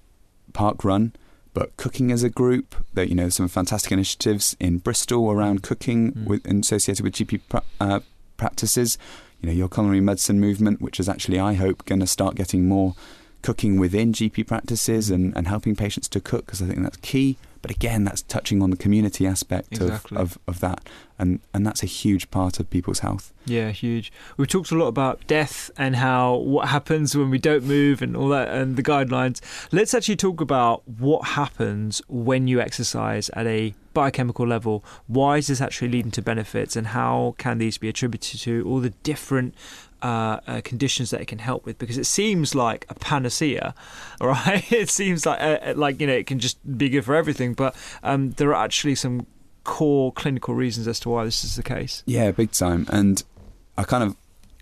park 0.57 0.85
run, 0.85 1.13
but 1.53 1.77
cooking 1.77 2.11
as 2.11 2.23
a 2.23 2.31
group. 2.31 2.75
There, 2.95 3.05
you 3.05 3.15
know, 3.15 3.29
some 3.29 3.47
fantastic 3.47 3.93
initiatives 3.93 4.57
in 4.59 4.79
Bristol 4.79 5.31
around 5.31 5.63
cooking 5.63 6.13
mm. 6.13 6.27
with, 6.27 6.47
associated 6.47 7.05
with 7.05 7.13
GP 7.13 7.43
pra- 7.49 7.63
uh, 7.79 8.01
practices. 8.39 8.97
You 9.41 9.49
know, 9.49 9.53
your 9.53 9.69
culinary 9.69 10.01
medicine 10.01 10.41
movement, 10.41 10.81
which 10.81 10.99
is 10.99 11.09
actually, 11.09 11.39
I 11.39 11.55
hope, 11.55 11.85
going 11.85 12.01
to 12.01 12.07
start 12.07 12.35
getting 12.37 12.67
more 12.67 12.95
cooking 13.43 13.79
within 13.79 14.13
GP 14.13 14.47
practices 14.47 15.11
and, 15.11 15.37
and 15.37 15.47
helping 15.47 15.77
patients 15.77 16.09
to 16.09 16.21
cook 16.21 16.47
because 16.47 16.63
I 16.63 16.67
think 16.67 16.83
that's 16.83 16.97
key. 16.97 17.37
But 17.67 17.75
again, 17.75 18.05
that's 18.05 18.23
touching 18.23 18.63
on 18.63 18.71
the 18.71 18.77
community 18.77 19.27
aspect 19.27 19.73
exactly. 19.73 20.17
of, 20.19 20.39
of, 20.47 20.55
of 20.55 20.61
that. 20.61 20.89
And, 21.19 21.41
and 21.53 21.67
that's 21.67 21.83
a 21.83 21.87
huge 21.87 22.31
part 22.31 22.61
of 22.61 22.71
people's 22.71 23.01
health. 23.01 23.33
Yeah, 23.45 23.71
huge. 23.73 24.13
We've 24.37 24.47
talked 24.47 24.71
a 24.71 24.77
lot 24.77 24.87
about 24.87 25.27
death 25.27 25.73
and 25.77 25.97
how 25.97 26.37
what 26.37 26.69
happens 26.69 27.17
when 27.17 27.29
we 27.29 27.39
don't 27.39 27.65
move 27.65 28.03
and 28.03 28.17
all 28.17 28.29
that 28.29 28.51
and 28.51 28.77
the 28.77 28.85
guidelines. 28.85 29.41
Let's 29.73 29.95
actually 29.95 30.15
talk 30.15 30.41
about 30.41 30.87
what 30.87 31.27
happens 31.31 32.01
when 32.07 32.47
you 32.47 32.61
exercise 32.61 33.31
at 33.31 33.49
a 33.49 33.75
biochemical 33.93 34.47
level. 34.47 34.85
Why 35.09 35.39
is 35.39 35.49
this 35.49 35.61
actually 35.61 35.89
leading 35.89 36.13
to 36.13 36.23
benefits 36.23 36.77
and 36.77 36.89
how 36.89 37.35
can 37.37 37.59
these 37.59 37.79
be 37.79 37.89
attributed 37.89 38.39
to 38.43 38.65
all 38.65 38.79
the 38.79 38.91
different 38.91 39.57
uh, 40.03 40.41
uh, 40.47 40.61
conditions 40.63 41.11
that 41.11 41.21
it 41.21 41.27
can 41.27 41.39
help 41.39 41.65
with 41.65 41.79
because 41.79 41.99
it 41.99 42.07
seems 42.07 42.55
like 42.55 42.87
a 42.89 42.95
panacea, 42.95 43.75
right? 44.21 44.71
it 44.73 44.91
seems 44.91 45.27
like 45.27 45.41
uh, 45.41 45.75
like 45.77 46.01
you 46.01 46.07
know 46.07 46.13
it 46.15 46.27
can 46.27 46.39
just 46.39 46.59
be 46.79 46.89
good 46.89 47.05
for 47.05 47.15
everything, 47.15 47.55
but 47.55 47.75
um, 48.03 48.31
there 48.33 48.51
are 48.55 48.65
actually 48.65 48.95
some 48.95 49.27
core 49.65 50.13
clinical 50.13 50.55
reasons 50.55 50.87
as 50.87 51.01
to 51.01 51.09
why 51.11 51.25
this 51.25 51.45
is 51.45 51.57
the 51.57 51.63
case. 51.63 52.03
Yeah, 52.07 52.31
big 52.31 52.53
time. 52.53 52.87
And 52.91 53.23
I 53.77 53.83
kind 53.83 54.05
of 54.05 54.17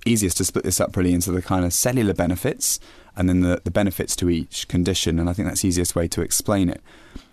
easiest 0.04 0.36
to 0.38 0.44
split 0.44 0.64
this 0.64 0.80
up 0.80 0.96
really 0.96 1.14
into 1.14 1.32
the 1.32 1.42
kind 1.42 1.64
of 1.64 1.72
cellular 1.72 2.14
benefits 2.14 2.78
and 3.16 3.28
then 3.28 3.40
the, 3.40 3.60
the 3.64 3.70
benefits 3.70 4.16
to 4.16 4.28
each 4.28 4.68
condition. 4.68 5.18
And 5.18 5.30
I 5.30 5.32
think 5.32 5.48
that's 5.48 5.62
the 5.62 5.68
easiest 5.68 5.94
way 5.94 6.08
to 6.08 6.20
explain 6.20 6.68
it. 6.68 6.80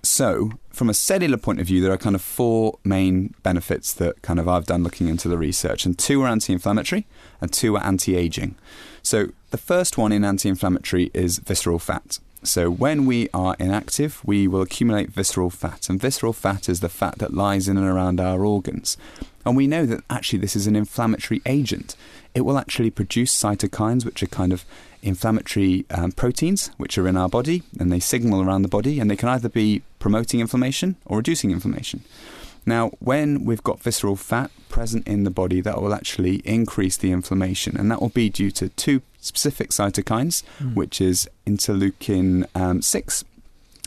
So, 0.03 0.51
from 0.71 0.89
a 0.89 0.93
cellular 0.93 1.37
point 1.37 1.59
of 1.59 1.67
view, 1.67 1.81
there 1.81 1.91
are 1.91 1.97
kind 1.97 2.15
of 2.15 2.21
four 2.21 2.79
main 2.83 3.35
benefits 3.43 3.93
that 3.93 4.21
kind 4.21 4.39
of 4.39 4.47
I've 4.47 4.65
done 4.65 4.83
looking 4.83 5.07
into 5.07 5.27
the 5.27 5.37
research, 5.37 5.85
and 5.85 5.97
two 5.97 6.23
are 6.23 6.27
anti-inflammatory 6.27 7.05
and 7.39 7.51
two 7.51 7.75
are 7.75 7.83
anti-aging. 7.83 8.55
So, 9.03 9.27
the 9.51 9.57
first 9.57 9.97
one 9.97 10.11
in 10.11 10.23
anti-inflammatory 10.23 11.11
is 11.13 11.39
visceral 11.39 11.77
fat. 11.77 12.19
So, 12.43 12.71
when 12.71 13.05
we 13.05 13.29
are 13.33 13.55
inactive, 13.59 14.21
we 14.25 14.47
will 14.47 14.63
accumulate 14.63 15.11
visceral 15.11 15.51
fat, 15.51 15.87
and 15.89 15.99
visceral 15.99 16.33
fat 16.33 16.67
is 16.67 16.79
the 16.79 16.89
fat 16.89 17.19
that 17.19 17.33
lies 17.33 17.67
in 17.67 17.77
and 17.77 17.87
around 17.87 18.19
our 18.19 18.43
organs. 18.43 18.97
And 19.45 19.55
we 19.55 19.67
know 19.67 19.85
that 19.85 20.03
actually 20.09 20.39
this 20.39 20.55
is 20.55 20.67
an 20.67 20.75
inflammatory 20.75 21.41
agent. 21.45 21.95
It 22.33 22.41
will 22.41 22.57
actually 22.57 22.91
produce 22.91 23.35
cytokines, 23.35 24.05
which 24.05 24.23
are 24.23 24.27
kind 24.27 24.53
of 24.53 24.65
inflammatory 25.03 25.85
um, 25.89 26.11
proteins 26.11 26.69
which 26.77 26.97
are 26.97 27.07
in 27.07 27.17
our 27.17 27.27
body 27.27 27.63
and 27.79 27.91
they 27.91 27.99
signal 27.99 28.41
around 28.41 28.61
the 28.61 28.67
body 28.67 28.99
and 28.99 29.09
they 29.09 29.15
can 29.15 29.29
either 29.29 29.49
be 29.49 29.81
promoting 29.97 30.39
inflammation 30.39 30.95
or 31.05 31.17
reducing 31.17 31.51
inflammation. 31.51 32.03
Now, 32.65 32.89
when 32.99 33.45
we've 33.45 33.63
got 33.63 33.81
visceral 33.81 34.15
fat 34.15 34.51
present 34.69 35.07
in 35.07 35.23
the 35.23 35.31
body, 35.31 35.61
that 35.61 35.81
will 35.81 35.93
actually 35.93 36.35
increase 36.45 36.95
the 36.95 37.11
inflammation, 37.11 37.75
and 37.75 37.89
that 37.89 37.99
will 37.99 38.09
be 38.09 38.29
due 38.29 38.51
to 38.51 38.69
two 38.69 39.01
specific 39.19 39.71
cytokines, 39.71 40.43
mm. 40.59 40.75
which 40.75 41.01
is 41.01 41.27
interleukin 41.47 42.45
um, 42.55 42.81
6 42.81 43.23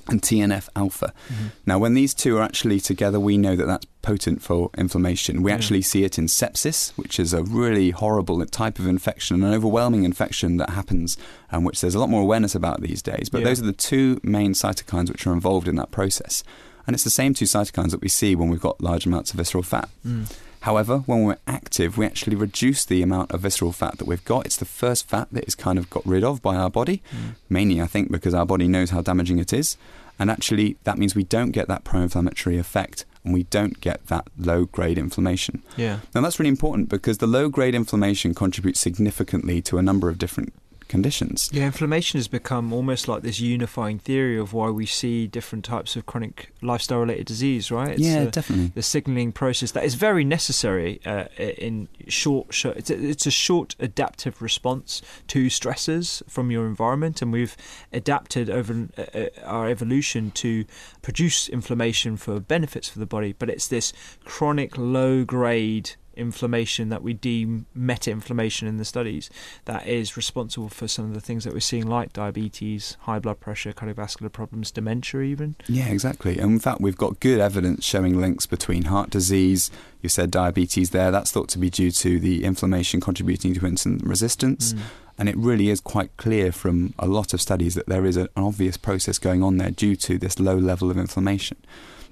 and 0.08 0.22
TNF 0.22 0.68
alpha. 0.76 1.12
Mm-hmm. 1.28 1.46
Now, 1.66 1.78
when 1.78 1.94
these 1.94 2.14
two 2.14 2.38
are 2.38 2.42
actually 2.42 2.80
together, 2.80 3.18
we 3.20 3.38
know 3.38 3.56
that 3.56 3.66
that's 3.66 3.86
potent 4.02 4.42
for 4.42 4.70
inflammation. 4.76 5.42
We 5.42 5.50
yeah. 5.50 5.56
actually 5.56 5.82
see 5.82 6.04
it 6.04 6.18
in 6.18 6.26
sepsis, 6.26 6.92
which 6.96 7.18
is 7.18 7.32
a 7.32 7.42
really 7.42 7.90
horrible 7.90 8.44
type 8.46 8.78
of 8.78 8.86
infection, 8.86 9.42
an 9.42 9.52
overwhelming 9.52 10.04
infection 10.04 10.58
that 10.58 10.70
happens, 10.70 11.16
and 11.50 11.64
which 11.64 11.80
there's 11.80 11.94
a 11.94 11.98
lot 11.98 12.10
more 12.10 12.22
awareness 12.22 12.54
about 12.54 12.82
these 12.82 13.02
days. 13.02 13.28
But 13.28 13.38
yeah. 13.38 13.44
those 13.46 13.60
are 13.60 13.66
the 13.66 13.72
two 13.72 14.20
main 14.22 14.52
cytokines 14.52 15.10
which 15.10 15.26
are 15.26 15.32
involved 15.32 15.68
in 15.68 15.76
that 15.76 15.90
process. 15.90 16.44
And 16.86 16.94
it's 16.94 17.04
the 17.04 17.10
same 17.10 17.32
two 17.32 17.46
cytokines 17.46 17.92
that 17.92 18.02
we 18.02 18.08
see 18.08 18.34
when 18.34 18.50
we've 18.50 18.60
got 18.60 18.80
large 18.80 19.06
amounts 19.06 19.30
of 19.30 19.38
visceral 19.38 19.62
fat. 19.62 19.88
Mm. 20.06 20.30
However, 20.64 21.00
when 21.00 21.24
we're 21.24 21.36
active, 21.46 21.98
we 21.98 22.06
actually 22.06 22.36
reduce 22.36 22.86
the 22.86 23.02
amount 23.02 23.32
of 23.32 23.42
visceral 23.42 23.70
fat 23.70 23.98
that 23.98 24.06
we've 24.06 24.24
got. 24.24 24.46
It's 24.46 24.56
the 24.56 24.64
first 24.64 25.06
fat 25.06 25.28
that 25.32 25.44
is 25.46 25.54
kind 25.54 25.78
of 25.78 25.90
got 25.90 26.06
rid 26.06 26.24
of 26.24 26.40
by 26.40 26.56
our 26.56 26.70
body, 26.70 27.02
mm. 27.14 27.34
mainly, 27.50 27.82
I 27.82 27.86
think, 27.86 28.10
because 28.10 28.32
our 28.32 28.46
body 28.46 28.66
knows 28.66 28.88
how 28.88 29.02
damaging 29.02 29.38
it 29.38 29.52
is. 29.52 29.76
And 30.18 30.30
actually, 30.30 30.78
that 30.84 30.96
means 30.96 31.14
we 31.14 31.24
don't 31.24 31.50
get 31.50 31.68
that 31.68 31.84
pro 31.84 32.00
inflammatory 32.00 32.56
effect 32.56 33.04
and 33.24 33.34
we 33.34 33.42
don't 33.42 33.78
get 33.82 34.06
that 34.06 34.26
low 34.38 34.64
grade 34.64 34.96
inflammation. 34.96 35.62
Yeah. 35.76 35.98
Now, 36.14 36.22
that's 36.22 36.38
really 36.38 36.48
important 36.48 36.88
because 36.88 37.18
the 37.18 37.26
low 37.26 37.50
grade 37.50 37.74
inflammation 37.74 38.32
contributes 38.32 38.80
significantly 38.80 39.60
to 39.62 39.76
a 39.76 39.82
number 39.82 40.08
of 40.08 40.16
different 40.16 40.54
conditions. 40.88 41.50
Yeah, 41.52 41.66
inflammation 41.66 42.18
has 42.18 42.28
become 42.28 42.72
almost 42.72 43.08
like 43.08 43.22
this 43.22 43.40
unifying 43.40 43.98
theory 43.98 44.38
of 44.38 44.52
why 44.52 44.70
we 44.70 44.86
see 44.86 45.26
different 45.26 45.64
types 45.64 45.96
of 45.96 46.06
chronic 46.06 46.52
lifestyle 46.62 47.00
related 47.00 47.26
disease, 47.26 47.70
right? 47.70 47.90
It's 47.90 48.00
yeah, 48.00 48.24
definitely. 48.26 48.72
The 48.74 48.82
signaling 48.82 49.32
process 49.32 49.70
that 49.72 49.84
is 49.84 49.94
very 49.94 50.24
necessary 50.24 51.00
uh, 51.04 51.24
in 51.38 51.88
short, 52.08 52.52
short 52.52 52.76
it's, 52.76 52.90
a, 52.90 53.02
it's 53.02 53.26
a 53.26 53.30
short 53.30 53.76
adaptive 53.78 54.40
response 54.40 55.02
to 55.28 55.50
stresses 55.50 56.22
from 56.28 56.50
your 56.50 56.66
environment, 56.66 57.22
and 57.22 57.32
we've 57.32 57.56
adapted 57.92 58.50
over 58.50 58.88
uh, 58.96 59.02
uh, 59.14 59.26
our 59.44 59.68
evolution 59.68 60.30
to 60.32 60.64
produce 61.02 61.48
inflammation 61.48 62.16
for 62.16 62.40
benefits 62.40 62.88
for 62.88 62.98
the 62.98 63.06
body, 63.06 63.32
but 63.32 63.50
it's 63.50 63.68
this 63.68 63.92
chronic 64.24 64.76
low 64.76 65.24
grade 65.24 65.92
inflammation 66.16 66.88
that 66.88 67.02
we 67.02 67.12
deem 67.12 67.66
meta 67.74 68.10
inflammation 68.10 68.68
in 68.68 68.76
the 68.76 68.84
studies 68.84 69.30
that 69.64 69.86
is 69.86 70.16
responsible 70.16 70.68
for 70.68 70.88
some 70.88 71.06
of 71.06 71.14
the 71.14 71.20
things 71.20 71.44
that 71.44 71.52
we're 71.52 71.60
seeing, 71.60 71.86
like 71.86 72.12
diabetes, 72.12 72.96
high 73.00 73.18
blood 73.18 73.40
pressure, 73.40 73.72
cardiovascular 73.72 74.32
problems, 74.32 74.70
dementia, 74.70 75.20
even. 75.20 75.56
Yeah, 75.68 75.88
exactly. 75.88 76.38
And 76.38 76.52
in 76.52 76.58
fact, 76.58 76.80
we've 76.80 76.96
got 76.96 77.20
good 77.20 77.40
evidence 77.40 77.84
showing 77.84 78.20
links 78.20 78.46
between 78.46 78.84
heart 78.84 79.10
disease. 79.10 79.70
You 80.02 80.08
said 80.08 80.30
diabetes 80.30 80.90
there, 80.90 81.10
that's 81.10 81.32
thought 81.32 81.48
to 81.50 81.58
be 81.58 81.70
due 81.70 81.90
to 81.90 82.18
the 82.18 82.44
inflammation 82.44 83.00
contributing 83.00 83.54
to 83.54 83.60
insulin 83.60 84.06
resistance. 84.06 84.72
Mm. 84.72 84.80
And 85.16 85.28
it 85.28 85.36
really 85.36 85.70
is 85.70 85.80
quite 85.80 86.16
clear 86.16 86.50
from 86.50 86.92
a 86.98 87.06
lot 87.06 87.32
of 87.32 87.40
studies 87.40 87.74
that 87.74 87.86
there 87.86 88.04
is 88.04 88.16
an 88.16 88.28
obvious 88.36 88.76
process 88.76 89.18
going 89.18 89.42
on 89.42 89.58
there 89.58 89.70
due 89.70 89.94
to 89.96 90.18
this 90.18 90.40
low 90.40 90.56
level 90.56 90.90
of 90.90 90.98
inflammation. 90.98 91.56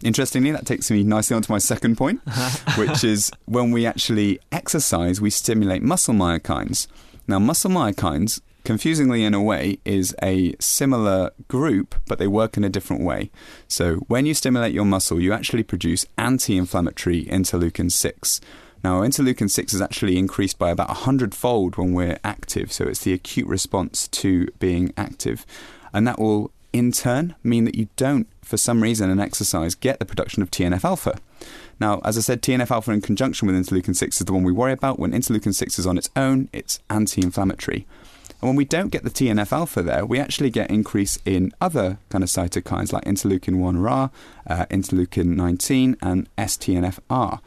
Interestingly, 0.03 0.51
that 0.51 0.67
takes 0.67 0.91
me 0.91 1.03
nicely 1.03 1.37
onto 1.37 1.53
my 1.53 1.59
second 1.59 1.97
point, 1.97 2.21
which 2.77 3.05
is 3.05 3.31
when 3.47 3.71
we 3.71 3.87
actually 3.87 4.41
exercise, 4.51 5.21
we 5.21 5.31
stimulate 5.31 5.83
muscle 5.83 6.15
myokines. 6.15 6.87
Now, 7.29 7.39
muscle 7.39 7.71
myokines 7.71 8.41
confusingly 8.65 9.25
in 9.25 9.35
a 9.35 9.43
way, 9.43 9.79
is 9.85 10.15
a 10.23 10.55
similar 10.61 11.31
group, 11.49 11.95
but 12.07 12.19
they 12.19 12.27
work 12.27 12.57
in 12.57 12.65
a 12.65 12.69
different 12.69 13.03
way. 13.03 13.31
So 13.69 13.97
when 14.09 14.27
you 14.27 14.35
stimulate 14.35 14.75
your 14.75 14.85
muscle, 14.85 15.21
you 15.21 15.33
actually 15.33 15.63
produce 15.63 16.07
anti 16.17 16.57
inflammatory 16.57 17.25
interleukin 17.25 17.91
6. 17.91 18.41
Now, 18.85 19.03
interleukin 19.03 19.51
6 19.51 19.75
is 19.75 19.81
actually 19.81 20.19
increased 20.19 20.59
by 20.59 20.71
about 20.71 20.89
100 20.89 21.35
fold 21.35 21.77
when 21.77 21.93
we're 21.93 22.19
active, 22.25 22.73
so 22.73 22.85
it's 22.87 23.05
the 23.05 23.13
acute 23.13 23.47
response 23.47 24.09
to 24.09 24.49
being 24.59 24.93
active. 24.97 25.47
And 25.93 26.07
that 26.07 26.19
will, 26.19 26.51
in 26.73 26.91
turn, 26.91 27.37
mean 27.45 27.65
that 27.65 27.77
you 27.77 27.89
don't, 27.97 28.27
for 28.53 28.59
some 28.59 28.83
reason, 28.83 29.09
in 29.09 29.19
exercise, 29.19 29.75
get 29.75 29.99
the 29.99 30.05
production 30.05 30.43
of 30.43 30.51
TNF 30.51 30.85
alpha. 30.85 31.19
Now, 31.81 32.03
as 32.05 32.19
I 32.19 32.21
said, 32.21 32.43
TNF 32.43 32.71
alpha 32.71 32.93
in 32.93 33.01
conjunction 33.01 33.47
with 33.47 33.57
interleukin 33.57 33.97
6 33.97 34.21
is 34.21 34.27
the 34.27 34.33
one 34.35 34.43
we 34.43 34.53
worry 34.53 34.75
about. 34.75 34.99
When 34.99 35.13
interleukin 35.13 35.55
6 35.55 35.79
is 35.79 35.87
on 35.87 35.97
its 35.97 36.11
own, 36.17 36.51
it's 36.53 36.79
anti 36.91 37.23
inflammatory. 37.23 37.87
And 38.43 38.51
when 38.51 38.57
we 38.57 38.67
don't 38.67 38.91
get 38.91 39.05
the 39.05 39.11
TNF 39.11 39.53
alpha 39.53 39.83
there, 39.83 40.05
we 40.05 40.21
actually 40.21 40.51
get 40.51 40.71
increase 40.71 41.19
in 41.25 41.55
other 41.63 41.97
kind 42.11 42.23
of 42.23 42.29
cytokines 42.29 42.93
like 42.93 43.07
interleukin 43.07 43.59
1 43.59 43.79
Ra, 43.79 44.11
uh, 44.47 44.67
interleukin 44.67 45.35
19, 45.35 45.97
and 46.03 46.29
STNFR. 46.37 47.41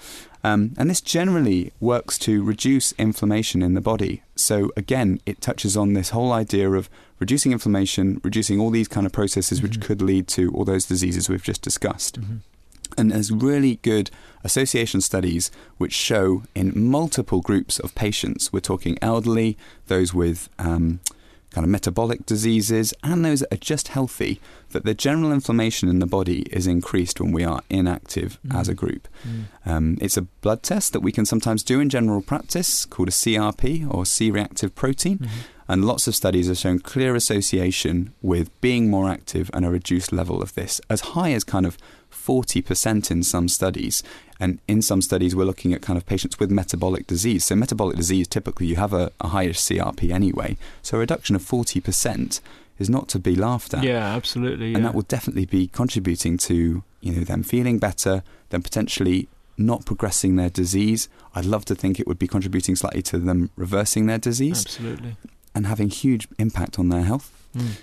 Um, 0.43 0.73
and 0.75 0.89
this 0.89 1.01
generally 1.01 1.71
works 1.79 2.17
to 2.19 2.43
reduce 2.43 2.93
inflammation 2.93 3.61
in 3.61 3.75
the 3.75 3.79
body. 3.79 4.23
So, 4.35 4.71
again, 4.75 5.21
it 5.27 5.39
touches 5.39 5.77
on 5.77 5.93
this 5.93 6.09
whole 6.09 6.31
idea 6.31 6.71
of 6.71 6.89
reducing 7.19 7.51
inflammation, 7.51 8.19
reducing 8.23 8.59
all 8.59 8.69
these 8.69 8.87
kind 8.87 9.05
of 9.05 9.11
processes 9.11 9.61
which 9.61 9.79
Mhm. 9.79 9.81
could 9.83 10.01
lead 10.01 10.27
to 10.29 10.51
all 10.51 10.65
those 10.65 10.85
diseases 10.85 11.29
we've 11.29 11.43
just 11.43 11.61
discussed. 11.61 12.19
Mhm. 12.19 12.39
And 12.97 13.11
there's 13.11 13.31
really 13.31 13.79
good 13.81 14.11
association 14.43 15.01
studies 15.01 15.49
which 15.77 15.93
show 15.93 16.43
in 16.53 16.71
multiple 16.89 17.41
groups 17.41 17.79
of 17.79 17.95
patients, 17.95 18.53
we're 18.53 18.59
talking 18.59 18.97
elderly, 19.01 19.57
those 19.87 20.13
with 20.13 20.49
um, 20.59 20.99
kind 21.51 21.63
of 21.63 21.69
metabolic 21.71 22.25
diseases, 22.25 22.93
and 23.01 23.23
those 23.23 23.39
that 23.39 23.53
are 23.53 23.57
just 23.57 23.87
healthy, 23.89 24.41
that 24.71 24.83
the 24.83 24.93
general 24.93 25.31
inflammation 25.31 25.87
in 25.87 25.99
the 25.99 26.05
body 26.05 26.41
is 26.51 26.67
increased 26.67 27.19
when 27.21 27.31
we 27.31 27.45
are 27.45 27.61
inactive 27.69 28.37
as 28.51 28.67
a 28.67 28.73
group. 28.73 29.07
Mm. 29.27 29.43
Um, 29.65 29.97
it's 30.01 30.17
a 30.17 30.23
blood 30.41 30.63
test 30.63 30.91
that 30.93 30.99
we 30.99 31.13
can 31.13 31.25
sometimes 31.25 31.63
do 31.63 31.79
in 31.79 31.89
general 31.89 32.21
practice 32.21 32.85
called 32.85 33.07
a 33.07 33.11
CRP 33.11 33.85
or 33.89 34.05
C 34.05 34.29
reactive 34.29 34.75
protein. 34.75 35.19
Mhm. 35.19 35.27
And 35.67 35.85
lots 35.85 36.07
of 36.07 36.15
studies 36.15 36.47
have 36.47 36.57
shown 36.57 36.79
clear 36.79 37.15
association 37.15 38.13
with 38.21 38.49
being 38.61 38.89
more 38.89 39.09
active 39.09 39.49
and 39.53 39.65
a 39.65 39.69
reduced 39.69 40.11
level 40.11 40.41
of 40.41 40.53
this, 40.53 40.79
as 40.89 41.01
high 41.01 41.31
as 41.31 41.43
kind 41.43 41.65
of 41.65 41.77
40% 42.11 43.11
in 43.11 43.23
some 43.23 43.47
studies. 43.47 44.03
And 44.39 44.59
in 44.67 44.81
some 44.81 45.01
studies, 45.01 45.35
we're 45.35 45.45
looking 45.45 45.73
at 45.73 45.81
kind 45.81 45.97
of 45.97 46.05
patients 46.05 46.39
with 46.39 46.51
metabolic 46.51 47.07
disease. 47.07 47.45
So, 47.45 47.55
metabolic 47.55 47.95
disease, 47.95 48.27
typically 48.27 48.67
you 48.67 48.75
have 48.75 48.93
a, 48.93 49.11
a 49.21 49.29
higher 49.29 49.53
CRP 49.53 50.11
anyway. 50.11 50.57
So, 50.81 50.97
a 50.97 50.99
reduction 50.99 51.35
of 51.35 51.41
40% 51.41 52.41
is 52.77 52.89
not 52.89 53.07
to 53.09 53.19
be 53.19 53.35
laughed 53.35 53.73
at. 53.73 53.83
Yeah, 53.83 54.15
absolutely. 54.15 54.73
And 54.73 54.83
that 54.83 54.93
will 54.93 55.03
definitely 55.03 55.45
be 55.45 55.67
contributing 55.67 56.37
to, 56.39 56.83
you 57.01 57.13
know, 57.13 57.23
them 57.23 57.43
feeling 57.43 57.79
better, 57.79 58.23
them 58.49 58.61
potentially 58.61 59.29
not 59.57 59.85
progressing 59.85 60.35
their 60.35 60.49
disease. 60.49 61.07
I'd 61.33 61.45
love 61.45 61.65
to 61.65 61.75
think 61.75 61.99
it 61.99 62.07
would 62.07 62.19
be 62.19 62.27
contributing 62.27 62.75
slightly 62.75 63.01
to 63.03 63.17
them 63.17 63.51
reversing 63.55 64.05
their 64.05 64.17
disease 64.17 64.65
Absolutely. 64.65 65.15
And 65.55 65.65
having 65.65 65.89
huge 65.89 66.27
impact 66.37 66.77
on 66.77 66.89
their 66.89 67.03
health. 67.03 67.31
Mm. 67.57 67.77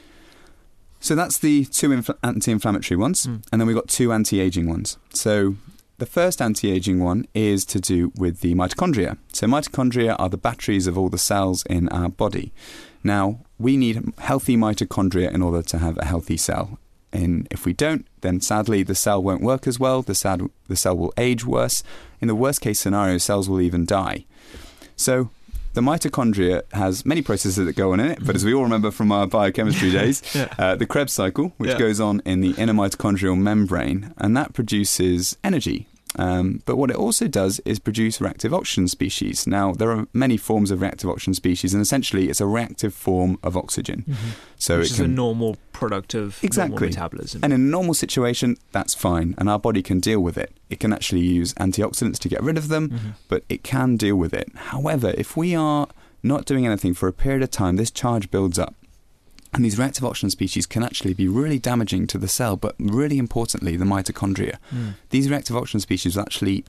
So 1.00 1.16
that's 1.16 1.38
the 1.38 1.64
two 1.64 1.88
infl- 1.88 2.16
anti-inflammatory 2.22 2.96
ones, 2.96 3.26
Mm. 3.26 3.42
and 3.50 3.60
then 3.60 3.66
we've 3.66 3.74
got 3.76 3.88
two 3.88 4.12
anti-aging 4.12 4.68
ones. 4.68 4.98
So 5.12 5.56
the 5.98 6.06
first 6.06 6.40
anti-aging 6.40 7.00
one 7.00 7.26
is 7.34 7.64
to 7.66 7.80
do 7.80 8.12
with 8.16 8.40
the 8.40 8.54
mitochondria. 8.54 9.16
So 9.32 9.46
mitochondria 9.46 10.14
are 10.18 10.28
the 10.28 10.36
batteries 10.36 10.86
of 10.86 10.96
all 10.96 11.08
the 11.08 11.18
cells 11.18 11.64
in 11.68 11.88
our 11.88 12.08
body. 12.08 12.52
Now 13.02 13.40
we 13.58 13.76
need 13.76 14.12
healthy 14.18 14.56
mitochondria 14.56 15.32
in 15.32 15.42
order 15.42 15.62
to 15.62 15.78
have 15.78 15.98
a 15.98 16.04
healthy 16.04 16.36
cell. 16.36 16.78
And 17.12 17.46
if 17.50 17.66
we 17.66 17.72
don't, 17.72 18.06
then 18.22 18.40
sadly 18.40 18.82
the 18.82 18.94
cell 18.94 19.22
won't 19.22 19.42
work 19.42 19.66
as 19.66 19.78
well. 19.78 20.02
The 20.02 20.14
cell, 20.14 20.50
the 20.68 20.76
cell 20.76 20.96
will 20.96 21.12
age 21.18 21.44
worse. 21.44 21.82
In 22.20 22.28
the 22.28 22.34
worst 22.34 22.60
case 22.60 22.80
scenario, 22.80 23.18
cells 23.18 23.48
will 23.48 23.60
even 23.60 23.84
die. 23.84 24.24
So 24.96 25.30
the 25.74 25.80
mitochondria 25.80 26.62
has 26.72 27.04
many 27.06 27.22
processes 27.22 27.64
that 27.64 27.74
go 27.76 27.92
on 27.92 28.00
in 28.00 28.10
it, 28.10 28.18
but 28.24 28.34
as 28.36 28.44
we 28.44 28.52
all 28.54 28.62
remember 28.62 28.90
from 28.90 29.10
our 29.12 29.26
biochemistry 29.26 29.90
days, 30.00 30.22
Yeah. 30.34 30.48
uh, 30.58 30.74
the 30.76 30.86
Krebs 30.86 31.12
cycle, 31.12 31.52
which 31.56 31.70
Yeah. 31.70 31.78
goes 31.78 32.00
on 32.00 32.20
in 32.24 32.40
the 32.40 32.50
inner 32.58 32.74
mitochondrial 32.74 33.38
membrane, 33.38 34.12
and 34.18 34.36
that 34.36 34.52
produces 34.52 35.36
energy. 35.42 35.88
Um, 36.16 36.62
but 36.66 36.76
what 36.76 36.90
it 36.90 36.96
also 36.96 37.26
does 37.26 37.60
is 37.64 37.78
produce 37.78 38.20
reactive 38.20 38.52
oxygen 38.52 38.88
species. 38.88 39.46
Now, 39.46 39.72
there 39.72 39.90
are 39.90 40.06
many 40.12 40.36
forms 40.36 40.70
of 40.70 40.80
reactive 40.82 41.08
oxygen 41.08 41.34
species, 41.34 41.72
and 41.72 41.80
essentially, 41.82 42.28
it's 42.28 42.40
a 42.40 42.46
reactive 42.46 42.92
form 42.94 43.38
of 43.42 43.56
oxygen. 43.56 44.04
So 44.58 44.78
Which 44.78 44.88
it 44.88 44.92
is 44.92 45.00
a 45.00 45.08
normal 45.08 45.56
product 45.72 46.14
of 46.14 46.38
Exactly. 46.42 46.88
metabolism. 46.88 47.40
and 47.42 47.52
in 47.52 47.60
a 47.60 47.64
normal 47.64 47.94
situation, 47.94 48.56
that's 48.72 48.94
fine, 48.94 49.34
and 49.38 49.48
our 49.48 49.58
body 49.58 49.82
can 49.82 50.00
deal 50.00 50.20
with 50.20 50.36
it. 50.38 50.52
It 50.70 50.80
can 50.80 50.92
actually 50.92 51.22
use 51.22 51.54
antioxidants 51.54 52.18
to 52.20 52.28
get 52.28 52.42
rid 52.42 52.56
of 52.58 52.68
them, 52.68 52.88
Mhm. 52.90 52.98
but 53.28 53.44
it 53.48 53.62
can 53.64 53.96
deal 53.96 54.16
with 54.16 54.32
it. 54.34 54.50
However, 54.54 55.14
if 55.16 55.36
we 55.36 55.54
are 55.54 55.88
not 56.22 56.44
doing 56.44 56.66
anything 56.66 56.94
for 56.94 57.08
a 57.08 57.12
period 57.12 57.42
of 57.42 57.50
time, 57.50 57.76
this 57.76 57.90
charge 57.90 58.30
builds 58.30 58.58
up. 58.58 58.74
And 59.52 59.64
these 59.64 59.78
reactive 59.78 60.04
oxygen 60.04 60.30
species 60.30 60.66
can 60.66 60.82
actually 60.82 61.12
be 61.12 61.28
really 61.28 61.58
damaging 61.58 62.06
to 62.08 62.18
the 62.18 62.28
cell, 62.28 62.56
but 62.56 62.74
really 62.78 63.18
importantly, 63.18 63.76
the 63.76 63.84
mitochondria. 63.84 64.56
Mm. 64.74 64.94
These 65.10 65.28
reactive 65.28 65.56
oxygen 65.56 65.80
species 65.80 66.16
actually 66.16 66.64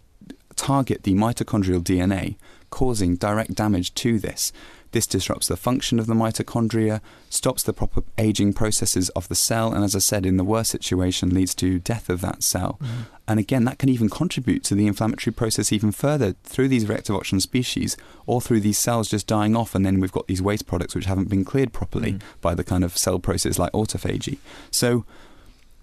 target 0.56 1.04
the 1.04 1.14
mitochondrial 1.14 1.82
DNA, 1.82 2.36
causing 2.70 3.16
direct 3.16 3.56
damage 3.56 3.94
to 3.96 4.20
this. 4.20 4.52
This 4.92 5.08
disrupts 5.08 5.48
the 5.48 5.58
function 5.58 5.98
of 5.98 6.06
the 6.06 6.14
mitochondria, 6.14 7.02
stops 7.30 7.64
the 7.64 7.74
proper 7.74 8.04
aging 8.18 8.54
processes 8.54 9.10
of 9.10 9.28
the 9.28 9.36
cell, 9.36 9.74
and 9.74 9.84
as 9.84 9.96
I 9.96 10.00
said, 10.00 10.26
in 10.26 10.38
the 10.38 10.44
worst 10.44 10.70
situation, 10.70 11.34
leads 11.34 11.56
to 11.56 11.80
death 11.80 12.10
of 12.10 12.22
that 12.22 12.44
cell. 12.44 12.78
Mhm. 12.82 13.06
And 13.28 13.39
again, 13.39 13.63
that 13.65 13.80
can 13.80 13.88
even 13.88 14.09
contribute 14.09 14.63
to 14.65 14.76
the 14.76 14.86
inflammatory 14.86 15.34
process 15.34 15.71
even 15.71 15.91
further 15.93 16.36
through 16.43 16.67
these 16.67 16.88
reactive 16.89 17.15
oxygen 17.15 17.39
species 17.39 17.95
or 18.26 18.41
through 18.41 18.59
these 18.59 18.78
cells 18.78 19.09
just 19.09 19.28
dying 19.28 19.55
off. 19.55 19.74
And 19.76 19.86
then 19.86 20.01
we've 20.01 20.11
got 20.11 20.28
these 20.28 20.41
waste 20.41 20.67
products 20.67 20.93
which 20.93 21.05
haven't 21.05 21.30
been 21.30 21.45
cleared 21.45 21.71
properly 21.71 22.13
Mm. 22.13 22.21
by 22.41 22.53
the 22.53 22.65
kind 22.65 22.84
of 22.84 22.97
cell 22.97 23.19
process 23.19 23.57
like 23.57 23.71
autophagy. 23.71 24.39
So 24.71 25.05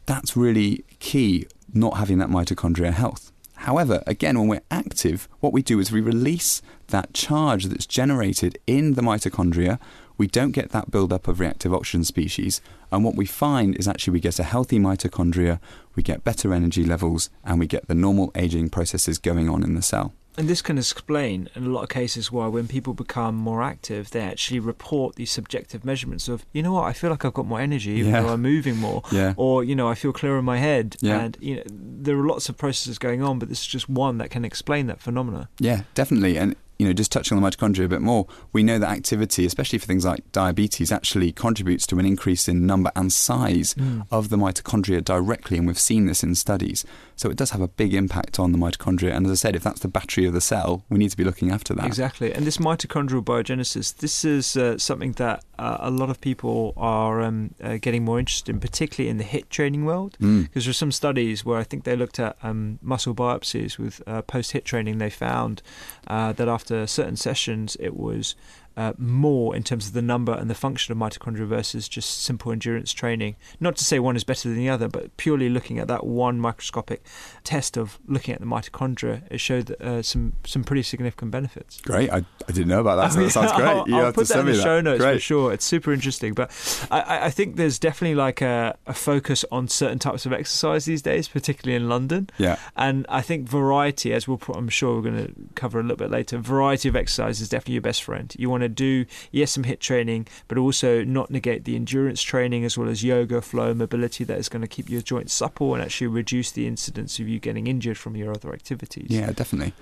that's 0.05 0.37
really 0.37 0.85
key, 0.99 1.47
not 1.73 1.97
having 1.97 2.19
that 2.19 2.29
mitochondria 2.29 2.93
health. 2.93 3.33
However, 3.55 4.03
again, 4.07 4.39
when 4.39 4.49
we're 4.49 4.63
active, 4.71 5.29
what 5.41 5.53
we 5.53 5.63
do 5.63 5.79
is 5.81 5.93
we 5.93 6.01
release 6.01 6.63
that 6.89 7.13
charge 7.15 7.67
that's 7.67 7.87
generated 7.87 8.59
in 8.67 8.95
the 8.95 9.03
mitochondria. 9.03 9.79
We 10.21 10.27
don't 10.27 10.51
get 10.53 10.69
that 10.73 10.91
buildup 10.91 11.29
of 11.29 11.41
reactive 11.41 11.73
oxygen 11.73 12.05
species. 12.05 12.61
And 12.93 13.03
what 13.05 13.17
we 13.17 13.25
find 13.25 13.75
is 13.77 13.89
actually 13.89 14.13
we 14.13 14.21
get 14.21 14.39
a 14.39 14.43
healthy 14.43 14.79
mitochondria, 14.79 15.61
we 15.97 16.03
get 16.03 16.25
better 16.25 16.53
energy 16.53 16.85
levels, 16.85 17.31
and 17.43 17.59
we 17.59 17.67
get 17.67 17.89
the 17.89 17.95
normal 17.95 18.31
aging 18.35 18.69
processes 18.69 19.17
going 19.17 19.49
on 19.49 19.63
in 19.63 19.75
the 19.75 19.81
cell. 19.81 20.13
And 20.37 20.47
this 20.47 20.61
can 20.61 20.77
explain 20.77 21.49
in 21.55 21.65
a 21.65 21.71
lot 21.71 21.85
of 21.85 21.89
cases 21.89 22.31
why 22.31 22.49
when 22.49 22.69
people 22.69 22.93
become 22.93 23.35
more 23.35 23.63
active, 23.63 24.11
they 24.11 24.21
actually 24.21 24.61
report 24.61 25.17
these 25.17 25.33
subjective 25.33 25.87
measurements 25.87 26.29
of, 26.29 26.45
you 26.53 26.63
know 26.63 26.75
what, 26.75 26.85
I 26.85 26.93
feel 26.93 27.09
like 27.09 27.25
I've 27.25 27.33
got 27.33 27.47
more 27.47 27.61
energy 27.61 27.93
even 27.93 28.13
Yeah. 28.13 28.21
though 28.21 28.35
I'm 28.35 28.43
moving 28.43 28.77
more. 28.77 29.03
Yeah. 29.11 29.33
Or, 29.39 29.65
you 29.65 29.75
know, 29.75 29.89
I 29.89 29.95
feel 29.95 30.13
clearer 30.13 30.39
in 30.39 30.45
my 30.45 30.59
head. 30.59 30.97
Yeah. 31.01 31.19
And, 31.23 31.39
you 31.41 31.57
know, 31.57 31.63
there 31.67 32.19
are 32.19 32.27
lots 32.27 32.51
of 32.51 32.59
processes 32.59 32.99
going 32.99 33.23
on, 33.23 33.39
but 33.39 33.49
this 33.49 33.61
is 33.63 33.67
just 33.67 33.89
one 33.89 34.19
that 34.19 34.29
can 34.29 34.45
explain 34.45 34.87
that 34.89 35.01
phenomena. 35.01 35.49
Yeah, 35.59 35.81
definitely. 35.95 36.37
And 36.37 36.57
you 36.81 36.87
know, 36.87 36.95
just 36.95 37.13
touching 37.13 37.37
on 37.37 37.43
the 37.43 37.49
mitochondria 37.51 37.85
a 37.85 37.89
bit 37.89 38.01
more, 38.01 38.27
we 38.55 38.63
know 38.63 38.79
that 38.79 38.89
activity, 38.91 39.45
especially 39.45 39.79
for 39.79 39.87
things 39.87 40.05
like 40.07 40.23
diabetes, 40.33 40.91
actually 40.91 41.31
contributes 41.31 41.87
to 41.89 41.99
an 41.99 42.07
increase 42.07 42.49
in 42.49 42.67
number 42.67 42.91
and 42.97 43.13
size 43.13 43.75
Mm. 43.75 44.07
of 44.11 44.31
the 44.31 44.37
mitochondria 44.37 45.05
directly, 45.05 45.59
and 45.59 45.67
we've 45.67 45.79
seen 45.91 46.07
this 46.07 46.23
in 46.23 46.35
studies. 46.35 46.85
So 47.17 47.29
it 47.31 47.37
does 47.37 47.51
have 47.51 47.61
a 47.61 47.69
big 47.69 47.93
impact 47.93 48.39
on 48.39 48.53
the 48.53 48.59
mitochondria. 48.59 49.13
And 49.15 49.27
as 49.27 49.33
I 49.33 49.35
said, 49.35 49.55
if 49.57 49.63
that's 49.63 49.81
the 49.81 49.89
battery 49.89 50.25
of 50.25 50.33
the 50.33 50.41
cell, 50.41 50.71
we 50.89 50.97
need 50.97 51.11
to 51.11 51.17
be 51.23 51.25
looking 51.31 51.51
after 51.51 51.75
that. 51.75 51.85
Exactly. 51.85 52.33
And 52.35 52.47
this 52.47 52.57
mitochondrial 52.69 53.23
biogenesis, 53.23 53.87
this 54.05 54.25
is 54.25 54.57
uh, 54.57 54.79
something 54.79 55.13
that 55.25 55.45
uh, 55.59 55.77
a 55.81 55.91
lot 55.91 56.09
of 56.09 56.19
people 56.29 56.73
are 56.79 57.21
um, 57.21 57.55
uh, 57.63 57.77
getting 57.87 58.03
more 58.07 58.19
interested 58.19 58.49
in, 58.55 58.59
particularly 58.61 59.11
in 59.11 59.19
the 59.19 59.25
HIT 59.35 59.51
training 59.51 59.85
world. 59.85 60.17
Mm. 60.19 60.45
Because 60.45 60.65
there 60.65 60.71
are 60.71 60.85
some 60.85 60.93
studies 60.93 61.45
where 61.45 61.59
I 61.59 61.65
think 61.65 61.85
they 61.85 61.97
looked 61.97 62.19
at 62.19 62.37
um, 62.43 62.79
muscle 62.81 63.15
biopsies 63.15 63.77
with 63.79 64.01
uh, 64.07 64.23
post 64.23 64.53
hit 64.53 64.65
training. 64.65 64.97
They 64.99 65.11
found 65.11 65.61
uh, 66.07 66.33
that 66.39 66.49
after 66.49 66.70
certain 66.71 67.17
sessions, 67.17 67.77
it 67.81 67.97
was 67.97 68.35
uh, 68.81 68.95
more 68.97 69.55
in 69.55 69.63
terms 69.63 69.87
of 69.87 69.93
the 69.93 70.01
number 70.01 70.33
and 70.33 70.49
the 70.49 70.55
function 70.55 70.91
of 70.91 70.97
mitochondria 70.97 71.47
versus 71.47 71.87
just 71.87 72.23
simple 72.23 72.51
endurance 72.51 72.95
training. 72.95 73.37
Not 73.61 73.77
to 73.77 73.85
say 73.85 73.99
one 73.99 74.17
is 74.17 74.25
better 74.25 74.49
than 74.49 74.57
the 74.57 74.71
other, 74.71 74.89
but 74.89 75.15
purely 75.19 75.51
looking 75.51 75.79
at 75.79 75.87
that 75.89 76.07
one 76.07 76.41
microscopic 76.41 77.05
test 77.45 77.77
of 77.77 77.99
looking 78.07 78.33
at 78.33 78.41
the 78.41 78.47
mitochondria, 78.47 79.23
it 79.31 79.39
showed 79.39 79.77
uh, 79.83 80.01
some 80.01 80.33
some 80.47 80.65
pretty 80.65 80.83
significant 80.83 81.31
benefits. 81.31 81.83
Great. 81.83 82.09
I, 82.11 82.25
I 82.49 82.53
didn't 82.53 82.69
know 82.69 82.81
about 82.81 82.97
that. 82.97 83.13
So 83.13 83.23
that 83.23 83.31
sounds 83.31 83.53
great. 83.53 83.69
I'll, 83.69 83.87
you 83.87 83.97
I'll 83.97 84.07
have 84.07 84.15
put 84.15 84.29
to 84.29 84.33
that 84.33 84.41
in 84.41 84.47
the 84.47 84.53
me 84.53 84.59
show 84.59 84.77
that. 84.77 84.83
notes 84.83 85.05
for 85.05 85.19
sure. 85.19 85.53
It's 85.53 85.65
super 85.67 85.93
interesting, 85.93 86.33
but 86.33 86.51
I- 86.91 87.27
I, 87.27 87.31
think 87.31 87.57
there's 87.57 87.79
definitely 87.79 88.15
like 88.15 88.41
a, 88.41 88.79
a 88.87 88.95
focus 88.95 89.45
on 89.53 89.69
certain 89.69 89.99
types 89.99 90.25
of 90.25 90.33
exercise 90.33 90.87
these 90.87 91.03
days, 91.03 91.29
particularly 91.29 91.77
in 91.77 91.89
London. 91.89 92.31
Yeah. 92.39 92.57
And 92.77 93.05
I 93.09 93.21
think 93.21 93.47
variety, 93.47 94.15
as 94.15 94.27
we'll, 94.27 94.41
I'm 94.55 94.69
sure 94.69 94.97
we're 94.97 95.11
going 95.11 95.27
to 95.27 95.35
cover 95.55 95.79
a 95.79 95.83
little 95.83 95.97
bit 95.97 96.11
later, 96.11 96.39
variety 96.39 96.89
of 96.89 96.97
exercise 96.97 97.41
is 97.41 97.49
definitely 97.49 97.75
your 97.75 97.83
best 97.83 98.03
friend. 98.03 98.35
You 98.39 98.49
want 98.49 98.63
to 98.63 98.70
do, 98.71 99.05
yes, 99.31 99.53
some 99.53 99.65
HIT 99.65 99.81
training, 99.81 100.27
but 100.49 100.57
also 100.59 101.05
not 101.05 101.31
negate 101.31 101.65
the 101.65 101.77
endurance 101.77 102.23
training 102.23 102.65
as 102.65 102.79
well 102.79 102.89
as 102.89 103.05
yoga, 103.05 103.41
flow, 103.43 103.75
mobility 103.75 104.25
that 104.25 104.39
is 104.39 104.49
going 104.49 104.63
to 104.63 104.69
keep 104.69 104.89
your 104.89 105.03
joints 105.03 105.33
supple 105.33 105.75
and 105.75 105.83
actually 105.83 106.07
reduce 106.07 106.51
the 106.51 106.67
incidence 106.67 107.19
of 107.19 107.29
you 107.29 107.39
getting 107.39 107.67
injured 107.67 107.99
from 107.99 108.17
your 108.17 108.33
other 108.33 108.53
activities. 108.53 109.09
Yeah, 109.11 109.33
definitely. 109.33 109.75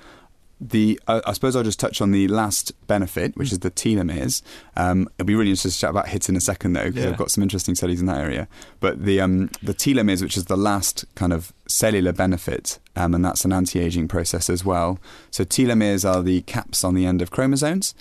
The 0.61 1.01
uh, 1.07 1.21
I 1.25 1.35
suppose 1.35 1.55
I'll 1.55 1.63
just 1.63 1.79
touch 1.79 2.01
on 2.01 2.11
the 2.11 2.27
last 2.27 2.73
benefit, 2.89 3.37
which 3.37 3.53
is 3.53 3.61
the 3.61 3.71
telomeres. 3.71 4.43
Um, 4.75 5.09
it'll 5.17 5.27
be 5.27 5.37
really 5.37 5.51
interesting 5.51 5.71
to 5.71 5.79
chat 5.79 5.91
about 5.91 6.09
HIT 6.09 6.29
in 6.29 6.35
a 6.35 6.41
second, 6.41 6.73
though, 6.73 6.87
because 6.87 7.05
Yeah. 7.05 7.11
I've 7.11 7.17
got 7.17 7.31
some 7.31 7.43
interesting 7.45 7.77
studies 7.77 8.01
in 8.01 8.07
that 8.07 8.19
area. 8.19 8.49
But 8.81 9.05
the 9.05 9.21
um, 9.21 9.51
the 9.63 9.73
telomeres, 9.73 10.21
which 10.21 10.37
is 10.37 10.47
the 10.47 10.57
last 10.57 11.05
kind 11.15 11.33
of 11.33 11.53
cellular 11.69 12.13
benefit, 12.13 12.81
um, 12.97 13.15
and 13.15 13.25
that's 13.25 13.45
an 13.45 13.53
anti-aging 13.53 14.09
process 14.09 14.51
as 14.51 14.65
well. 14.65 14.99
So 15.31 15.45
telomeres 15.45 16.05
are 16.05 16.25
the 16.25 16.41
caps 16.43 16.83
on 16.83 16.95
the 16.97 17.07
end 17.07 17.23
of 17.23 17.31
chromosomes, 17.31 17.95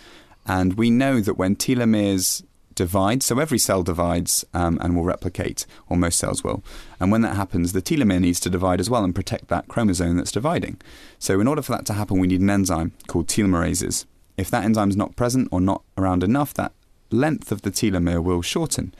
and 0.47 0.73
we 0.75 0.89
know 0.89 1.19
that 1.19 1.35
when 1.35 1.55
telomeres 1.55 2.43
divide, 2.77 3.23
so 3.23 3.39
every 3.39 3.57
cell 3.57 3.83
divides 3.83 4.45
um, 4.53 4.77
and 4.81 4.95
will 4.95 5.03
replicate, 5.03 5.65
or 5.89 5.97
most 5.97 6.19
cells 6.19 6.43
will. 6.43 6.63
And 6.99 7.11
when 7.11 7.21
that 7.21 7.35
happens, 7.35 7.73
the 7.73 7.81
telomere 7.81 8.21
needs 8.21 8.39
to 8.41 8.49
divide 8.49 8.79
as 8.79 8.89
well 8.89 9.03
and 9.03 9.13
protect 9.13 9.49
that 9.49 9.67
chromosome 9.67 10.15
that's 10.15 10.31
dividing. 10.31 10.79
So, 11.19 11.41
in 11.41 11.47
order 11.47 11.61
for 11.61 11.73
that 11.73 11.85
to 11.87 11.93
happen, 11.93 12.19
we 12.19 12.27
need 12.27 12.41
an 12.41 12.49
enzyme 12.49 12.93
called 13.07 13.27
telomerases. 13.27 14.05
If 14.37 14.49
that 14.51 14.63
enzyme 14.63 14.89
is 14.89 14.95
not 14.95 15.15
present 15.15 15.49
or 15.51 15.59
not 15.59 15.81
around 15.97 16.23
enough, 16.23 16.53
that 16.53 16.71
length 17.09 17.51
of 17.51 17.63
the 17.63 17.71
telomere 17.71 18.23
will 18.23 18.41
shorten. 18.41 18.93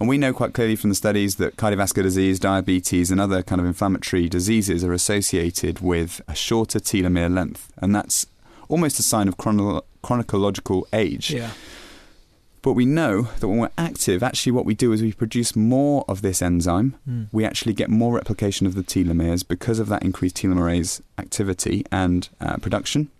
And 0.00 0.08
we 0.08 0.16
know 0.16 0.32
quite 0.32 0.54
clearly 0.54 0.76
from 0.76 0.90
the 0.90 0.96
studies 0.96 1.36
that 1.36 1.56
cardiovascular 1.56 2.04
disease, 2.04 2.38
diabetes, 2.38 3.10
and 3.10 3.20
other 3.20 3.42
kind 3.42 3.60
of 3.60 3.66
inflammatory 3.66 4.28
diseases 4.28 4.84
are 4.84 4.92
associated 4.92 5.80
with 5.80 6.20
a 6.28 6.36
shorter 6.36 6.78
telomere 6.78 7.34
length. 7.34 7.72
And 7.78 7.92
that's 7.92 8.26
almost 8.68 9.00
a 9.00 9.02
sign 9.02 9.26
of 9.26 9.36
chrono- 9.36 9.82
chronological 10.02 10.86
age. 10.92 11.30
Yeah. 11.30 11.50
But 12.60 12.72
we 12.72 12.84
know 12.84 13.22
that 13.22 13.46
when 13.48 13.58
we're 13.58 13.70
active, 13.78 14.22
actually 14.22 14.52
what 14.52 14.64
we 14.64 14.74
do 14.74 14.92
is 14.92 15.00
we 15.00 15.12
produce 15.12 15.54
more 15.54 16.04
of 16.08 16.22
this 16.22 16.42
enzyme. 16.42 16.96
Mm. 17.08 17.28
We 17.30 17.44
actually 17.44 17.72
get 17.72 17.88
more 17.88 18.12
replication 18.12 18.66
of 18.66 18.74
the 18.74 18.82
telomeres 18.82 19.46
because 19.46 19.78
of 19.78 19.88
that 19.88 20.02
increased 20.02 20.36
telomerase 20.36 21.00
activity 21.16 21.84
and 21.92 22.28
uh, 22.40 22.56
production. 22.56 23.10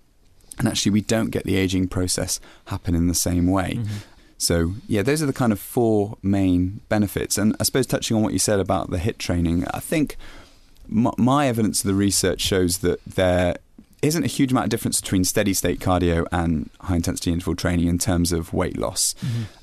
And 0.58 0.66
actually, 0.66 0.90
we 0.90 1.02
don't 1.02 1.30
get 1.30 1.44
the 1.44 1.54
aging 1.56 1.86
process 1.86 2.40
happen 2.66 2.96
in 2.96 3.06
the 3.06 3.14
same 3.14 3.46
way. 3.46 3.74
Mm-hmm. 3.74 3.96
So, 4.38 4.74
yeah, 4.88 5.02
those 5.02 5.22
are 5.22 5.26
the 5.26 5.32
kind 5.32 5.52
of 5.52 5.60
four 5.60 6.18
main 6.20 6.80
benefits. 6.88 7.38
And 7.38 7.54
I 7.60 7.64
suppose 7.64 7.86
touching 7.86 8.16
on 8.16 8.22
what 8.22 8.32
you 8.32 8.38
said 8.38 8.58
about 8.58 8.90
the 8.90 8.98
HIT 8.98 9.18
training, 9.20 9.66
I 9.72 9.78
think 9.80 10.16
my, 10.88 11.12
my 11.16 11.46
evidence 11.46 11.84
of 11.84 11.88
the 11.88 11.94
research 11.94 12.40
shows 12.40 12.78
that 12.78 13.00
there 13.04 13.56
isn't 14.03 14.24
a 14.24 14.28
huge 14.28 14.53
amount 14.53 14.64
of 14.64 14.70
difference 14.70 15.01
between 15.01 15.24
steady 15.24 15.55
state 15.55 15.80
cardio 15.80 16.26
and 16.30 16.70
high 16.80 16.96
intensity 16.96 17.32
interval 17.32 17.55
training 17.55 17.88
in 17.88 17.99
terms 17.99 18.32
of 18.32 18.53
weight 18.53 18.76
loss. 18.76 19.14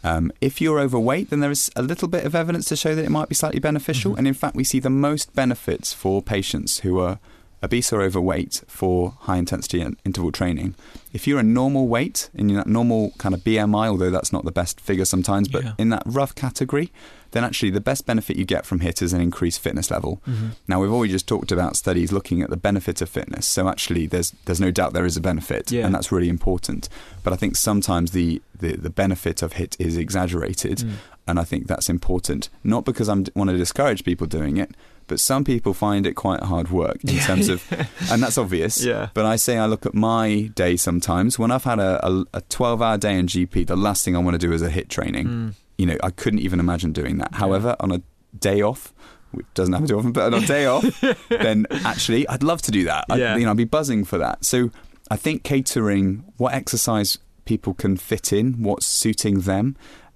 Um, 0.04 0.32
if 0.42 0.60
you're 0.60 0.80
overweight, 0.80 1.30
then 1.30 1.40
there 1.40 1.52
is 1.52 1.72
a 1.76 1.82
little 1.82 2.08
bit 2.08 2.26
of 2.26 2.36
evidence 2.36 2.66
to 2.70 2.76
show 2.76 2.96
that 2.96 3.06
it 3.06 3.12
might 3.12 3.30
be 3.30 3.36
slightly 3.36 3.60
beneficial. 3.60 4.16
And 4.16 4.28
in 4.28 4.34
fact, 4.34 4.56
we 4.56 4.64
see 4.64 4.80
the 4.80 4.90
most 4.90 5.34
benefits 5.36 5.94
for 5.94 6.22
patients 6.22 6.80
who 6.80 7.00
are 7.00 7.20
obese 7.64 7.92
or 7.92 8.02
overweight 8.02 8.62
for 8.68 9.12
high 9.22 9.38
intensity 9.38 9.82
in- 9.82 9.98
interval 10.06 10.32
training. 10.32 10.76
If 11.14 11.26
you're 11.28 11.40
a 11.40 11.44
normal 11.44 11.88
weight 11.88 12.30
in 12.34 12.48
that 12.56 12.68
normal 12.68 13.12
kind 13.18 13.34
of 13.34 13.42
BMI, 13.44 13.88
although 13.88 14.12
that's 14.12 14.32
not 14.34 14.46
the 14.46 14.52
best 14.52 14.80
figure 14.80 15.06
sometimes, 15.06 15.48
but 15.48 15.64
Yeah. 15.64 15.72
in 15.78 15.90
that 15.90 16.04
rough 16.06 16.36
category, 16.36 16.92
then 17.32 17.44
actually 17.44 17.70
the 17.72 17.82
best 17.82 18.06
benefit 18.06 18.38
you 18.38 18.46
get 18.46 18.66
from 18.66 18.80
HIT 18.82 19.02
is 19.02 19.12
an 19.14 19.20
increased 19.22 19.60
fitness 19.60 19.90
level. 19.92 20.22
Mm-hmm. 20.28 20.48
Now 20.68 20.80
we've 20.82 20.92
already 20.92 21.12
just 21.12 21.28
talked 21.28 21.52
about 21.52 21.76
studies 21.76 22.12
looking 22.12 22.42
at 22.42 22.50
the 22.50 22.58
benefit 22.58 23.02
of 23.02 23.10
fitness, 23.10 23.48
so 23.48 23.68
actually 23.68 24.06
there's 24.08 24.32
there's 24.46 24.62
no 24.62 24.72
doubt 24.72 24.94
there 24.94 25.06
is 25.06 25.18
a 25.18 25.22
benefit, 25.22 25.72
Yeah. 25.72 25.86
and 25.86 25.94
that's 25.96 26.12
really 26.12 26.30
important. 26.30 26.88
But 27.24 27.34
I 27.34 27.36
think 27.36 27.56
sometimes 27.56 28.12
the 28.12 28.42
the, 28.58 28.78
the 28.78 28.90
benefit 28.90 29.42
of 29.42 29.54
HIT 29.54 29.76
is 29.80 29.98
exaggerated, 29.98 30.78
Mm. 30.80 30.92
and 31.28 31.40
I 31.40 31.44
think 31.44 31.68
that's 31.68 31.90
important. 31.90 32.50
Not 32.64 32.86
because 32.86 33.10
I 33.10 33.16
want 33.36 33.50
to 33.50 33.58
discourage 33.58 34.06
people 34.06 34.28
doing 34.28 34.56
it, 34.58 34.72
but 35.08 35.20
some 35.20 35.44
people 35.44 35.74
find 35.74 36.06
it 36.06 36.14
quite 36.14 36.42
hard 36.44 36.72
work 36.72 37.04
in 37.04 37.18
terms 37.20 37.50
of, 37.50 37.64
and 38.12 38.22
that's 38.22 38.38
obvious. 38.38 38.84
Yeah. 38.84 39.10
But 39.14 39.26
I 39.26 39.36
say 39.36 39.58
I 39.58 39.66
look 39.66 39.86
at 39.86 39.94
my 39.94 40.52
day 40.56 40.76
sometimes 40.76 41.38
when 41.38 41.52
I've 41.52 41.64
had 41.64 41.80
a, 41.80 42.06
a, 42.06 42.26
a 42.34 42.42
12 42.42 42.82
hour 42.82 42.98
day 42.98 43.18
in 43.18 43.28
GP, 43.28 43.68
the 43.68 43.76
last 43.76 44.04
thing 44.04 44.16
I 44.16 44.20
want 44.20 44.36
to 44.36 44.48
do 44.48 44.54
is 44.54 44.62
a 44.62 44.70
HIT 44.70 44.90
training. 44.90 45.28
Mm. 45.28 45.54
You 45.78 45.86
know, 45.88 45.98
I 46.04 46.10
couldn't 46.10 46.40
even 46.40 46.60
imagine 46.60 46.92
doing 46.92 47.18
that. 47.18 47.36
However, 47.36 47.76
on 47.80 47.92
a 47.92 48.02
day 48.40 48.62
off, 48.62 48.94
which 49.32 49.46
doesn't 49.54 49.74
happen 49.74 49.88
too 49.88 49.98
often, 49.98 50.12
but 50.12 50.34
on 50.34 50.44
a 50.44 50.48
day 50.48 50.66
off, 50.66 50.84
then 51.30 51.66
actually 51.70 52.28
I'd 52.28 52.44
love 52.44 52.62
to 52.64 52.72
do 52.72 52.86
that. 52.86 53.06
Yeah. 53.10 53.36
You 53.36 53.46
know, 53.46 53.52
I'd 53.52 53.58
be 53.58 53.66
buzzing 53.66 54.06
for 54.06 54.18
that. 54.18 54.46
So 54.46 54.72
I 55.12 55.18
think 55.18 55.44
catering 55.44 56.24
what 56.38 56.54
exercise 56.54 57.20
people 57.46 57.74
can 57.74 57.96
fit 57.98 58.34
in, 58.34 58.64
what's 58.64 58.86
suiting 58.86 59.42
them, 59.42 59.76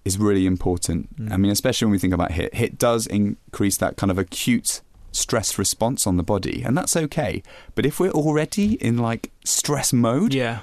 is 0.10 0.18
really 0.28 0.46
important. 0.46 1.02
Mm. 1.18 1.32
I 1.34 1.38
mean, 1.38 1.52
especially 1.52 1.86
when 1.86 1.94
we 1.98 2.00
think 2.04 2.14
about 2.20 2.32
HIT, 2.32 2.54
HIT 2.62 2.78
does 2.78 3.08
increase 3.08 3.78
that 3.78 3.96
kind 4.00 4.12
of 4.12 4.18
acute 4.18 4.82
stress 5.12 5.58
response 5.58 6.06
on 6.10 6.18
the 6.18 6.24
body, 6.34 6.58
and 6.66 6.78
that's 6.78 6.96
okay. 7.06 7.42
But 7.76 7.86
if 7.86 8.00
we're 8.00 8.12
already 8.24 8.74
in 8.88 8.98
like 8.98 9.32
stress 9.44 9.92
mode, 9.94 10.34
Yeah. 10.34 10.60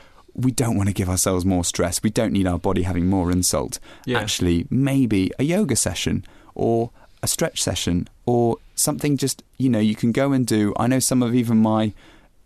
we 0.46 0.50
don't 0.62 0.76
want 0.76 0.88
to 0.88 0.94
give 1.00 1.08
ourselves 1.08 1.44
more 1.44 1.64
stress. 1.64 2.02
We 2.02 2.10
don't 2.10 2.32
need 2.32 2.46
our 2.46 2.58
body 2.58 2.82
having 2.82 3.06
more 3.06 3.28
insult. 3.32 3.78
Yeah. 4.04 4.20
Actually, 4.20 4.66
maybe 4.70 5.30
a 5.38 5.44
yoga 5.44 5.76
session 5.76 6.24
or 6.54 6.90
a 7.22 7.28
stretch 7.28 7.58
session 7.62 8.08
or 8.26 8.58
something 8.74 9.16
just, 9.16 9.42
you 9.58 9.68
know, 9.70 9.78
you 9.90 9.94
can 10.02 10.12
go 10.12 10.32
and 10.32 10.46
do. 10.46 10.74
I 10.76 10.86
know 10.86 10.98
some 11.00 11.22
of 11.22 11.34
even 11.34 11.56
my 11.58 11.92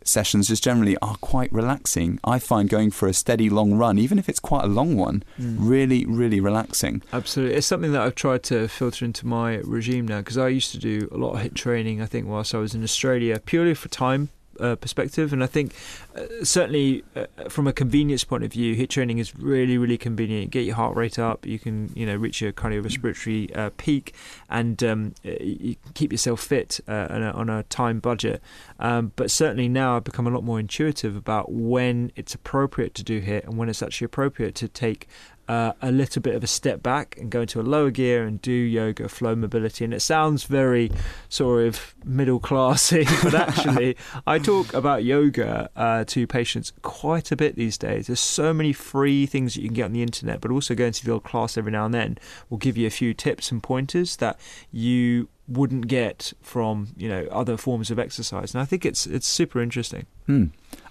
sessions 0.04 0.48
just 0.48 0.64
generally 0.64 0.96
are 1.02 1.16
quite 1.20 1.52
relaxing. 1.52 2.18
I 2.24 2.38
find 2.38 2.68
going 2.68 2.90
for 2.90 3.06
a 3.08 3.12
steady 3.14 3.50
long 3.50 3.74
run, 3.74 3.98
even 3.98 4.18
if 4.18 4.28
it's 4.28 4.40
quite 4.40 4.64
a 4.64 4.68
long 4.68 4.96
one, 4.96 5.22
Mm. 5.40 5.56
really, 5.58 6.04
really 6.06 6.40
relaxing. 6.40 7.02
Absolutely. 7.12 7.56
It's 7.56 7.66
something 7.66 7.92
that 7.92 8.02
I've 8.02 8.14
tried 8.14 8.42
to 8.44 8.66
filter 8.68 9.04
into 9.04 9.26
my 9.26 9.56
regime 9.64 10.08
now 10.08 10.18
because 10.18 10.38
I 10.38 10.48
used 10.48 10.72
to 10.72 10.78
do 10.78 11.08
a 11.12 11.16
lot 11.16 11.32
of 11.34 11.40
hit 11.42 11.54
training, 11.54 12.00
I 12.00 12.06
think, 12.06 12.26
whilst 12.26 12.54
I 12.54 12.58
was 12.58 12.74
in 12.74 12.82
Australia, 12.82 13.40
purely 13.44 13.74
for 13.74 13.88
time. 13.88 14.30
Uh, 14.60 14.76
perspective, 14.76 15.32
and 15.32 15.42
I 15.42 15.46
think 15.46 15.74
uh, 16.14 16.26
certainly 16.42 17.02
uh, 17.16 17.26
from 17.48 17.66
a 17.66 17.72
convenience 17.72 18.24
point 18.24 18.44
of 18.44 18.52
view, 18.52 18.74
hit 18.74 18.90
training 18.90 19.16
is 19.16 19.34
really, 19.34 19.78
really 19.78 19.96
convenient. 19.96 20.50
Get 20.50 20.66
your 20.66 20.74
heart 20.74 20.96
rate 20.96 21.18
up, 21.18 21.46
you 21.46 21.58
can, 21.58 21.90
you 21.94 22.04
know, 22.04 22.14
reach 22.14 22.42
your 22.42 22.52
cardiorespiratory 22.52 23.56
uh, 23.56 23.70
peak, 23.78 24.14
and 24.50 24.82
um, 24.84 25.14
uh, 25.24 25.30
you 25.40 25.76
keep 25.94 26.12
yourself 26.12 26.40
fit 26.40 26.78
on, 26.86 27.22
a, 27.22 27.30
on 27.30 27.48
a 27.48 27.62
time 27.64 28.00
budget. 28.00 28.42
Um, 28.78 29.12
but 29.16 29.30
certainly 29.30 29.68
now 29.68 29.96
I've 29.96 30.04
become 30.04 30.26
a 30.26 30.30
lot 30.30 30.44
more 30.44 30.60
intuitive 30.60 31.16
about 31.16 31.50
when 31.50 32.12
it's 32.14 32.34
appropriate 32.34 32.94
to 32.96 33.02
do 33.02 33.20
hit 33.20 33.44
and 33.44 33.56
when 33.56 33.70
it's 33.70 33.82
actually 33.82 34.06
appropriate 34.06 34.54
to 34.56 34.68
take 34.68 35.08
uh, 35.48 35.72
a 35.82 35.90
little 35.90 36.22
bit 36.22 36.34
of 36.34 36.44
a 36.44 36.46
step 36.46 36.82
back 36.82 37.16
and 37.18 37.30
go 37.30 37.40
into 37.42 37.60
a 37.60 37.62
lower 37.62 37.90
gear 37.90 38.24
and 38.24 38.40
do 38.40 38.52
yoga, 38.52 39.08
flow 39.08 39.34
mobility. 39.34 39.84
And 39.84 39.92
it 39.92 40.00
sounds 40.00 40.44
very 40.44 40.90
sort 41.28 41.66
of 41.66 41.94
middle 42.04 42.40
classy, 42.40 43.04
but 43.22 43.34
actually, 43.34 43.96
I 44.26 44.38
talk 44.38 44.72
about 44.74 45.04
yoga 45.04 45.70
uh, 45.76 46.04
to 46.04 46.26
patients 46.26 46.72
quite 46.82 47.32
a 47.32 47.36
bit 47.36 47.56
these 47.56 47.76
days. 47.76 48.06
There's 48.06 48.20
so 48.20 48.52
many 48.54 48.72
free 48.72 49.26
things 49.26 49.54
that 49.54 49.62
you 49.62 49.68
can 49.68 49.74
get 49.74 49.84
on 49.86 49.92
the 49.92 50.02
internet, 50.02 50.40
but 50.40 50.50
also 50.50 50.74
going 50.74 50.92
to 50.92 51.04
the 51.04 51.12
old 51.12 51.24
class 51.24 51.58
every 51.58 51.72
now 51.72 51.84
and 51.84 51.94
then 51.94 52.18
will 52.48 52.58
give 52.58 52.76
you 52.76 52.86
a 52.86 52.90
few 52.90 53.14
tips 53.14 53.50
and 53.50 53.62
pointers 53.62 54.16
that 54.16 54.38
you 54.70 55.28
wouldn't 55.48 55.88
get 55.88 56.32
from 56.40 56.86
you 56.96 57.08
know 57.08 57.26
other 57.32 57.56
forms 57.56 57.90
of 57.90 57.98
exercise 57.98 58.54
and 58.54 58.62
i 58.62 58.64
think 58.64 58.86
it's 58.86 59.04
it's 59.04 59.26
super 59.26 59.60
interesting 59.60 60.06
Hmm. 60.30 60.44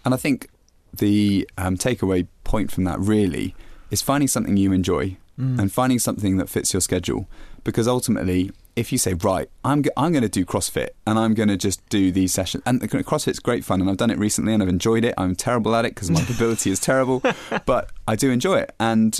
And 0.03 0.13
I 0.13 0.17
think 0.17 0.49
the 0.93 1.49
um, 1.57 1.77
takeaway 1.77 2.27
point 2.43 2.71
from 2.71 2.83
that 2.83 2.99
really 2.99 3.55
is 3.91 4.01
finding 4.01 4.27
something 4.27 4.57
you 4.57 4.71
enjoy 4.71 5.17
Mm. 5.39 5.57
and 5.57 5.71
finding 5.71 5.99
something 5.99 6.35
that 6.35 6.49
fits 6.49 6.73
your 6.73 6.81
schedule. 6.81 7.25
Because 7.63 7.87
ultimately, 7.87 8.51
if 8.75 8.91
you 8.91 8.97
say, 8.97 9.13
right, 9.13 9.49
I'm, 9.63 9.83
g- 9.83 9.89
I'm 9.95 10.11
going 10.11 10.21
to 10.23 10.27
do 10.27 10.43
CrossFit 10.45 10.89
and 11.07 11.17
I'm 11.17 11.33
going 11.33 11.47
to 11.47 11.55
just 11.55 11.79
do 11.87 12.11
these 12.11 12.33
sessions, 12.33 12.61
and 12.65 12.81
CrossFit's 12.81 13.39
great 13.39 13.63
fun 13.63 13.79
and 13.79 13.89
I've 13.89 13.95
done 13.95 14.11
it 14.11 14.17
recently 14.17 14.53
and 14.53 14.61
I've 14.61 14.67
enjoyed 14.67 15.05
it. 15.05 15.13
I'm 15.17 15.35
terrible 15.35 15.73
at 15.77 15.85
it 15.85 15.95
because 15.95 16.11
my 16.11 16.21
mobility 16.29 16.71
is 16.71 16.81
terrible, 16.81 17.21
but 17.65 17.89
I 18.05 18.17
do 18.17 18.31
enjoy 18.31 18.57
it. 18.59 18.75
And 18.81 19.17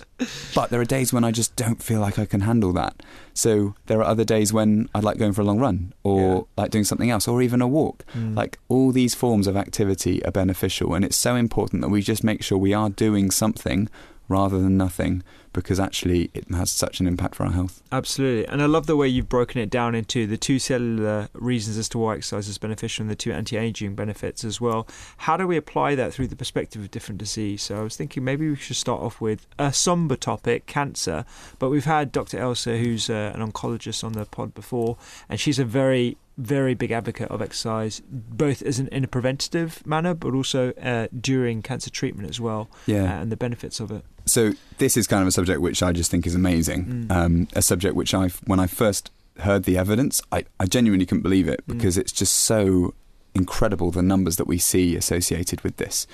but 0.54 0.72
there 0.72 0.82
are 0.82 0.86
days 0.86 1.14
when 1.14 1.24
I 1.24 1.32
just 1.32 1.56
don't 1.56 1.82
feel 1.82 2.02
like 2.02 2.20
I 2.20 2.26
can 2.26 2.42
handle 2.42 2.74
that. 2.74 3.02
So 3.34 3.76
there 3.86 4.00
are 4.00 4.04
other 4.06 4.26
days 4.26 4.52
when 4.52 4.90
I'd 4.94 5.06
like 5.06 5.18
going 5.20 5.32
for 5.32 5.40
a 5.42 5.46
long 5.46 5.60
run 5.60 5.94
or 6.04 6.20
Yeah. 6.36 6.42
like 6.64 6.72
doing 6.72 6.84
something 6.84 7.10
else 7.10 7.30
or 7.30 7.42
even 7.42 7.62
a 7.62 7.68
walk. 7.68 8.04
Mm. 8.14 8.36
Like 8.36 8.60
all 8.68 8.92
these 8.92 9.16
forms 9.16 9.48
of 9.48 9.56
activity 9.56 10.22
are 10.26 10.32
beneficial, 10.32 10.94
and 10.96 11.06
it's 11.06 11.16
so 11.18 11.38
important 11.38 11.82
that 11.82 11.90
we 11.90 12.02
just 12.02 12.26
make 12.26 12.44
sure 12.44 12.58
we 12.58 12.74
are 12.74 12.90
doing 12.90 13.32
something 13.32 13.88
rather 14.30 14.60
than 14.60 14.78
nothing 14.78 15.24
because 15.52 15.80
actually 15.80 16.30
it 16.34 16.50
has 16.52 16.72
such 16.72 17.00
an 17.00 17.08
impact 17.08 17.36
for 17.36 17.44
our 17.44 17.52
health. 17.52 17.82
Absolutely. 17.92 18.48
And 18.48 18.62
I 18.62 18.68
love 18.68 18.86
the 18.86 18.96
way 18.96 19.08
you've 19.08 19.28
broken 19.28 19.60
it 19.60 19.70
down 19.70 19.96
into 19.96 20.28
the 20.28 20.38
two 20.38 20.60
cellular 20.60 21.28
reasons 21.34 21.78
as 21.78 21.90
to 21.90 21.98
why 21.98 22.16
exercise 22.16 22.48
is 22.48 22.60
beneficial 22.60 23.04
and 23.04 23.10
the 23.10 23.16
two 23.16 23.34
anti 23.34 23.58
aging 23.58 23.96
benefits 23.96 24.44
as 24.44 24.62
well. 24.62 24.88
How 25.18 25.38
do 25.38 25.48
we 25.48 25.58
apply 25.58 25.96
that 25.96 26.14
through 26.14 26.28
the 26.28 26.36
perspective 26.36 26.82
of 26.82 26.92
different 26.92 27.18
disease? 27.18 27.64
So 27.64 27.80
I 27.80 27.82
was 27.82 27.98
thinking 27.98 28.24
maybe 28.24 28.48
we 28.48 28.56
should 28.56 28.76
start 28.76 29.02
off 29.02 29.20
with 29.20 29.48
a 29.58 29.74
somber 29.74 30.16
topic, 30.16 30.68
cancer. 30.68 31.26
But 31.58 31.70
we've 31.70 31.86
had 31.86 32.12
Dr. 32.12 32.38
Elsa, 32.38 32.78
who's 32.78 33.10
uh, 33.10 33.32
an 33.34 33.42
oncologist 33.42 34.04
on 34.04 34.14
the 34.14 34.26
pod 34.26 34.54
before, 34.54 34.98
and 35.28 35.40
she's 35.40 35.60
a 35.60 35.66
very 35.66 36.18
very 36.40 36.74
big 36.74 36.92
advocate 36.92 37.30
of 37.30 37.42
exercise, 37.42 38.02
both 38.10 38.62
as 38.64 38.80
an, 38.80 38.88
in 38.94 39.04
a 39.04 39.08
preventative 39.08 39.86
manner, 39.86 40.14
but 40.14 40.34
also 40.34 40.72
uh, 40.82 41.08
during 41.20 41.62
cancer 41.62 41.90
treatment 41.90 42.30
as 42.30 42.40
well, 42.40 42.70
Yeah. 42.86 43.04
uh, 43.04 43.22
and 43.22 43.32
the 43.32 43.38
benefits 43.38 43.80
of 43.80 43.92
it. 43.92 44.04
So 44.26 44.54
this 44.78 44.96
is 44.96 45.06
kind 45.06 45.22
of 45.22 45.28
a 45.28 45.32
subject 45.32 45.60
which 45.60 45.84
I 45.84 45.92
just 45.92 46.10
think 46.10 46.26
is 46.26 46.36
amazing. 46.36 46.86
Mm. 46.86 47.12
Um, 47.12 47.48
a 47.56 47.62
subject 47.62 47.94
which 47.96 48.14
I, 48.14 48.30
when 48.46 48.60
I 48.60 48.68
first 48.68 49.12
heard 49.40 49.64
the 49.64 49.78
evidence, 49.78 50.22
I, 50.32 50.46
I 50.60 50.66
genuinely 50.66 51.06
couldn't 51.06 51.24
believe 51.24 51.48
it 51.48 51.62
Mm. 51.68 51.74
because 51.78 51.98
it's 51.98 52.12
just 52.12 52.34
so 52.36 52.94
incredible 53.36 53.92
the 53.92 54.02
numbers 54.02 54.38
that 54.38 54.48
we 54.48 54.58
see 54.58 54.96
associated 54.96 55.62
with 55.62 55.78
this. 55.78 56.08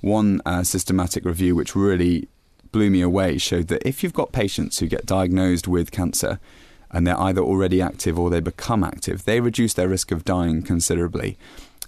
One 0.00 0.40
uh, 0.46 0.62
systematic 0.62 1.24
review 1.24 1.54
which 1.54 1.74
really 1.74 2.28
blew 2.72 2.90
me 2.90 3.00
away 3.02 3.38
showed 3.38 3.66
that 3.68 3.82
if 3.86 4.02
you've 4.02 4.12
got 4.14 4.30
patients 4.32 4.78
who 4.78 4.86
get 4.86 5.04
diagnosed 5.06 5.66
with 5.66 5.90
cancer 5.90 6.38
and 6.92 7.06
they're 7.06 7.20
either 7.20 7.40
already 7.42 7.80
active 7.82 8.18
or 8.18 8.30
they 8.30 8.40
become 8.40 8.82
active, 8.84 9.24
they 9.24 9.40
reduce 9.40 9.74
their 9.74 9.88
risk 9.88 10.10
of 10.10 10.24
dying 10.24 10.62
considerably. 10.62 11.36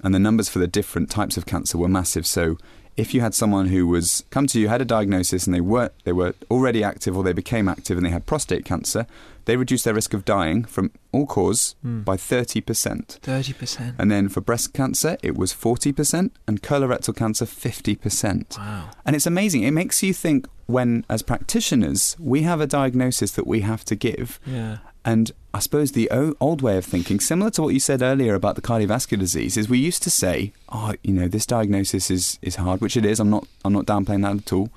And 0.04 0.14
the 0.14 0.18
numbers 0.18 0.48
for 0.48 0.58
the 0.58 0.66
different 0.66 1.10
types 1.10 1.36
of 1.36 1.46
cancer 1.46 1.78
were 1.78 1.88
massive. 1.88 2.26
So 2.26 2.56
if 2.96 3.14
you 3.14 3.20
had 3.22 3.34
someone 3.34 3.68
who 3.68 3.86
was 3.86 4.24
come 4.30 4.46
to 4.48 4.60
you 4.60 4.68
had 4.68 4.82
a 4.82 4.84
diagnosis 4.84 5.46
and 5.46 5.54
they 5.54 5.60
were 5.62 5.90
they 6.04 6.12
were 6.12 6.34
already 6.50 6.84
active 6.84 7.16
or 7.16 7.22
they 7.24 7.32
became 7.32 7.66
active 7.68 7.96
and 7.96 8.04
they 8.04 8.10
had 8.10 8.26
prostate 8.26 8.64
cancer, 8.66 9.06
they 9.46 9.56
reduced 9.56 9.84
their 9.84 9.94
risk 9.94 10.12
of 10.12 10.24
dying 10.24 10.64
from 10.64 10.90
all 11.10 11.26
cause 11.26 11.74
Mm. 11.84 12.04
by 12.04 12.16
30%. 12.16 13.18
Thirty 13.22 13.52
percent. 13.54 13.94
And 13.98 14.10
then 14.10 14.28
for 14.28 14.40
breast 14.40 14.72
cancer, 14.74 15.16
it 15.22 15.36
was 15.36 15.52
40%, 15.54 16.30
and 16.46 16.62
colorectal 16.62 17.16
cancer, 17.16 17.46
50%. 17.46 18.58
Wow. 18.58 18.90
And 19.06 19.16
it's 19.16 19.26
amazing. 19.26 19.62
It 19.62 19.70
makes 19.72 20.02
you 20.02 20.12
think 20.12 20.46
when, 20.66 21.04
as 21.08 21.22
practitioners, 21.22 22.16
we 22.20 22.42
have 22.42 22.60
a 22.60 22.66
diagnosis 22.66 23.32
that 23.32 23.46
we 23.46 23.60
have 23.60 23.84
to 23.86 23.94
give. 23.96 24.38
Yeah. 24.46 24.78
And 25.04 25.32
I 25.52 25.58
suppose 25.58 25.92
the 25.92 26.08
old 26.40 26.62
way 26.62 26.76
of 26.76 26.84
thinking, 26.84 27.18
similar 27.20 27.50
to 27.52 27.62
what 27.62 27.74
you 27.74 27.80
said 27.80 28.02
earlier 28.02 28.34
about 28.34 28.54
the 28.54 28.62
cardiovascular 28.62 29.18
disease, 29.18 29.56
is 29.56 29.68
we 29.68 29.78
used 29.78 30.02
to 30.04 30.10
say, 30.10 30.52
"Oh, 30.68 30.94
you 31.02 31.12
know, 31.12 31.28
this 31.28 31.44
diagnosis 31.46 32.10
is, 32.10 32.38
is 32.40 32.56
hard," 32.56 32.80
which 32.80 32.96
it 32.96 33.04
is. 33.04 33.18
I'm 33.20 33.30
not 33.30 33.46
I'm 33.64 33.72
not 33.72 33.86
downplaying 33.86 34.22
that 34.22 34.36
at 34.36 34.52
all. 34.52 34.70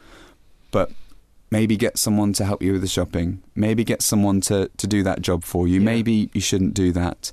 But 0.71 0.91
maybe 1.51 1.77
get 1.77 1.97
someone 1.97 2.33
to 2.33 2.43
help 2.45 2.61
you 2.63 2.73
with 2.73 2.81
the 2.81 2.87
shopping. 2.87 3.41
Maybe 3.55 3.83
get 3.83 4.01
someone 4.01 4.41
to, 4.41 4.69
to 4.77 4.87
do 4.87 5.03
that 5.03 5.21
job 5.21 5.43
for 5.43 5.67
you. 5.67 5.79
Yeah. 5.79 5.85
Maybe 5.85 6.29
you 6.33 6.41
shouldn't 6.41 6.73
do 6.73 6.91
that. 6.93 7.31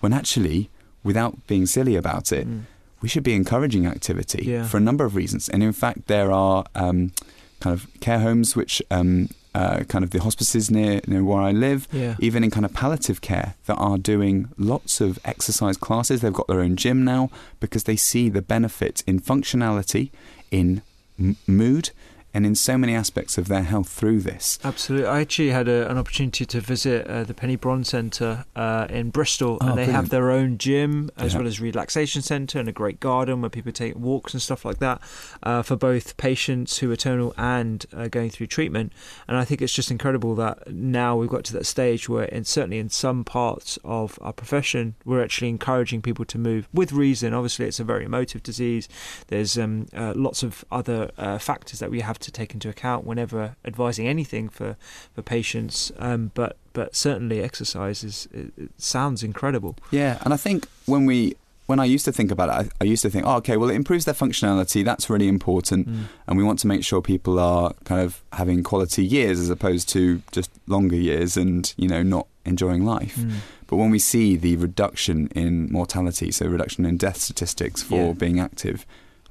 When 0.00 0.12
actually, 0.12 0.70
without 1.02 1.46
being 1.46 1.66
silly 1.66 1.96
about 1.96 2.30
it, 2.30 2.46
Mm. 2.46 2.62
we 3.00 3.08
should 3.08 3.24
be 3.24 3.34
encouraging 3.34 3.86
activity 3.86 4.44
Yeah. 4.46 4.66
for 4.68 4.76
a 4.76 4.80
number 4.80 5.04
of 5.06 5.16
reasons. 5.16 5.48
And 5.48 5.62
in 5.62 5.72
fact, 5.72 6.06
there 6.06 6.30
are 6.30 6.66
um, 6.74 7.12
kind 7.60 7.72
of 7.74 7.86
care 8.00 8.20
homes, 8.20 8.54
which 8.54 8.82
um, 8.90 9.30
uh, 9.54 9.84
kind 9.84 10.04
of 10.04 10.10
the 10.10 10.20
hospices 10.20 10.70
near, 10.70 11.00
near 11.06 11.22
where 11.24 11.40
I 11.40 11.52
live, 11.52 11.86
Yeah. 11.92 12.16
even 12.18 12.42
in 12.44 12.50
kind 12.50 12.64
of 12.66 12.72
palliative 12.74 13.20
care, 13.20 13.54
that 13.66 13.76
are 13.76 13.98
doing 13.98 14.48
lots 14.58 15.00
of 15.00 15.18
exercise 15.24 15.76
classes. 15.76 16.20
They've 16.20 16.32
got 16.32 16.48
their 16.48 16.60
own 16.60 16.76
gym 16.76 17.04
now 17.04 17.30
because 17.60 17.84
they 17.84 17.96
see 17.96 18.28
the 18.28 18.42
benefit 18.42 19.02
in 19.06 19.20
functionality, 19.20 20.10
in 20.50 20.82
m- 21.18 21.36
mood, 21.46 21.90
and 22.34 22.44
in 22.44 22.54
so 22.54 22.76
many 22.76 22.94
aspects 22.94 23.38
of 23.38 23.46
their 23.48 23.62
health 23.62 23.88
through 23.88 24.20
this. 24.20 24.58
Absolutely. 24.64 25.06
I 25.06 25.20
actually 25.20 25.50
had 25.50 25.68
a, 25.68 25.88
an 25.90 25.96
opportunity 25.96 26.44
to 26.44 26.60
visit 26.60 27.06
uh, 27.06 27.22
the 27.24 27.32
Penny 27.32 27.56
Brohn 27.56 27.84
Centre 27.86 28.44
uh, 28.56 28.86
in 28.90 29.10
Bristol, 29.10 29.56
Oh, 29.60 29.68
and 29.68 29.78
they 29.78 29.86
have 29.86 30.08
their 30.08 30.30
own 30.32 30.58
gym 30.58 31.10
as 31.16 31.32
Yeah. 31.32 31.38
well 31.38 31.46
as 31.46 31.60
relaxation 31.60 32.22
centre 32.22 32.58
and 32.58 32.68
a 32.68 32.72
great 32.72 32.98
garden 32.98 33.40
where 33.40 33.50
people 33.50 33.70
take 33.72 33.94
walks 33.96 34.34
and 34.34 34.42
stuff 34.42 34.64
like 34.64 34.78
that 34.80 35.00
uh, 35.44 35.62
for 35.62 35.76
both 35.76 36.16
patients 36.16 36.78
who 36.78 36.90
are 36.90 36.96
terminal 36.96 37.32
and 37.38 37.86
uh, 37.96 38.08
going 38.08 38.30
through 38.30 38.48
treatment. 38.48 38.92
And 39.28 39.36
I 39.36 39.44
think 39.44 39.62
it's 39.62 39.72
just 39.72 39.90
incredible 39.92 40.34
that 40.34 40.72
now 40.72 41.16
we've 41.16 41.30
got 41.30 41.44
to 41.44 41.52
that 41.52 41.66
stage 41.66 42.08
where, 42.08 42.24
in, 42.24 42.44
certainly 42.44 42.78
in 42.78 42.88
some 42.88 43.22
parts 43.24 43.78
of 43.84 44.18
our 44.20 44.32
profession, 44.32 44.96
we're 45.04 45.22
actually 45.22 45.50
encouraging 45.50 46.02
people 46.02 46.24
to 46.24 46.38
move 46.38 46.68
with 46.74 46.90
reason. 46.92 47.32
Obviously, 47.32 47.66
it's 47.66 47.78
a 47.78 47.84
very 47.84 48.04
emotive 48.04 48.42
disease. 48.42 48.88
There's 49.28 49.56
um, 49.56 49.86
uh, 49.96 50.14
lots 50.16 50.42
of 50.42 50.64
other 50.72 51.10
uh, 51.16 51.38
factors 51.38 51.78
that 51.78 51.90
we 51.90 52.00
have 52.00 52.18
to 52.24 52.30
take 52.32 52.52
into 52.54 52.68
account 52.68 53.06
whenever 53.06 53.56
advising 53.64 54.06
anything 54.08 54.48
for 54.48 54.76
for 55.14 55.22
patients. 55.22 55.92
Um, 55.98 56.30
but 56.34 56.56
but 56.72 56.94
certainly 56.96 57.40
exercise 57.42 58.02
is 58.04 58.28
sounds 58.78 59.22
incredible. 59.22 59.76
Yeah, 59.90 60.18
and 60.24 60.34
I 60.34 60.36
think 60.36 60.66
when 60.86 61.06
we 61.06 61.36
when 61.66 61.80
I 61.80 61.86
used 61.86 62.04
to 62.04 62.12
think 62.12 62.30
about 62.30 62.48
it, 62.50 62.70
I, 62.80 62.84
I 62.84 62.84
used 62.84 63.02
to 63.04 63.10
think, 63.10 63.24
oh, 63.26 63.36
okay, 63.36 63.56
well, 63.56 63.70
it 63.70 63.74
improves 63.74 64.04
their 64.04 64.12
functionality. 64.14 64.84
That's 64.84 65.08
really 65.08 65.28
important, 65.28 65.88
Mm. 65.88 66.04
and 66.26 66.36
we 66.36 66.44
want 66.44 66.58
to 66.58 66.66
make 66.66 66.84
sure 66.84 67.00
people 67.00 67.38
are 67.38 67.72
kind 67.84 68.02
of 68.02 68.22
having 68.32 68.62
quality 68.62 69.02
years 69.02 69.40
as 69.40 69.48
opposed 69.48 69.88
to 69.90 70.20
just 70.30 70.50
longer 70.66 70.96
years 70.96 71.38
and 71.38 71.72
you 71.78 71.88
know 71.88 72.02
not 72.02 72.26
enjoying 72.44 72.84
life. 72.84 73.16
Mm. 73.16 73.32
But 73.66 73.76
when 73.76 73.90
we 73.90 73.98
see 73.98 74.36
the 74.36 74.56
reduction 74.56 75.28
in 75.28 75.72
mortality, 75.72 76.30
so 76.30 76.46
reduction 76.46 76.84
in 76.84 76.98
death 76.98 77.16
statistics 77.16 77.82
for 77.82 78.08
Yeah. 78.08 78.12
being 78.12 78.38
active, 78.38 78.84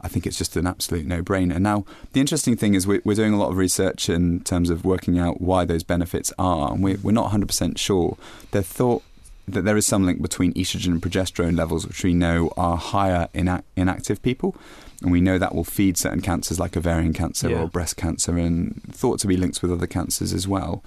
I 0.04 0.08
think 0.10 0.28
it's 0.28 0.38
just 0.38 0.56
an 0.58 0.68
absolute 0.68 1.06
no-brainer. 1.06 1.60
Now, 1.60 1.86
the 2.12 2.20
interesting 2.20 2.58
thing 2.58 2.74
is 2.74 2.86
we're, 2.86 3.02
we're 3.06 3.16
doing 3.16 3.34
a 3.34 3.38
lot 3.40 3.50
of 3.50 3.58
research 3.58 4.10
in 4.10 4.42
terms 4.42 4.70
of 4.70 4.84
working 4.84 5.18
out 5.18 5.40
why 5.42 5.64
those 5.66 5.84
benefits 5.84 6.34
are, 6.38 6.72
and 6.74 6.84
we're, 6.84 6.98
we're 7.02 7.12
not 7.14 7.32
100% 7.32 7.78
sure. 7.78 8.18
They're 8.52 8.62
thought 8.62 9.02
that 9.48 9.64
there 9.64 9.76
is 9.78 9.86
some 9.88 10.06
link 10.06 10.22
between 10.22 10.54
estrogen 10.54 10.88
and 10.88 11.02
progesterone 11.02 11.58
levels, 11.58 11.86
which 11.88 12.04
we 12.04 12.14
know 12.14 12.52
are 12.58 12.78
higher 12.78 13.28
in 13.34 13.48
ac- 13.48 13.64
inactive 13.76 14.22
people. 14.22 14.56
And 15.02 15.12
we 15.12 15.20
know 15.20 15.38
that 15.38 15.54
will 15.54 15.66
feed 15.66 15.98
certain 15.98 16.22
cancers 16.22 16.60
like 16.62 16.78
ovarian 16.78 17.12
cancer 17.12 17.50
Yeah. 17.50 17.64
or 17.64 17.68
breast 17.68 17.98
cancer, 17.98 18.38
and 18.38 18.82
thought 18.92 19.20
to 19.20 19.28
be 19.28 19.36
linked 19.36 19.62
with 19.62 19.72
other 19.72 19.88
cancers 19.88 20.32
as 20.34 20.48
well. 20.48 20.82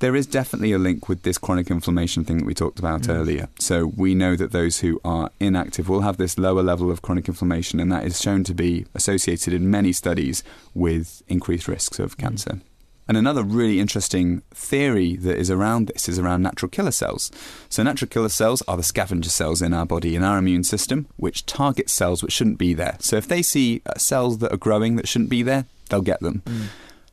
There 0.00 0.14
is 0.14 0.26
definitely 0.26 0.72
a 0.72 0.78
link 0.78 1.08
with 1.08 1.22
this 1.22 1.38
chronic 1.38 1.70
inflammation 1.70 2.24
thing 2.24 2.38
that 2.38 2.44
we 2.46 2.52
talked 2.54 2.78
about 2.78 3.02
Mm. 3.02 3.14
earlier. 3.14 3.48
So 3.58 3.86
we 3.96 4.14
know 4.14 4.36
that 4.36 4.52
those 4.52 4.80
who 4.80 5.00
are 5.04 5.30
inactive 5.40 5.88
will 5.88 6.02
have 6.02 6.18
this 6.18 6.36
lower 6.36 6.62
level 6.62 6.90
of 6.90 7.00
chronic 7.00 7.28
inflammation, 7.28 7.80
and 7.80 7.90
that 7.90 8.04
is 8.04 8.20
shown 8.20 8.44
to 8.44 8.54
be 8.54 8.84
associated 8.94 9.54
in 9.54 9.70
many 9.70 9.92
studies 9.92 10.42
with 10.74 11.22
increased 11.28 11.66
risks 11.66 11.98
of 11.98 12.18
cancer. 12.18 12.60
And 13.08 13.16
another 13.16 13.44
really 13.44 13.78
interesting 13.78 14.42
theory 14.52 15.14
that 15.16 15.38
is 15.38 15.48
around 15.48 15.86
this 15.86 16.08
is 16.08 16.18
around 16.18 16.42
natural 16.42 16.68
killer 16.68 16.90
cells. 16.90 17.30
So, 17.68 17.82
natural 17.84 18.08
killer 18.08 18.28
cells 18.28 18.62
are 18.66 18.76
the 18.76 18.82
scavenger 18.82 19.30
cells 19.30 19.62
in 19.62 19.72
our 19.72 19.86
body, 19.86 20.16
in 20.16 20.24
our 20.24 20.38
immune 20.38 20.64
system, 20.64 21.06
which 21.16 21.46
target 21.46 21.88
cells 21.88 22.20
which 22.22 22.32
shouldn't 22.32 22.58
be 22.58 22.74
there. 22.74 22.96
So, 22.98 23.16
if 23.16 23.28
they 23.28 23.42
see 23.42 23.80
uh, 23.86 23.94
cells 23.96 24.38
that 24.38 24.52
are 24.52 24.56
growing 24.56 24.96
that 24.96 25.06
shouldn't 25.06 25.30
be 25.30 25.44
there, 25.44 25.66
they'll 25.88 26.02
get 26.02 26.18
them. 26.20 26.42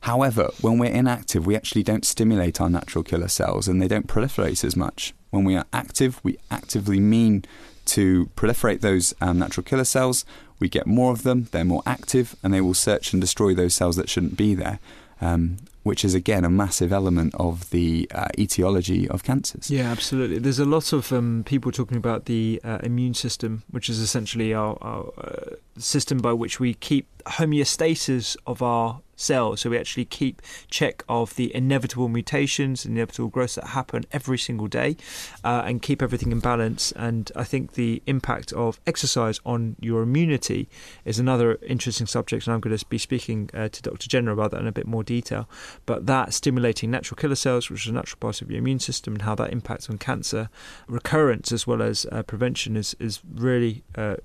However, 0.04 0.50
when 0.60 0.76
we're 0.76 0.92
inactive, 0.92 1.46
we 1.46 1.56
actually 1.56 1.82
don't 1.82 2.04
stimulate 2.04 2.60
our 2.60 2.68
natural 2.68 3.02
killer 3.02 3.28
cells 3.28 3.66
and 3.66 3.80
they 3.80 3.88
don't 3.88 4.06
proliferate 4.06 4.62
as 4.62 4.76
much. 4.76 5.14
When 5.30 5.44
we 5.44 5.56
are 5.56 5.64
active, 5.72 6.20
we 6.22 6.36
actively 6.50 7.00
mean 7.00 7.46
to 7.86 8.26
proliferate 8.36 8.82
those 8.82 9.14
um, 9.22 9.38
natural 9.38 9.64
killer 9.64 9.84
cells. 9.84 10.26
We 10.58 10.68
get 10.68 10.86
more 10.86 11.10
of 11.10 11.22
them, 11.22 11.48
they're 11.52 11.64
more 11.64 11.82
active, 11.86 12.36
and 12.42 12.52
they 12.52 12.60
will 12.60 12.74
search 12.74 13.14
and 13.14 13.20
destroy 13.22 13.54
those 13.54 13.74
cells 13.74 13.96
that 13.96 14.10
shouldn't 14.10 14.36
be 14.36 14.54
there, 14.54 14.78
um, 15.22 15.56
which 15.84 16.04
is 16.04 16.12
again 16.12 16.44
a 16.44 16.50
massive 16.50 16.92
element 16.92 17.34
of 17.36 17.70
the 17.70 18.06
uh, 18.14 18.28
etiology 18.38 19.08
of 19.08 19.24
cancers. 19.24 19.70
Yeah, 19.70 19.90
absolutely. 19.90 20.38
There's 20.38 20.58
a 20.58 20.66
lot 20.66 20.92
of 20.92 21.14
um, 21.14 21.44
people 21.46 21.72
talking 21.72 21.96
about 21.96 22.26
the 22.26 22.60
uh, 22.62 22.78
immune 22.82 23.14
system, 23.14 23.62
which 23.70 23.88
is 23.88 24.00
essentially 24.00 24.52
our, 24.52 24.76
our 24.82 25.06
uh, 25.16 25.56
system 25.78 26.18
by 26.18 26.34
which 26.34 26.60
we 26.60 26.74
keep 26.74 27.06
homeostasis 27.24 28.36
of 28.46 28.60
our 28.60 29.00
cells. 29.16 29.60
So 29.60 29.70
we 29.70 29.78
actually 29.78 30.04
keep 30.04 30.42
check 30.68 31.04
of 31.08 31.36
the 31.36 31.54
inevitable 31.54 32.08
mutations, 32.08 32.84
inevitable 32.84 33.28
growths 33.28 33.56
that 33.56 33.68
happen 33.68 34.04
every 34.12 34.38
single 34.38 34.66
day, 34.66 34.96
uh, 35.42 35.62
and 35.64 35.82
keep 35.82 36.02
everything 36.02 36.32
in 36.32 36.40
balance. 36.40 36.92
And 36.92 37.30
I 37.36 37.44
think 37.44 37.72
the 37.72 38.02
impact 38.06 38.52
of 38.52 38.80
exercise 38.86 39.40
on 39.44 39.76
your 39.80 40.02
immunity 40.02 40.68
is 41.04 41.18
another 41.18 41.58
interesting 41.66 42.06
subject, 42.06 42.46
and 42.46 42.54
I'm 42.54 42.60
going 42.60 42.76
to 42.76 42.86
be 42.86 42.98
speaking 42.98 43.50
uh, 43.54 43.68
to 43.68 43.82
Dr. 43.82 44.08
Jenner 44.08 44.32
about 44.32 44.50
that 44.52 44.60
in 44.60 44.66
a 44.66 44.72
bit 44.72 44.86
more 44.86 45.02
detail. 45.02 45.48
But 45.86 46.06
that 46.06 46.32
stimulating 46.34 46.90
natural 46.90 47.16
killer 47.16 47.34
cells, 47.34 47.70
which 47.70 47.84
is 47.86 47.90
a 47.90 47.94
natural 47.94 48.18
part 48.18 48.42
of 48.42 48.50
your 48.50 48.58
immune 48.58 48.80
system, 48.80 49.14
and 49.14 49.22
how 49.22 49.34
that 49.36 49.52
impacts 49.52 49.88
on 49.88 49.98
cancer 49.98 50.48
recurrence 50.86 51.52
as 51.52 51.66
well 51.66 51.82
as 51.82 52.06
uh, 52.12 52.22
prevention 52.22 52.76
is 52.76 52.94
is 52.98 53.20
really 53.34 53.82
uh, 53.96 54.16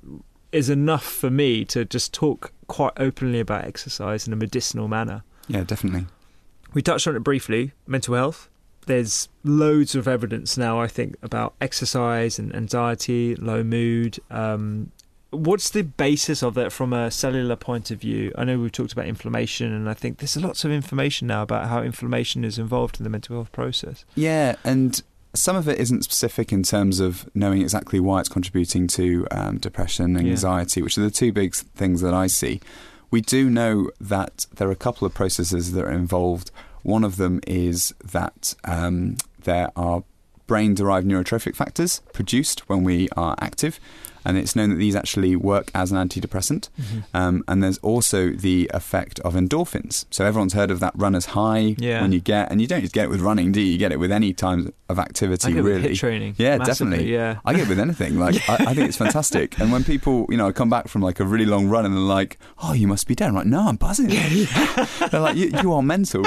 is 0.51 0.69
enough 0.69 1.03
for 1.03 1.29
me 1.29 1.63
to 1.65 1.85
just 1.85 2.13
talk 2.13 2.51
quite 2.67 2.93
openly 2.97 3.39
about 3.39 3.65
exercise 3.65 4.27
in 4.27 4.33
a 4.33 4.35
medicinal 4.35 4.87
manner. 4.87 5.23
Yeah, 5.47 5.63
definitely. 5.63 6.05
We 6.73 6.81
touched 6.81 7.07
on 7.07 7.15
it 7.15 7.23
briefly. 7.23 7.73
Mental 7.87 8.15
health. 8.15 8.49
There's 8.85 9.29
loads 9.43 9.95
of 9.95 10.07
evidence 10.07 10.57
now, 10.57 10.79
I 10.79 10.87
think, 10.87 11.15
about 11.21 11.53
exercise 11.61 12.39
and 12.39 12.55
anxiety, 12.55 13.35
low 13.35 13.63
mood. 13.63 14.19
Um, 14.31 14.91
what's 15.31 15.69
the 15.69 15.83
basis 15.83 16.41
of 16.41 16.55
that 16.55 16.71
from 16.71 16.93
a 16.93 17.11
cellular 17.11 17.55
point 17.55 17.91
of 17.91 17.99
view? 17.99 18.31
I 18.35 18.45
know 18.45 18.57
we've 18.59 18.71
talked 18.71 18.93
about 18.93 19.05
inflammation, 19.05 19.71
and 19.71 19.89
I 19.89 19.93
think 19.93 20.17
there's 20.17 20.37
lots 20.37 20.65
of 20.65 20.71
information 20.71 21.27
now 21.27 21.43
about 21.43 21.67
how 21.67 21.81
inflammation 21.83 22.43
is 22.43 22.57
involved 22.57 22.99
in 22.99 23.03
the 23.03 23.09
mental 23.09 23.35
health 23.35 23.51
process. 23.51 24.05
Yeah, 24.15 24.55
and 24.63 25.01
some 25.33 25.55
of 25.55 25.67
it 25.67 25.79
isn't 25.79 26.03
specific 26.03 26.51
in 26.51 26.63
terms 26.63 26.99
of 26.99 27.29
knowing 27.35 27.61
exactly 27.61 27.99
why 27.99 28.19
it's 28.19 28.29
contributing 28.29 28.87
to 28.87 29.27
um, 29.31 29.57
depression 29.57 30.15
and 30.15 30.25
Yeah. 30.25 30.31
anxiety, 30.33 30.81
which 30.81 30.97
are 30.97 31.01
the 31.01 31.11
two 31.11 31.31
big 31.31 31.53
things 31.53 32.01
that 32.01 32.13
I 32.13 32.27
see. 32.27 32.59
We 33.11 33.21
do 33.21 33.49
know 33.49 33.89
that 34.01 34.45
there 34.55 34.67
are 34.67 34.71
a 34.71 34.75
couple 34.75 35.05
of 35.05 35.13
processes 35.13 35.71
that 35.73 35.85
are 35.85 35.91
involved. 35.91 36.51
One 36.83 37.03
of 37.03 37.17
them 37.17 37.39
is 37.47 37.93
that 38.03 38.55
um, 38.65 39.17
there 39.43 39.69
are 39.75 40.03
brain 40.47 40.73
derived 40.73 41.07
neurotrophic 41.07 41.55
factors 41.55 42.01
produced 42.13 42.67
when 42.69 42.83
we 42.83 43.07
are 43.15 43.35
active. 43.39 43.79
And 44.29 44.37
it's 44.37 44.55
known 44.55 44.69
that 44.69 44.75
these 44.77 44.95
actually 44.95 45.35
work 45.35 45.71
as 45.73 45.91
an 45.91 45.97
antidepressant. 45.97 46.69
Mm-hmm. 46.79 46.99
Um, 47.17 47.43
and 47.47 47.63
there's 47.63 47.77
also 47.79 48.29
the 48.31 48.69
effect 48.73 49.19
of 49.21 49.33
endorphins. 49.33 50.05
So 50.11 50.25
everyone's 50.25 50.53
heard 50.53 50.71
of 50.71 50.79
that 50.81 50.93
runner's 50.95 51.25
high 51.27 51.75
Yeah. 51.79 52.01
when 52.01 52.11
you 52.11 52.19
get, 52.19 52.51
and 52.51 52.61
you 52.61 52.67
don't 52.67 52.81
just 52.81 52.93
get 52.93 53.05
it 53.05 53.09
with 53.09 53.21
running, 53.21 53.51
do 53.51 53.59
you? 53.61 53.71
You 53.73 53.77
get 53.77 53.91
it 53.91 53.99
with 53.99 54.11
any 54.11 54.33
time 54.33 54.71
of 54.87 54.99
activity, 54.99 55.47
I 55.47 55.51
get 55.51 55.59
it 55.59 55.63
with 55.63 55.83
really. 55.83 55.95
training, 55.95 56.35
Yeah, 56.37 56.57
definitely. 56.59 57.11
yeah. 57.11 57.39
I 57.45 57.53
get 57.53 57.63
it 57.63 57.69
with 57.69 57.79
anything. 57.79 58.17
Like 58.19 58.35
I, 58.49 58.55
I 58.69 58.73
think 58.73 58.87
it's 58.87 58.97
fantastic. 58.97 59.59
And 59.59 59.71
when 59.71 59.83
people, 59.83 60.25
you 60.29 60.37
know, 60.37 60.51
come 60.53 60.69
back 60.69 60.87
from 60.87 61.01
like 61.01 61.19
a 61.19 61.25
really 61.25 61.45
long 61.45 61.67
run 61.67 61.85
and 61.85 61.93
they're 61.95 62.01
like, 62.01 62.37
"Oh, 62.63 62.73
you 62.73 62.87
must 62.87 63.07
be 63.07 63.15
dead." 63.15 63.29
I'm 63.29 63.35
like, 63.35 63.45
"No, 63.47 63.67
I'm 63.67 63.75
buzzing." 63.77 64.07
they're 65.11 65.19
like, 65.19 65.35
you, 65.35 65.51
"You 65.61 65.73
are 65.73 65.81
mental." 65.83 66.23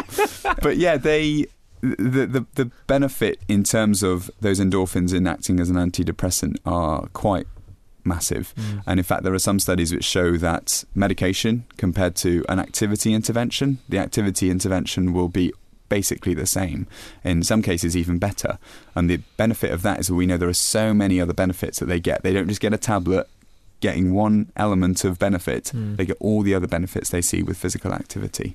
But 0.62 0.76
yeah, 0.76 0.96
they. 0.96 1.46
The, 1.84 2.26
the 2.26 2.46
the 2.54 2.70
benefit 2.86 3.40
in 3.48 3.64
terms 3.64 4.04
of 4.04 4.30
those 4.40 4.60
endorphins 4.60 5.12
in 5.12 5.26
acting 5.26 5.58
as 5.58 5.68
an 5.68 5.74
antidepressant 5.74 6.58
are 6.64 7.08
quite 7.12 7.48
massive. 8.04 8.54
Mm. 8.56 8.82
And 8.86 9.00
in 9.00 9.04
fact, 9.04 9.22
there 9.22 9.34
are 9.34 9.38
some 9.38 9.58
studies 9.58 9.92
which 9.92 10.04
show 10.04 10.36
that 10.36 10.84
medication 10.94 11.64
compared 11.76 12.16
to 12.16 12.44
an 12.48 12.58
activity 12.58 13.14
intervention, 13.14 13.78
the 13.88 13.98
activity 13.98 14.50
intervention 14.50 15.12
will 15.12 15.28
be 15.28 15.52
basically 15.88 16.32
the 16.32 16.46
same, 16.46 16.86
in 17.22 17.42
some 17.42 17.60
cases, 17.60 17.96
even 17.96 18.18
better. 18.18 18.58
And 18.94 19.10
the 19.10 19.18
benefit 19.36 19.70
of 19.72 19.82
that 19.82 20.00
is 20.00 20.06
that 20.06 20.14
we 20.14 20.26
know 20.26 20.38
there 20.38 20.48
are 20.48 20.54
so 20.54 20.94
many 20.94 21.20
other 21.20 21.34
benefits 21.34 21.78
that 21.80 21.86
they 21.86 22.00
get. 22.00 22.22
They 22.22 22.32
don't 22.32 22.48
just 22.48 22.62
get 22.62 22.72
a 22.72 22.78
tablet 22.78 23.28
getting 23.80 24.14
one 24.14 24.50
element 24.56 25.04
of 25.04 25.18
benefit, 25.18 25.72
Mm. 25.74 25.96
they 25.96 26.06
get 26.06 26.16
all 26.20 26.42
the 26.42 26.54
other 26.54 26.68
benefits 26.68 27.10
they 27.10 27.20
see 27.20 27.42
with 27.42 27.58
physical 27.58 27.92
activity. 27.92 28.54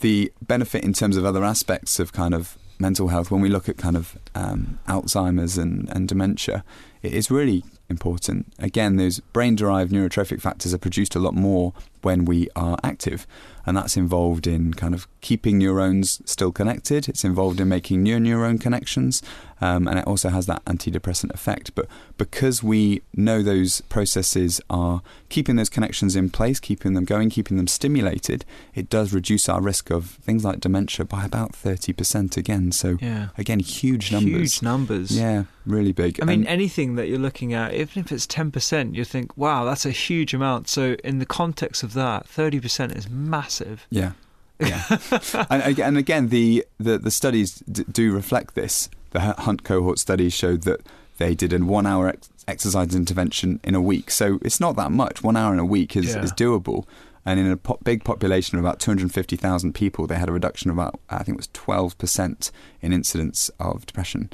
The 0.00 0.30
benefit 0.46 0.84
in 0.84 0.92
terms 0.92 1.16
of 1.16 1.24
other 1.24 1.42
aspects 1.42 1.98
of 1.98 2.12
kind 2.12 2.34
of 2.34 2.56
mental 2.78 3.08
health, 3.08 3.30
when 3.30 3.40
we 3.40 3.48
look 3.48 3.68
at 3.68 3.76
kind 3.78 3.96
of 3.96 4.16
um, 4.34 4.78
Alzheimer's 4.86 5.58
and, 5.58 5.88
and 5.88 6.06
dementia, 6.06 6.64
it 7.02 7.12
is 7.12 7.30
really 7.30 7.64
important. 7.88 8.52
Again, 8.58 8.96
those 8.96 9.20
brain 9.20 9.56
derived 9.56 9.92
neurotrophic 9.92 10.40
factors 10.40 10.74
are 10.74 10.78
produced 10.78 11.14
a 11.14 11.18
lot 11.18 11.34
more 11.34 11.72
when 12.02 12.24
we 12.24 12.48
are 12.56 12.76
active. 12.82 13.26
And 13.66 13.76
that's 13.76 13.98
involved 13.98 14.46
in 14.46 14.72
kind 14.72 14.94
of 14.94 15.06
keeping 15.20 15.58
neurons 15.58 16.22
still 16.24 16.52
connected. 16.52 17.06
It's 17.06 17.22
involved 17.22 17.60
in 17.60 17.68
making 17.68 18.02
new 18.02 18.16
neuron 18.18 18.58
connections. 18.58 19.22
Um, 19.60 19.86
and 19.86 19.98
it 19.98 20.06
also 20.06 20.30
has 20.30 20.46
that 20.46 20.64
antidepressant 20.64 21.34
effect. 21.34 21.74
But 21.74 21.86
because 22.16 22.62
we 22.62 23.02
know 23.14 23.42
those 23.42 23.82
processes 23.82 24.60
are 24.70 25.02
keeping 25.28 25.56
those 25.56 25.68
connections 25.68 26.16
in 26.16 26.30
place, 26.30 26.60
keeping 26.60 26.94
them 26.94 27.04
going, 27.04 27.28
keeping 27.28 27.58
them 27.58 27.66
stimulated, 27.66 28.46
it 28.74 28.88
does 28.88 29.12
reduce 29.12 29.48
our 29.50 29.60
risk 29.60 29.90
of 29.90 30.12
things 30.22 30.44
like 30.44 30.60
dementia 30.60 31.04
by 31.04 31.24
about 31.26 31.52
30% 31.52 32.38
again. 32.38 32.72
So, 32.72 32.96
Yeah. 33.02 33.28
again, 33.36 33.58
huge 33.58 34.10
numbers. 34.12 34.54
Huge 34.54 34.62
numbers. 34.62 35.10
Yeah, 35.10 35.44
really 35.66 35.92
big. 35.92 36.20
I 36.22 36.24
mean, 36.24 36.40
And- 36.40 36.48
anything 36.48 36.94
that 36.94 37.08
you're 37.08 37.18
looking 37.18 37.52
at, 37.52 37.74
even 37.74 38.02
if 38.02 38.12
it's 38.12 38.26
10%, 38.26 38.94
you 38.94 39.04
think, 39.04 39.36
wow, 39.36 39.64
that's 39.64 39.84
a 39.84 39.90
huge 39.90 40.32
amount. 40.32 40.68
So, 40.68 40.96
in 41.04 41.18
the 41.18 41.26
context 41.26 41.82
of 41.82 41.87
that, 41.94 42.26
30% 42.26 42.96
is 42.96 43.08
massive. 43.08 43.86
Yeah, 43.90 44.12
yeah. 44.60 44.84
and, 45.50 45.78
and 45.78 45.98
again, 45.98 46.28
the, 46.28 46.64
the, 46.78 46.98
the 46.98 47.10
studies 47.10 47.56
d- 47.70 47.84
do 47.90 48.12
reflect 48.12 48.54
this. 48.54 48.88
The 49.10 49.20
Hunt 49.20 49.64
cohort 49.64 49.98
studies 49.98 50.32
showed 50.34 50.62
that 50.62 50.80
they 51.18 51.34
did 51.34 51.52
a 51.52 51.58
one 51.58 51.86
hour 51.86 52.08
ex- 52.08 52.28
exercise 52.46 52.94
intervention 52.94 53.60
in 53.64 53.74
a 53.74 53.80
week. 53.80 54.10
So 54.10 54.38
it's 54.42 54.60
not 54.60 54.76
that 54.76 54.90
much. 54.92 55.22
One 55.22 55.36
hour 55.36 55.52
in 55.52 55.58
a 55.58 55.64
week 55.64 55.96
is, 55.96 56.14
Yeah. 56.14 56.22
is 56.22 56.32
doable. 56.32 56.84
And 57.26 57.38
in 57.40 57.50
a 57.50 57.56
po- 57.56 57.78
big 57.82 58.04
population 58.04 58.58
of 58.58 58.64
about 58.64 58.80
250,000 58.80 59.74
people, 59.74 60.06
they 60.06 60.14
had 60.16 60.28
a 60.28 60.32
reduction 60.32 60.70
of 60.70 60.76
about, 60.76 60.98
I 61.10 61.22
think 61.22 61.36
it 61.36 61.40
was 61.40 61.48
12% 61.48 62.50
in 62.80 62.92
incidence 62.92 63.50
of 63.60 63.84
depression. 63.86 64.30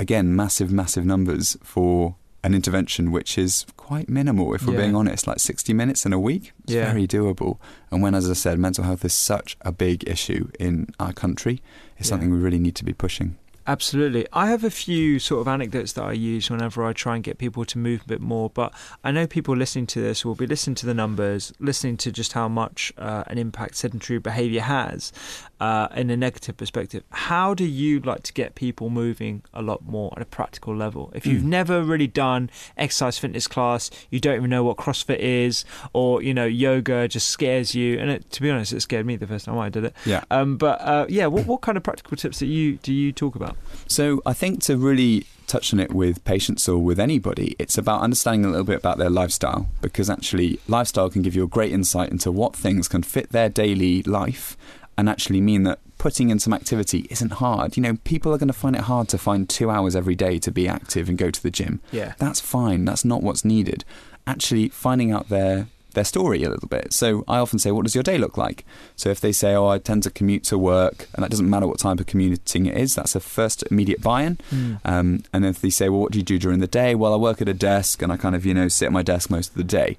Again, 0.00 0.34
massive, 0.34 0.72
massive 0.72 1.04
numbers 1.04 1.56
for 1.62 2.16
an 2.44 2.54
intervention 2.54 3.10
which 3.10 3.36
is 3.38 3.64
quite 3.76 4.08
minimal, 4.08 4.54
if 4.54 4.66
we're 4.66 4.74
Yeah. 4.74 4.80
being 4.82 4.94
honest. 4.94 5.26
Like 5.26 5.40
60 5.40 5.72
minutes 5.72 6.04
in 6.06 6.12
a 6.12 6.20
week, 6.20 6.52
it's 6.64 6.74
Yeah. 6.74 6.92
very 6.92 7.06
doable. 7.08 7.58
And 7.90 8.02
when, 8.02 8.14
as 8.14 8.28
I 8.30 8.34
said, 8.34 8.58
mental 8.58 8.84
health 8.84 9.04
is 9.04 9.14
such 9.14 9.56
a 9.62 9.72
big 9.72 10.06
issue 10.06 10.48
in 10.60 10.88
our 11.00 11.12
country, 11.12 11.62
it's 11.98 12.06
Yeah. 12.08 12.10
something 12.10 12.30
we 12.30 12.38
really 12.38 12.58
need 12.58 12.74
to 12.76 12.84
be 12.84 12.92
pushing. 12.92 13.36
Absolutely. 13.66 14.26
I 14.30 14.48
have 14.50 14.62
a 14.62 14.70
few 14.70 15.18
sort 15.18 15.40
of 15.40 15.48
anecdotes 15.48 15.94
that 15.94 16.04
I 16.04 16.12
use 16.12 16.50
whenever 16.50 16.84
I 16.84 16.92
try 16.92 17.14
and 17.14 17.24
get 17.24 17.38
people 17.38 17.64
to 17.64 17.78
move 17.78 18.02
a 18.04 18.08
bit 18.08 18.20
more, 18.20 18.50
but 18.50 18.74
I 19.02 19.10
know 19.10 19.26
people 19.26 19.56
listening 19.56 19.86
to 19.86 20.02
this 20.02 20.22
will 20.22 20.34
be 20.34 20.46
listening 20.46 20.74
to 20.76 20.86
the 20.86 20.92
numbers, 20.92 21.50
listening 21.58 21.96
to 21.98 22.12
just 22.12 22.34
how 22.34 22.46
much 22.46 22.92
uh, 22.98 23.24
an 23.26 23.38
impact 23.38 23.76
sedentary 23.76 24.18
behaviour 24.18 24.60
has 24.60 25.12
uh, 25.60 25.88
in 25.94 26.10
a 26.10 26.16
negative 26.16 26.56
perspective. 26.56 27.02
How 27.10 27.54
do 27.54 27.64
you 27.64 28.00
like 28.00 28.22
to 28.24 28.32
get 28.32 28.54
people 28.54 28.90
moving 28.90 29.42
a 29.52 29.62
lot 29.62 29.84
more 29.86 30.12
at 30.16 30.22
a 30.22 30.24
practical 30.26 30.74
level? 30.76 31.12
If 31.14 31.26
you've 31.26 31.42
Mm. 31.42 31.46
never 31.46 31.82
really 31.82 32.06
done 32.06 32.50
exercise 32.76 33.18
fitness 33.18 33.46
class, 33.46 33.90
you 34.10 34.20
don't 34.20 34.36
even 34.36 34.50
know 34.50 34.64
what 34.64 34.76
CrossFit 34.76 35.18
is, 35.18 35.64
or 35.92 36.22
you 36.22 36.34
know 36.34 36.44
yoga 36.46 37.08
just 37.08 37.28
scares 37.28 37.74
you, 37.74 37.98
and 37.98 38.10
it, 38.10 38.30
to 38.32 38.42
be 38.42 38.50
honest, 38.50 38.72
it 38.72 38.80
scared 38.80 39.06
me 39.06 39.16
the 39.16 39.26
first 39.26 39.44
time 39.46 39.58
I 39.58 39.68
did 39.68 39.84
it. 39.84 39.94
Yeah. 40.04 40.24
Um, 40.30 40.56
but 40.56 40.80
uh, 40.80 41.06
yeah, 41.08 41.26
what 41.26 41.46
what 41.46 41.60
kind 41.60 41.76
of 41.76 41.82
practical 41.82 42.16
tips 42.16 42.38
that 42.40 42.46
you 42.46 42.76
do 42.82 42.92
you 42.92 43.12
talk 43.12 43.34
about? 43.36 43.56
So 43.86 44.20
I 44.26 44.32
think 44.32 44.62
to 44.64 44.76
really 44.76 45.26
touch 45.46 45.74
on 45.74 45.78
it 45.78 45.92
with 45.92 46.24
patients 46.24 46.66
or 46.68 46.78
with 46.78 46.98
anybody, 46.98 47.54
it's 47.58 47.76
about 47.76 48.00
understanding 48.00 48.46
a 48.46 48.48
little 48.48 48.64
bit 48.64 48.78
about 48.78 48.96
their 48.96 49.10
lifestyle 49.10 49.68
because 49.82 50.08
actually 50.08 50.58
lifestyle 50.68 51.10
can 51.10 51.20
give 51.20 51.36
you 51.36 51.44
a 51.44 51.46
great 51.46 51.70
insight 51.70 52.10
into 52.10 52.32
what 52.32 52.56
things 52.56 52.88
can 52.88 53.02
fit 53.02 53.30
their 53.30 53.50
daily 53.50 54.02
life 54.04 54.56
and 54.96 55.08
actually 55.08 55.40
mean 55.40 55.64
that 55.64 55.78
putting 55.98 56.30
in 56.30 56.38
some 56.38 56.52
activity 56.52 57.06
isn't 57.10 57.32
hard. 57.34 57.76
You 57.76 57.82
know, 57.82 57.96
people 58.04 58.32
are 58.32 58.38
going 58.38 58.48
to 58.48 58.52
find 58.52 58.76
it 58.76 58.82
hard 58.82 59.08
to 59.08 59.18
find 59.18 59.48
2 59.48 59.70
hours 59.70 59.96
every 59.96 60.14
day 60.14 60.38
to 60.38 60.50
be 60.50 60.68
active 60.68 61.08
and 61.08 61.16
go 61.16 61.30
to 61.30 61.42
the 61.42 61.50
gym. 61.50 61.80
Yeah. 61.92 62.14
That's 62.18 62.40
fine. 62.40 62.84
That's 62.84 63.04
not 63.04 63.22
what's 63.22 63.44
needed. 63.44 63.84
Actually 64.26 64.68
finding 64.68 65.10
out 65.12 65.28
their 65.28 65.68
their 65.94 66.04
story 66.04 66.42
a 66.42 66.50
little 66.50 66.68
bit. 66.68 66.92
So 66.92 67.24
I 67.26 67.38
often 67.38 67.58
say, 67.58 67.70
what 67.70 67.84
does 67.84 67.94
your 67.94 68.02
day 68.02 68.18
look 68.18 68.36
like? 68.36 68.64
So 68.96 69.08
if 69.08 69.20
they 69.20 69.32
say, 69.32 69.54
oh, 69.54 69.68
I 69.68 69.78
tend 69.78 70.02
to 70.02 70.10
commute 70.10 70.44
to 70.44 70.58
work, 70.58 71.08
and 71.14 71.22
that 71.22 71.30
doesn't 71.30 71.48
matter 71.48 71.66
what 71.66 71.78
type 71.78 72.00
of 72.00 72.06
commuting 72.06 72.66
it 72.66 72.76
is, 72.76 72.94
that's 72.94 73.14
a 73.14 73.20
first 73.20 73.64
immediate 73.70 74.02
buy-in. 74.02 74.38
Mm. 74.50 74.80
Um, 74.84 75.24
and 75.32 75.46
if 75.46 75.60
they 75.60 75.70
say, 75.70 75.88
well, 75.88 76.00
what 76.00 76.12
do 76.12 76.18
you 76.18 76.24
do 76.24 76.38
during 76.38 76.58
the 76.58 76.66
day? 76.66 76.94
Well, 76.94 77.14
I 77.14 77.16
work 77.16 77.40
at 77.40 77.48
a 77.48 77.54
desk 77.54 78.02
and 78.02 78.12
I 78.12 78.16
kind 78.16 78.34
of, 78.34 78.44
you 78.44 78.54
know, 78.54 78.68
sit 78.68 78.86
at 78.86 78.92
my 78.92 79.02
desk 79.02 79.30
most 79.30 79.50
of 79.50 79.56
the 79.56 79.64
day. 79.64 79.96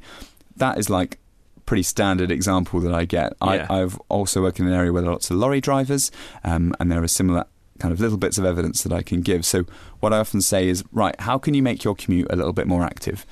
That 0.58 0.78
is 0.78 0.90
like 0.90 1.18
pretty 1.66 1.84
standard 1.84 2.32
example 2.32 2.80
that 2.82 2.94
I 2.94 3.06
get. 3.06 3.34
Yeah. 3.42 3.68
I, 3.70 3.82
I've 3.82 4.00
also 4.10 4.42
worked 4.42 4.60
in 4.60 4.68
an 4.68 4.74
area 4.74 4.92
where 4.92 5.02
there 5.02 5.12
are 5.12 5.14
lots 5.16 5.30
of 5.30 5.38
lorry 5.38 5.62
drivers, 5.62 6.12
um, 6.44 6.76
and 6.80 6.92
there 6.92 7.04
are 7.04 7.08
similar 7.08 7.46
kind 7.80 7.92
of 7.92 8.00
little 8.00 8.18
bits 8.18 8.38
of 8.38 8.46
evidence 8.46 8.84
that 8.84 8.94
I 8.94 9.02
can 9.02 9.22
give. 9.22 9.46
So 9.46 9.66
what 10.00 10.14
I 10.14 10.20
often 10.20 10.42
say 10.42 10.70
is, 10.70 10.84
right, 10.92 11.20
how 11.20 11.38
can 11.38 11.54
you 11.54 11.62
make 11.62 11.84
your 11.84 11.96
commute 11.96 12.28
a 12.30 12.36
little 12.36 12.54
bit 12.54 12.68
more 12.68 12.84
active? 12.84 13.26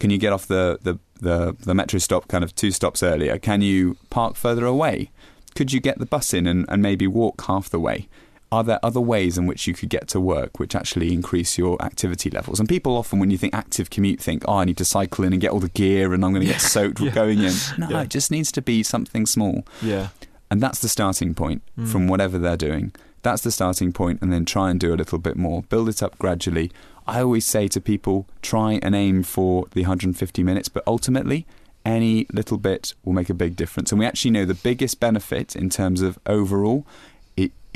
Can 0.00 0.10
you 0.10 0.18
get 0.18 0.32
off 0.32 0.46
the, 0.46 0.78
the, 0.82 0.98
the, 1.20 1.56
the 1.60 1.74
metro 1.74 1.98
stop 1.98 2.28
kind 2.28 2.42
of 2.42 2.54
two 2.54 2.70
stops 2.70 3.02
earlier? 3.02 3.38
Can 3.38 3.62
you 3.62 3.96
park 4.10 4.36
further 4.36 4.66
away? 4.66 5.10
Could 5.54 5.72
you 5.72 5.80
get 5.80 5.98
the 5.98 6.06
bus 6.06 6.34
in 6.34 6.46
and, 6.46 6.66
and 6.68 6.82
maybe 6.82 7.06
walk 7.06 7.42
half 7.46 7.70
the 7.70 7.80
way? 7.80 8.08
Are 8.56 8.64
there 8.64 8.80
other 8.82 9.00
ways 9.02 9.36
in 9.36 9.46
which 9.46 9.66
you 9.66 9.74
could 9.74 9.90
get 9.90 10.08
to 10.08 10.18
work 10.20 10.58
which 10.58 10.74
actually 10.74 11.12
increase 11.12 11.58
your 11.58 11.80
activity 11.82 12.30
levels? 12.30 12.58
And 12.58 12.66
people 12.68 12.96
often, 12.96 13.18
when 13.18 13.30
you 13.30 13.36
think 13.36 13.52
active 13.54 13.90
commute, 13.90 14.18
think, 14.18 14.44
oh, 14.48 14.56
I 14.58 14.64
need 14.64 14.78
to 14.78 14.84
cycle 14.86 15.24
in 15.24 15.32
and 15.34 15.42
get 15.42 15.50
all 15.50 15.60
the 15.60 15.68
gear 15.68 16.14
and 16.14 16.24
I'm 16.24 16.32
going 16.32 16.46
to 16.46 16.52
get 16.52 16.62
soaked 16.62 17.00
Yeah. 17.06 17.10
going 17.10 17.40
in. 17.42 17.52
No, 17.78 17.88
Yeah. 17.90 18.02
it 18.02 18.08
just 18.08 18.30
needs 18.30 18.50
to 18.52 18.62
be 18.62 18.82
something 18.82 19.26
small. 19.26 19.66
Yeah. 19.82 20.08
And 20.50 20.62
that's 20.62 20.78
the 20.78 20.88
starting 20.88 21.34
point 21.34 21.60
Mm. 21.78 21.88
from 21.88 22.08
whatever 22.08 22.38
they're 22.38 22.56
doing. 22.70 22.92
That's 23.22 23.42
the 23.42 23.50
starting 23.50 23.92
point, 23.92 24.20
and 24.22 24.32
then 24.32 24.44
try 24.46 24.70
and 24.70 24.80
do 24.80 24.94
a 24.94 24.96
little 25.02 25.18
bit 25.18 25.36
more. 25.36 25.62
Build 25.64 25.88
it 25.90 26.02
up 26.02 26.16
gradually. 26.18 26.70
I 27.06 27.20
always 27.20 27.44
say 27.44 27.68
to 27.68 27.80
people, 27.80 28.26
try 28.40 28.78
and 28.82 28.94
aim 28.94 29.22
for 29.24 29.66
the 29.74 29.82
150 29.82 30.42
minutes, 30.44 30.68
but 30.70 30.82
ultimately, 30.86 31.44
any 31.84 32.26
little 32.32 32.56
bit 32.58 32.94
will 33.04 33.12
make 33.12 33.28
a 33.28 33.34
big 33.34 33.54
difference. 33.56 33.90
And 33.92 33.98
we 33.98 34.06
actually 34.06 34.30
know 34.30 34.44
the 34.44 34.54
biggest 34.54 34.98
benefit 35.00 35.54
in 35.56 35.68
terms 35.70 36.00
of 36.02 36.18
overall 36.26 36.86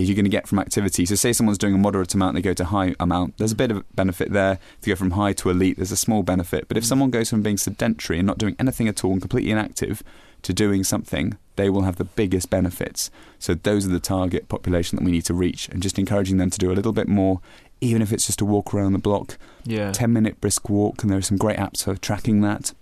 is 0.03 0.09
you're 0.09 0.17
going 0.17 0.25
to 0.25 0.31
get 0.31 0.47
from 0.49 0.59
activity. 0.59 1.05
So, 1.07 1.15
say 1.15 1.33
someone's 1.33 1.59
doing 1.59 1.75
a 1.75 1.79
moderate 1.79 2.15
amount, 2.15 2.35
they 2.35 2.43
go 2.43 2.55
to 2.55 2.65
high 2.67 2.95
amount. 3.01 3.37
There's 3.39 3.53
a 3.53 3.57
bit 3.57 3.71
of 3.71 3.85
benefit 3.95 4.33
there. 4.33 4.59
If 4.81 4.87
you 4.87 4.95
go 4.95 4.99
from 4.99 5.13
high 5.13 5.33
to 5.35 5.51
elite, 5.51 5.77
there's 5.77 5.93
a 5.93 5.97
small 5.97 6.23
benefit. 6.23 6.69
But 6.69 6.77
if 6.77 6.85
Mm. 6.85 6.87
someone 6.89 7.11
goes 7.11 7.31
from 7.31 7.43
being 7.43 7.57
sedentary 7.57 8.19
and 8.19 8.27
not 8.27 8.39
doing 8.39 8.57
anything 8.59 8.89
at 8.89 9.05
all 9.05 9.13
and 9.13 9.21
completely 9.21 9.51
inactive 9.51 10.03
to 10.43 10.53
doing 10.53 10.85
something, 10.85 11.37
they 11.57 11.69
will 11.69 11.83
have 11.83 11.97
the 11.97 12.05
biggest 12.05 12.49
benefits. 12.51 13.11
So, 13.39 13.55
those 13.55 13.85
are 13.87 13.91
the 13.91 14.01
target 14.01 14.49
population 14.49 14.97
that 14.97 15.05
we 15.05 15.11
need 15.13 15.25
to 15.27 15.35
reach, 15.35 15.69
and 15.69 15.83
just 15.83 15.99
encouraging 15.99 16.39
them 16.39 16.51
to 16.51 16.59
do 16.59 16.71
a 16.71 16.75
little 16.75 16.93
bit 16.93 17.09
more, 17.09 17.41
even 17.81 18.03
if 18.03 18.13
it's 18.13 18.27
just 18.27 18.41
a 18.41 18.45
walk 18.45 18.73
around 18.75 18.93
the 18.93 18.99
block, 18.99 19.37
Yeah. 19.65 19.93
10 19.93 20.13
minute 20.13 20.41
brisk 20.41 20.69
walk, 20.71 21.03
and 21.03 21.11
there 21.11 21.19
are 21.19 21.23
some 21.23 21.37
great 21.39 21.59
apps 21.59 21.85
for 21.85 21.95
tracking 21.97 22.41
that. 22.43 22.73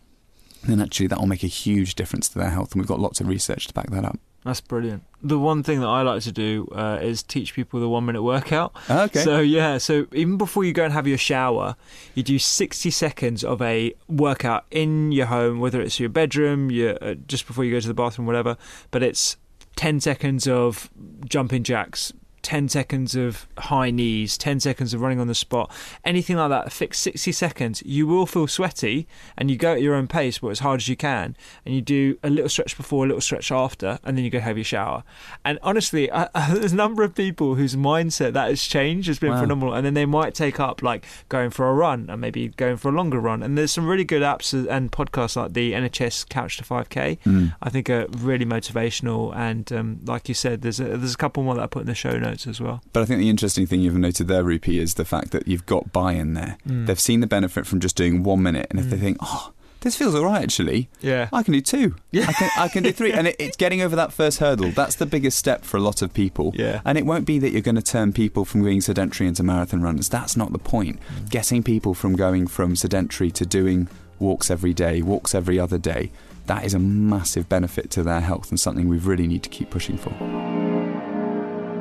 Then 0.64 0.80
actually, 0.80 1.06
that 1.06 1.18
will 1.20 1.26
make 1.26 1.44
a 1.44 1.48
huge 1.48 1.94
difference 1.94 2.28
to 2.30 2.38
their 2.38 2.50
health, 2.50 2.72
and 2.72 2.80
we've 2.80 2.88
got 2.88 3.00
lots 3.00 3.20
of 3.20 3.28
research 3.28 3.66
to 3.68 3.74
back 3.74 3.90
that 3.90 4.04
up. 4.04 4.18
That's 4.48 4.62
brilliant. 4.62 5.02
The 5.22 5.38
one 5.38 5.62
thing 5.62 5.80
that 5.80 5.88
I 5.88 6.00
like 6.00 6.22
to 6.22 6.32
do 6.32 6.68
uh, 6.74 7.00
is 7.02 7.22
teach 7.22 7.52
people 7.52 7.80
the 7.80 7.88
one 7.88 8.06
minute 8.06 8.22
workout. 8.22 8.74
Okay. 8.88 9.20
So 9.22 9.40
yeah, 9.40 9.76
so 9.76 10.06
even 10.14 10.38
before 10.38 10.64
you 10.64 10.72
go 10.72 10.84
and 10.84 10.92
have 10.94 11.06
your 11.06 11.18
shower, 11.18 11.76
you 12.14 12.22
do 12.22 12.38
60 12.38 12.90
seconds 12.90 13.44
of 13.44 13.60
a 13.60 13.92
workout 14.08 14.64
in 14.70 15.12
your 15.12 15.26
home, 15.26 15.60
whether 15.60 15.82
it's 15.82 16.00
your 16.00 16.08
bedroom, 16.08 16.70
your 16.70 16.96
uh, 17.04 17.12
just 17.26 17.46
before 17.46 17.62
you 17.62 17.72
go 17.72 17.80
to 17.80 17.86
the 17.86 17.92
bathroom, 17.92 18.26
whatever. 18.26 18.56
But 18.90 19.02
it's 19.02 19.36
10 19.76 20.00
seconds 20.00 20.48
of 20.48 20.88
jumping 21.26 21.62
jacks, 21.62 22.14
10 22.42 22.68
seconds 22.68 23.14
of 23.14 23.46
high 23.58 23.90
knees, 23.90 24.38
10 24.38 24.60
seconds 24.60 24.94
of 24.94 25.00
running 25.00 25.20
on 25.20 25.26
the 25.26 25.34
spot, 25.34 25.70
anything 26.04 26.36
like 26.36 26.50
that, 26.50 26.72
fix 26.72 26.98
60 27.00 27.32
seconds, 27.32 27.82
you 27.84 28.06
will 28.06 28.26
feel 28.26 28.46
sweaty 28.46 29.06
and 29.36 29.50
you 29.50 29.56
go 29.56 29.72
at 29.74 29.82
your 29.82 29.94
own 29.94 30.06
pace, 30.06 30.38
but 30.38 30.48
as 30.48 30.60
hard 30.60 30.80
as 30.80 30.88
you 30.88 30.96
can. 30.96 31.36
And 31.64 31.74
you 31.74 31.80
do 31.80 32.18
a 32.22 32.30
little 32.30 32.48
stretch 32.48 32.76
before, 32.76 33.04
a 33.04 33.08
little 33.08 33.20
stretch 33.20 33.50
after, 33.52 33.98
and 34.04 34.16
then 34.16 34.24
you 34.24 34.30
go 34.30 34.40
have 34.40 34.56
your 34.56 34.64
shower. 34.64 35.04
And 35.44 35.58
honestly, 35.62 36.10
I, 36.10 36.28
I, 36.34 36.54
there's 36.54 36.72
a 36.72 36.76
number 36.76 37.02
of 37.04 37.14
people 37.14 37.54
whose 37.56 37.74
mindset 37.76 38.32
that 38.34 38.48
has 38.48 38.62
changed 38.62 39.08
has 39.08 39.18
been 39.18 39.32
Wow. 39.32 39.40
phenomenal. 39.40 39.74
And 39.74 39.84
then 39.84 39.94
they 39.94 40.06
might 40.06 40.34
take 40.34 40.58
up 40.60 40.82
like 40.82 41.04
going 41.28 41.50
for 41.50 41.68
a 41.68 41.74
run 41.74 42.08
and 42.08 42.20
maybe 42.20 42.48
going 42.48 42.76
for 42.76 42.88
a 42.88 42.92
longer 42.92 43.18
run. 43.20 43.42
And 43.42 43.58
there's 43.58 43.72
some 43.72 43.86
really 43.86 44.04
good 44.04 44.22
apps 44.22 44.52
and 44.68 44.90
podcasts 44.92 45.36
like 45.36 45.52
the 45.52 45.72
NHS 45.72 46.28
Couch 46.28 46.56
to 46.58 46.64
5K. 46.64 47.18
Mm. 47.20 47.54
I 47.62 47.70
think 47.70 47.90
are 47.90 48.06
really 48.18 48.44
motivational. 48.44 49.34
And 49.36 49.70
um, 49.72 50.00
like 50.04 50.28
you 50.28 50.34
said, 50.34 50.62
there's 50.62 50.80
a, 50.80 50.84
there's 50.84 51.14
a 51.14 51.18
couple 51.18 51.42
more 51.42 51.54
that 51.54 51.62
I 51.62 51.66
put 51.66 51.80
in 51.80 51.86
the 51.86 51.94
show 51.94 52.18
notes 52.18 52.27
as 52.46 52.60
well. 52.60 52.82
But 52.92 53.02
I 53.02 53.06
think 53.06 53.20
the 53.20 53.30
interesting 53.30 53.66
thing 53.66 53.80
you've 53.80 53.94
noted 53.96 54.28
there, 54.28 54.42
Rupy, 54.44 54.78
is 54.78 54.94
the 54.94 55.04
fact 55.04 55.30
that 55.32 55.48
you've 55.48 55.66
got 55.66 55.92
buy-in 55.92 56.34
there. 56.34 56.58
Mm. 56.68 56.86
They've 56.86 57.00
seen 57.00 57.20
the 57.20 57.26
benefit 57.26 57.66
from 57.66 57.80
just 57.80 57.96
doing 57.96 58.22
one 58.22 58.42
minute, 58.42 58.66
and 58.70 58.78
if 58.78 58.90
they 58.90 58.96
Mm. 58.96 59.00
think, 59.00 59.16
oh, 59.20 59.52
this 59.80 59.94
feels 59.96 60.14
all 60.14 60.24
right 60.24 60.42
actually, 60.42 60.88
Yeah. 61.00 61.28
I 61.32 61.42
can 61.44 61.52
do 61.54 61.60
two. 61.60 61.94
Yeah. 62.10 62.26
I 62.28 62.32
can, 62.32 62.50
I 62.58 62.68
can 62.68 62.82
do 62.82 62.90
three. 62.92 63.12
And 63.12 63.28
it, 63.28 63.36
it's 63.38 63.56
getting 63.56 63.80
over 63.80 63.94
that 63.96 64.12
first 64.12 64.38
hurdle. 64.40 64.72
That's 64.72 64.96
the 64.96 65.06
biggest 65.06 65.38
step 65.38 65.64
for 65.64 65.76
a 65.76 65.80
lot 65.80 66.02
of 66.02 66.12
people. 66.12 66.52
Yeah. 66.56 66.80
And 66.84 66.98
it 66.98 67.06
won't 67.06 67.26
be 67.26 67.38
that 67.38 67.50
you're 67.52 67.60
going 67.62 67.76
to 67.76 67.82
turn 67.82 68.12
people 68.12 68.44
from 68.44 68.64
being 68.64 68.80
sedentary 68.80 69.28
into 69.28 69.44
marathon 69.44 69.80
runners. 69.82 70.08
That's 70.08 70.36
not 70.36 70.50
the 70.52 70.58
point. 70.58 70.98
Mm. 71.00 71.30
Getting 71.30 71.62
people 71.62 71.94
from 71.94 72.16
going 72.16 72.48
from 72.48 72.74
sedentary 72.74 73.30
to 73.30 73.46
doing 73.46 73.86
walks 74.18 74.50
every 74.50 74.74
day, 74.74 75.00
walks 75.00 75.32
every 75.32 75.60
other 75.60 75.78
day, 75.78 76.10
that 76.46 76.64
is 76.64 76.74
a 76.74 76.78
massive 76.80 77.48
benefit 77.48 77.88
to 77.92 78.02
their 78.02 78.20
health 78.20 78.50
and 78.50 78.58
something 78.58 78.88
we 78.88 78.98
really 78.98 79.28
need 79.28 79.44
to 79.44 79.48
keep 79.50 79.70
pushing 79.70 79.96
for. 79.96 80.10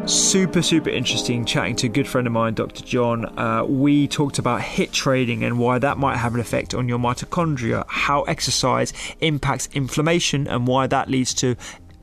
Super, 0.07 0.61
super 0.61 0.89
interesting 0.89 1.43
chatting 1.43 1.75
to 1.75 1.87
a 1.87 1.89
good 1.89 2.07
friend 2.07 2.27
of 2.27 2.31
mine, 2.31 2.53
Dr. 2.53 2.81
John. 2.81 3.37
Uh, 3.37 3.65
we 3.65 4.07
talked 4.07 4.39
about 4.39 4.61
HIT 4.61 4.93
trading 4.93 5.43
and 5.43 5.59
why 5.59 5.79
that 5.79 5.97
might 5.97 6.15
have 6.15 6.33
an 6.33 6.39
effect 6.39 6.73
on 6.73 6.87
your 6.87 6.97
mitochondria, 6.97 7.83
how 7.89 8.21
exercise 8.23 8.93
impacts 9.19 9.67
inflammation, 9.73 10.47
and 10.47 10.65
why 10.65 10.87
that 10.87 11.09
leads 11.09 11.33
to 11.33 11.57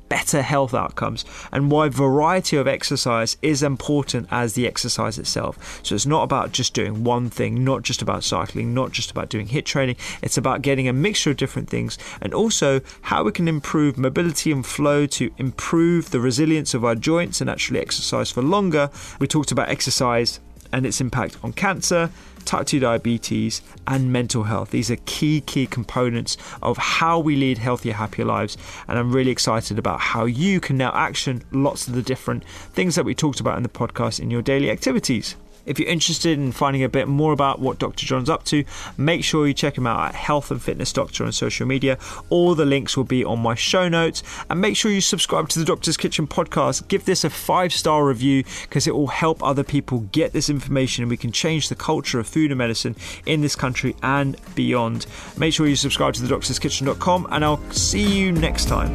better 0.09 0.42
health 0.42 0.74
outcomes, 0.74 1.24
and 1.52 1.70
why 1.70 1.88
variety 1.88 2.57
of 2.57 2.66
exercise 2.66 3.36
is 3.42 3.62
important 3.62 4.28
as 4.30 4.55
the 4.55 4.66
exercise 4.66 5.18
itself. 5.18 5.80
So 5.82 5.94
it's 5.94 6.07
not 6.07 6.22
about 6.22 6.52
just 6.52 6.74
doing 6.74 7.05
one 7.05 7.30
thing, 7.30 7.64
not 7.64 7.82
just 7.82 8.02
about 8.02 8.24
cycling, 8.24 8.74
not 8.74 8.92
just 8.92 9.11
about 9.11 9.28
doing 9.28 9.46
HIT 9.46 9.66
training. 9.66 9.96
It's 10.22 10.38
about 10.38 10.62
getting 10.62 10.88
a 10.88 10.92
mixture 10.92 11.30
of 11.30 11.36
different 11.36 11.68
things, 11.68 11.98
and 12.20 12.34
also 12.34 12.80
how 13.02 13.24
we 13.24 13.32
can 13.32 13.48
improve 13.48 13.98
mobility 13.98 14.52
and 14.52 14.64
flow 14.64 15.07
to 15.07 15.30
improve 15.38 16.11
the 16.11 16.20
resilience 16.20 16.74
of 16.74 16.84
our 16.84 16.94
joints 16.94 17.40
and 17.40 17.50
actually 17.50 17.80
exercise 17.80 18.30
for 18.30 18.42
longer. 18.42 18.90
We 19.18 19.26
talked 19.26 19.52
about 19.52 19.68
exercise 19.68 20.40
and 20.72 20.84
its 20.84 21.00
impact 21.00 21.36
on 21.42 21.52
cancer, 21.52 22.11
type 22.45 22.66
2 22.66 22.80
diabetes, 22.80 23.62
and 23.86 24.12
mental 24.12 24.45
health. 24.45 24.70
These 24.70 24.90
are 24.90 24.97
key, 25.07 25.40
key 25.40 25.66
components 25.66 26.36
of 26.62 26.76
how 26.76 27.18
we 27.18 27.36
lead 27.36 27.59
healthier, 27.59 27.95
happier 27.95 28.24
lives. 28.24 28.57
And 28.88 28.99
I'm 28.99 29.12
really 29.12 29.30
excited 29.30 29.78
about 29.78 30.01
how 30.01 30.24
you 30.24 30.61
can 30.61 30.76
now 30.76 30.92
action 30.95 31.42
lots 31.53 31.88
of 31.88 31.95
the 31.95 32.03
different 32.03 32.45
things 32.47 32.95
that 32.95 33.05
we 33.05 33.14
talked 33.14 33.40
about 33.40 33.57
in 33.57 33.62
the 33.62 33.68
podcast 33.68 34.20
in 34.20 34.30
your 34.30 34.42
daily 34.42 34.70
activities. 34.70 35.36
If 35.66 35.78
you're 35.78 35.88
interested 35.88 36.38
in 36.38 36.52
finding 36.52 36.82
a 36.84 36.88
bit 36.88 37.08
more 37.08 37.32
about 37.32 37.60
what 37.60 37.78
Dr. 37.78 38.06
John's 38.06 38.30
up 38.30 38.44
to, 38.44 38.64
make 38.96 39.24
sure 39.24 39.46
you 39.46 39.54
check 39.54 39.76
him 39.76 39.86
out 39.86 40.08
at 40.08 40.14
Health 40.14 40.50
and 40.50 40.62
Fitness 40.62 40.92
Doctor 40.92 41.24
on 41.24 41.32
social 41.32 41.66
media. 41.66 41.98
All 42.30 42.54
the 42.54 42.64
links 42.64 42.96
will 42.96 43.04
be 43.04 43.24
on 43.24 43.40
my 43.40 43.54
show 43.54 43.88
notes. 43.88 44.22
And 44.50 44.60
make 44.60 44.76
sure 44.76 44.90
you 44.90 45.00
subscribe 45.00 45.48
to 45.50 45.58
the 45.58 45.64
Doctor's 45.64 45.96
Kitchen 45.96 46.26
podcast. 46.26 46.88
Give 46.88 47.04
this 47.04 47.24
a 47.24 47.30
five 47.30 47.72
star 47.72 48.06
review 48.06 48.44
because 48.62 48.86
it 48.86 48.94
will 48.94 49.08
help 49.08 49.42
other 49.42 49.64
people 49.64 50.00
get 50.12 50.32
this 50.32 50.50
information 50.50 51.02
and 51.02 51.10
we 51.10 51.16
can 51.16 51.32
change 51.32 51.68
the 51.68 51.74
culture 51.74 52.18
of 52.18 52.26
food 52.26 52.50
and 52.50 52.58
medicine 52.58 52.96
in 53.26 53.40
this 53.40 53.56
country 53.56 53.96
and 54.02 54.36
beyond. 54.54 55.06
Make 55.36 55.54
sure 55.54 55.66
you 55.66 55.76
subscribe 55.76 56.14
to 56.14 56.22
the 56.22 56.34
Kitchen.com 56.60 57.26
and 57.30 57.44
I'll 57.44 57.70
see 57.70 58.18
you 58.18 58.32
next 58.32 58.66
time. 58.66 58.94